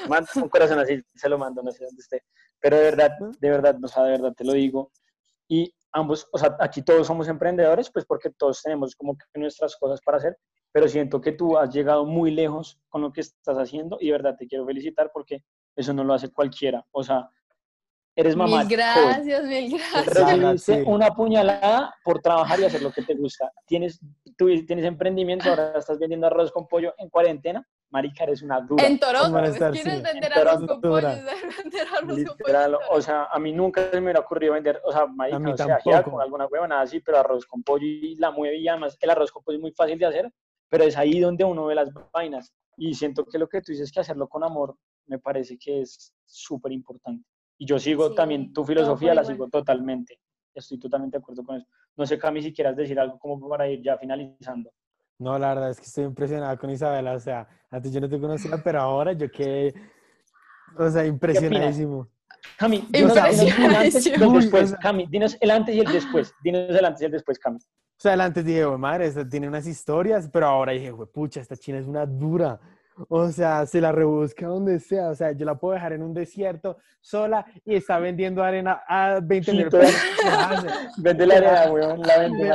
Manda 0.08 0.28
un 0.36 0.48
corazón 0.48 0.78
así, 0.78 1.00
se 1.14 1.28
lo 1.28 1.38
mando, 1.38 1.62
no 1.62 1.70
sé 1.70 1.84
dónde 1.84 2.00
esté. 2.00 2.22
Pero 2.60 2.76
de 2.76 2.82
verdad, 2.84 3.10
de 3.38 3.50
verdad, 3.50 3.76
o 3.82 3.88
sea, 3.88 4.02
de 4.04 4.10
verdad 4.12 4.32
te 4.34 4.44
lo 4.44 4.52
digo. 4.52 4.90
Y 5.48 5.72
ambos, 5.98 6.28
o 6.32 6.38
sea, 6.38 6.56
aquí 6.60 6.82
todos 6.82 7.06
somos 7.06 7.28
emprendedores, 7.28 7.90
pues 7.90 8.04
porque 8.06 8.30
todos 8.30 8.62
tenemos 8.62 8.94
como 8.96 9.16
que 9.16 9.40
nuestras 9.40 9.76
cosas 9.76 10.00
para 10.00 10.18
hacer, 10.18 10.36
pero 10.72 10.88
siento 10.88 11.20
que 11.20 11.32
tú 11.32 11.56
has 11.56 11.72
llegado 11.72 12.04
muy 12.04 12.30
lejos 12.30 12.78
con 12.88 13.02
lo 13.02 13.12
que 13.12 13.20
estás 13.20 13.56
haciendo 13.56 13.98
y 14.00 14.06
de 14.06 14.12
verdad 14.12 14.36
te 14.36 14.46
quiero 14.46 14.66
felicitar 14.66 15.10
porque 15.12 15.42
eso 15.76 15.92
no 15.92 16.04
lo 16.04 16.14
hace 16.14 16.30
cualquiera. 16.30 16.84
O 16.90 17.02
sea, 17.02 17.30
eres 18.20 18.36
mamá. 18.36 18.58
Mil 18.58 18.68
gracias, 18.68 19.44
mil 19.44 19.70
gracias. 19.78 20.06
Recibiste 20.06 20.74
Sí. 20.76 20.82
una 20.86 21.10
puñalada 21.10 21.94
por 22.04 22.20
trabajar 22.20 22.58
y 22.60 22.64
hacer 22.64 22.82
lo 22.82 22.90
que 22.90 23.02
te 23.02 23.14
gusta. 23.14 23.52
Tienes, 23.66 24.00
tú 24.36 24.48
tienes 24.66 24.84
emprendimiento, 24.84 25.48
ahora 25.48 25.74
estás 25.76 25.98
vendiendo 25.98 26.26
arroz 26.26 26.50
con 26.50 26.66
pollo 26.66 26.94
en 26.98 27.08
cuarentena. 27.08 27.66
Marica, 27.90 28.24
eres 28.24 28.42
una 28.42 28.60
dura. 28.60 28.84
En 28.86 28.98
Toronto, 28.98 29.38
estar, 29.44 29.72
¿quieres 29.72 29.94
sí. 29.94 30.02
vender 30.02 30.32
En 30.32 30.38
arroz 30.38 30.52
Toronto, 30.52 30.72
con 30.74 30.80
pollo? 30.82 31.08
Vender 31.08 31.86
arroz 31.96 32.00
con 32.00 32.08
pollo 32.08 32.36
Literal, 32.38 32.78
o 32.90 33.00
sea, 33.00 33.24
a 33.30 33.38
mí 33.38 33.52
nunca 33.52 33.88
se 33.90 33.96
me 33.96 34.06
hubiera 34.06 34.20
ocurrido 34.20 34.52
vender, 34.54 34.80
o 34.84 34.92
sea, 34.92 35.06
marica, 35.06 35.38
o 35.38 35.56
sea, 35.56 35.76
ajiaco 35.76 36.10
con 36.10 36.20
alguna 36.20 36.46
huevona 36.46 36.80
así, 36.80 37.00
pero 37.00 37.18
arroz 37.18 37.46
con 37.46 37.62
pollo 37.62 37.86
y 37.86 38.16
la 38.16 38.30
mueve 38.30 38.58
y 38.58 38.68
además 38.68 38.98
el 39.00 39.10
arroz 39.10 39.30
con 39.32 39.42
pollo 39.42 39.56
es 39.56 39.62
muy 39.62 39.72
fácil 39.72 39.98
de 39.98 40.06
hacer, 40.06 40.32
pero 40.68 40.84
es 40.84 40.96
ahí 40.98 41.20
donde 41.20 41.44
uno 41.44 41.66
ve 41.66 41.74
las 41.76 41.88
vainas 42.12 42.52
y 42.76 42.94
siento 42.94 43.24
que 43.24 43.38
lo 43.38 43.48
que 43.48 43.62
tú 43.62 43.72
dices 43.72 43.90
que 43.90 44.00
hacerlo 44.00 44.28
con 44.28 44.44
amor 44.44 44.76
me 45.06 45.18
parece 45.18 45.56
que 45.56 45.80
es 45.80 46.12
súper 46.26 46.72
importante. 46.72 47.24
Y 47.58 47.66
yo 47.66 47.78
sigo 47.78 48.08
Sí, 48.10 48.14
también 48.14 48.52
tu 48.52 48.64
filosofía, 48.64 49.14
la 49.14 49.24
sigo 49.24 49.48
totalmente. 49.48 50.18
Estoy 50.54 50.78
totalmente 50.78 51.18
de 51.18 51.22
acuerdo 51.22 51.44
con 51.44 51.56
eso. 51.56 51.66
No 51.96 52.06
sé, 52.06 52.18
Cami, 52.18 52.40
si 52.42 52.52
quieras 52.52 52.76
decir 52.76 52.98
algo 52.98 53.18
como 53.18 53.48
para 53.48 53.68
ir 53.68 53.82
ya 53.82 53.98
finalizando. 53.98 54.70
No, 55.18 55.36
la 55.38 55.48
verdad 55.54 55.70
es 55.70 55.78
que 55.80 55.86
estoy 55.86 56.04
impresionado 56.04 56.56
con 56.58 56.70
Isabela. 56.70 57.14
O 57.14 57.18
sea, 57.20 57.48
antes 57.70 57.92
yo 57.92 58.00
no 58.00 58.08
te 58.08 58.20
conocía, 58.20 58.52
pero 58.62 58.80
ahora 58.80 59.12
yo 59.12 59.28
quedé, 59.30 59.74
o 60.76 60.88
sea, 60.88 61.04
impresionadísimo. 61.04 62.08
Cami, 62.56 62.86
dinos, 62.90 63.14
dinos 63.14 63.58
el 63.58 63.74
antes 63.74 64.06
y 64.06 64.10
el 64.12 64.20
después. 64.20 64.68
sea- 64.70 64.78
Cami, 64.78 65.06
dinos 65.06 65.36
el 65.40 65.50
antes 65.50 65.74
y 65.74 65.80
el 65.80 65.92
después. 65.92 66.34
Dinos 66.42 66.70
el 66.70 66.84
antes 66.84 67.02
y 67.02 67.04
el 67.06 67.10
después, 67.10 67.38
Cami. 67.38 67.58
O 67.58 68.00
sea, 68.00 68.12
antes 68.12 68.44
dije, 68.44 68.64
"Güey, 68.64 68.78
madre, 68.78 69.06
esta 69.06 69.28
tiene 69.28 69.48
unas 69.48 69.66
historias, 69.66 70.28
pero 70.32 70.46
ahora 70.46 70.70
dije, 70.72 70.92
pucha, 71.12 71.40
esta 71.40 71.56
china 71.56 71.78
es 71.78 71.86
una 71.86 72.06
dura. 72.06 72.60
O 73.08 73.30
sea, 73.30 73.66
se 73.66 73.80
la 73.80 73.92
rebusca 73.92 74.46
donde 74.46 74.80
sea. 74.80 75.10
O 75.10 75.14
sea, 75.14 75.32
yo 75.32 75.44
la 75.44 75.56
puedo 75.56 75.74
dejar 75.74 75.92
en 75.92 76.02
un 76.02 76.14
desierto 76.14 76.78
sola 77.00 77.46
y 77.64 77.74
está 77.76 77.98
vendiendo 77.98 78.42
arena 78.42 78.82
a 78.88 79.20
20 79.22 79.52
mil 79.52 79.68
pesos. 79.68 79.94
Vende 80.98 81.26
la 81.26 81.36
arena, 81.36 81.72
weón, 81.72 82.00
la 82.02 82.18
vende. 82.18 82.50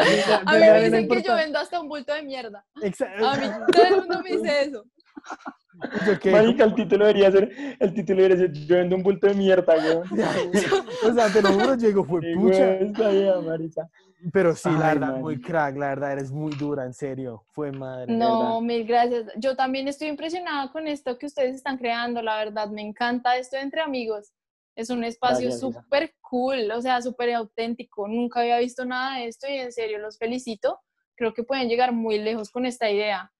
A 0.46 0.54
mí 0.54 0.60
me 0.60 0.84
dicen 0.84 1.08
que 1.08 1.22
yo 1.22 1.36
vendo 1.36 1.60
hasta 1.60 1.80
un 1.80 1.88
bulto 1.88 2.14
de 2.14 2.24
mierda. 2.24 2.66
Exacto. 2.82 3.28
A 3.28 3.36
mí 3.36 3.48
todo 3.72 3.86
el 3.86 3.96
mundo 3.98 4.22
me 4.22 4.30
dice 4.38 4.62
eso. 4.64 4.84
Yo 6.06 6.20
quedé 6.20 6.34
Marica, 6.34 6.64
el 6.66 6.76
título 6.76 7.08
debería 7.08 7.32
ser, 7.32 7.50
el 7.80 7.94
título 7.94 8.22
debería 8.22 8.46
ser, 8.46 8.54
yo 8.54 8.76
vendo 8.76 8.96
un 8.96 9.02
bulto 9.02 9.26
de 9.28 9.34
mierda, 9.34 9.74
weón. 9.76 10.08
O 11.04 11.14
sea, 11.14 11.30
te 11.30 11.41
lo 11.41 11.52
juro, 11.52 11.76
yo 11.76 11.88
digo, 11.88 12.06
fue 12.06 12.22
Sí, 12.22 12.36
pucha. 12.36 12.74
está 12.76 13.10
bien, 13.10 13.46
marica. 13.46 13.89
Pero 14.32 14.56
sí, 14.56 14.70
la 14.70 14.90
Ay, 14.90 14.94
verdad, 14.96 15.12
man. 15.14 15.22
muy 15.22 15.42
crack, 15.42 15.76
la 15.76 15.88
verdad, 15.90 16.14
eres 16.14 16.32
muy 16.32 16.54
dura, 16.56 16.86
en 16.86 16.94
serio. 16.94 17.44
Fue 17.52 17.72
madre. 17.72 18.14
No, 18.14 18.62
mil 18.62 18.86
gracias. 18.86 19.26
Yo 19.38 19.56
también 19.56 19.88
estoy 19.88 20.08
impresionada 20.08 20.72
con 20.72 20.88
esto 20.88 21.18
que 21.18 21.26
ustedes 21.26 21.56
están 21.56 21.78
creando, 21.78 22.22
la 22.22 22.38
verdad. 22.38 22.70
Me 22.70 22.82
encanta 22.82 23.36
esto 23.38 23.58
de 23.58 23.64
entre 23.64 23.82
amigos. 23.82 24.32
Es 24.76 24.90
un 24.90 25.04
espacio 25.04 25.52
súper 25.52 26.16
cool, 26.22 26.72
o 26.72 26.82
sea, 26.82 27.02
súper 27.02 27.34
auténtico. 27.34 28.08
Nunca 28.08 28.40
había 28.40 28.58
visto 28.60 28.86
nada 28.86 29.18
de 29.18 29.28
esto 29.28 29.48
y 29.48 29.58
en 29.58 29.72
serio 29.72 30.00
los 30.00 30.18
felicito. 30.18 30.80
Creo 31.16 31.34
que 31.34 31.44
pueden 31.44 31.68
llegar 31.70 31.92
muy 31.92 32.18
lejos 32.18 32.50
con 32.50 32.66
esta 32.66 32.90
idea. 32.90 33.32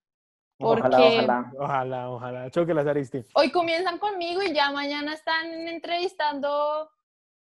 Ojalá, 0.60 0.84
Porque- 0.98 1.18
ojalá. 1.18 1.52
Ojalá, 1.58 2.10
ojalá. 2.10 2.52
Choque 2.52 2.72
Aristi. 2.74 3.22
Hoy 3.34 3.52
comienzan 3.52 3.98
conmigo 3.98 4.44
y 4.44 4.54
ya 4.54 4.72
mañana 4.72 5.14
están 5.14 5.48
entrevistando 5.68 6.90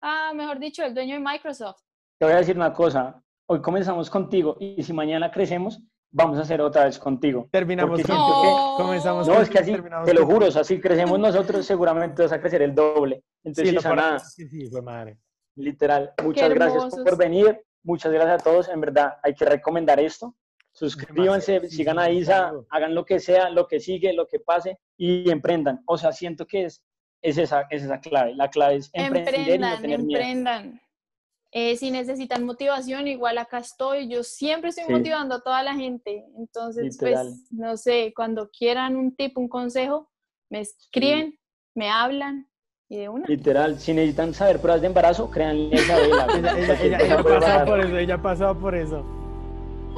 a, 0.01 0.33
mejor 0.33 0.59
dicho, 0.59 0.83
el 0.83 0.93
dueño 0.93 1.13
de 1.15 1.21
Microsoft. 1.21 1.81
Te 2.19 2.25
voy 2.25 2.33
a 2.33 2.37
decir 2.37 2.55
una 2.55 2.73
cosa. 2.73 3.21
Hoy 3.53 3.61
comenzamos 3.61 4.09
contigo 4.09 4.57
y 4.59 4.81
si 4.81 4.93
mañana 4.93 5.29
crecemos, 5.29 5.79
vamos 6.09 6.39
a 6.39 6.41
hacer 6.41 6.59
otra 6.59 6.85
vez 6.85 6.97
contigo. 6.97 7.49
Terminamos 7.51 7.99
Porque 8.01 8.11
con 8.11 8.15
siento 8.15 8.43
No. 8.43 8.75
comenzamos 8.77 9.27
No, 9.27 9.33
con- 9.35 9.43
es 9.43 9.49
que 9.51 9.59
así, 9.59 9.71
terminamos 9.73 10.07
te 10.07 10.13
lo 10.15 10.25
juro, 10.25 10.47
o 10.47 10.51
sea, 10.51 10.63
si 10.63 10.81
crecemos 10.81 11.19
nosotros, 11.19 11.63
seguramente 11.63 12.23
vas 12.23 12.31
a 12.31 12.41
crecer 12.41 12.63
el 12.63 12.73
doble. 12.73 13.17
Sí, 13.17 13.49
Entonces, 13.49 13.73
no, 13.75 13.81
por- 13.83 13.95
nada, 13.95 14.17
sí, 14.17 14.47
sí, 14.49 14.65
fue 14.71 14.81
madre. 14.81 15.19
literal, 15.55 16.13
muchas 16.23 16.49
gracias 16.51 16.95
por 16.95 17.15
venir, 17.15 17.61
muchas 17.83 18.11
gracias 18.11 18.41
a 18.41 18.43
todos, 18.43 18.69
en 18.69 18.81
verdad, 18.81 19.17
hay 19.21 19.35
que 19.35 19.45
recomendar 19.45 19.99
esto. 19.99 20.33
Suscríbanse, 20.71 21.51
Demasiado, 21.51 21.69
sí, 21.69 21.75
sigan 21.75 21.97
sí, 21.97 22.01
a 22.01 22.09
Isa, 22.09 22.33
claro. 22.39 22.65
hagan 22.71 22.95
lo 22.95 23.05
que 23.05 23.19
sea, 23.19 23.51
lo 23.51 23.67
que 23.67 23.79
sigue, 23.79 24.13
lo 24.13 24.25
que 24.27 24.39
pase 24.39 24.79
y 24.97 25.29
emprendan. 25.29 25.83
O 25.85 25.99
sea, 25.99 26.11
siento 26.11 26.47
que 26.47 26.65
es, 26.65 26.83
es, 27.21 27.37
esa, 27.37 27.67
es 27.69 27.83
esa 27.83 27.99
clave. 27.99 28.33
La 28.33 28.49
clave 28.49 28.77
es 28.77 28.89
emprender 28.93 29.35
y 29.35 29.37
no 29.37 29.43
Emprendan, 29.43 29.81
tener 29.83 30.01
miedo. 30.01 30.79
Eh, 31.55 31.75
si 31.77 31.91
necesitan 31.91 32.45
motivación, 32.45 33.07
igual 33.07 33.37
acá 33.37 33.59
estoy. 33.59 34.07
Yo 34.09 34.23
siempre 34.23 34.71
estoy 34.71 34.85
Sí. 34.87 34.91
motivando 34.91 35.35
a 35.35 35.41
toda 35.41 35.61
la 35.61 35.75
gente. 35.75 36.25
Entonces, 36.35 36.83
Literal. 36.83 37.27
pues, 37.27 37.51
no 37.51 37.77
sé, 37.77 38.11
cuando 38.15 38.49
quieran 38.49 38.95
un 38.95 39.15
tip, 39.15 39.37
un 39.37 39.47
consejo, 39.47 40.09
me 40.49 40.61
escriben, 40.61 41.37
me 41.75 41.89
hablan 41.91 42.49
y 42.89 42.97
de 42.97 43.09
una. 43.09 43.27
Literal, 43.27 43.79
si 43.79 43.93
necesitan 43.93 44.33
saber 44.33 44.59
pruebas 44.59 44.81
de 44.81 44.87
embarazo, 44.87 45.29
créanle 45.29 45.77
a 45.77 45.81
Isabela. 45.81 46.27
Ella, 46.37 46.57
ella, 46.57 46.81
ella, 46.81 46.97
ella 46.99 47.65
por 47.65 47.79
eso, 47.79 47.97
ella 47.97 48.21
pasaba 48.21 48.59
por 48.59 48.73
eso. 48.75 49.05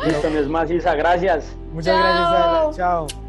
Listo, 0.05 0.29
no 0.29 0.39
es 0.39 0.47
más, 0.49 0.69
Isa, 0.69 0.93
gracias. 0.95 1.55
Muchas 1.71 1.97
gracias, 1.97 2.19
Isabela. 2.27 2.71
Chao. 2.75 3.07
Chao. 3.07 3.24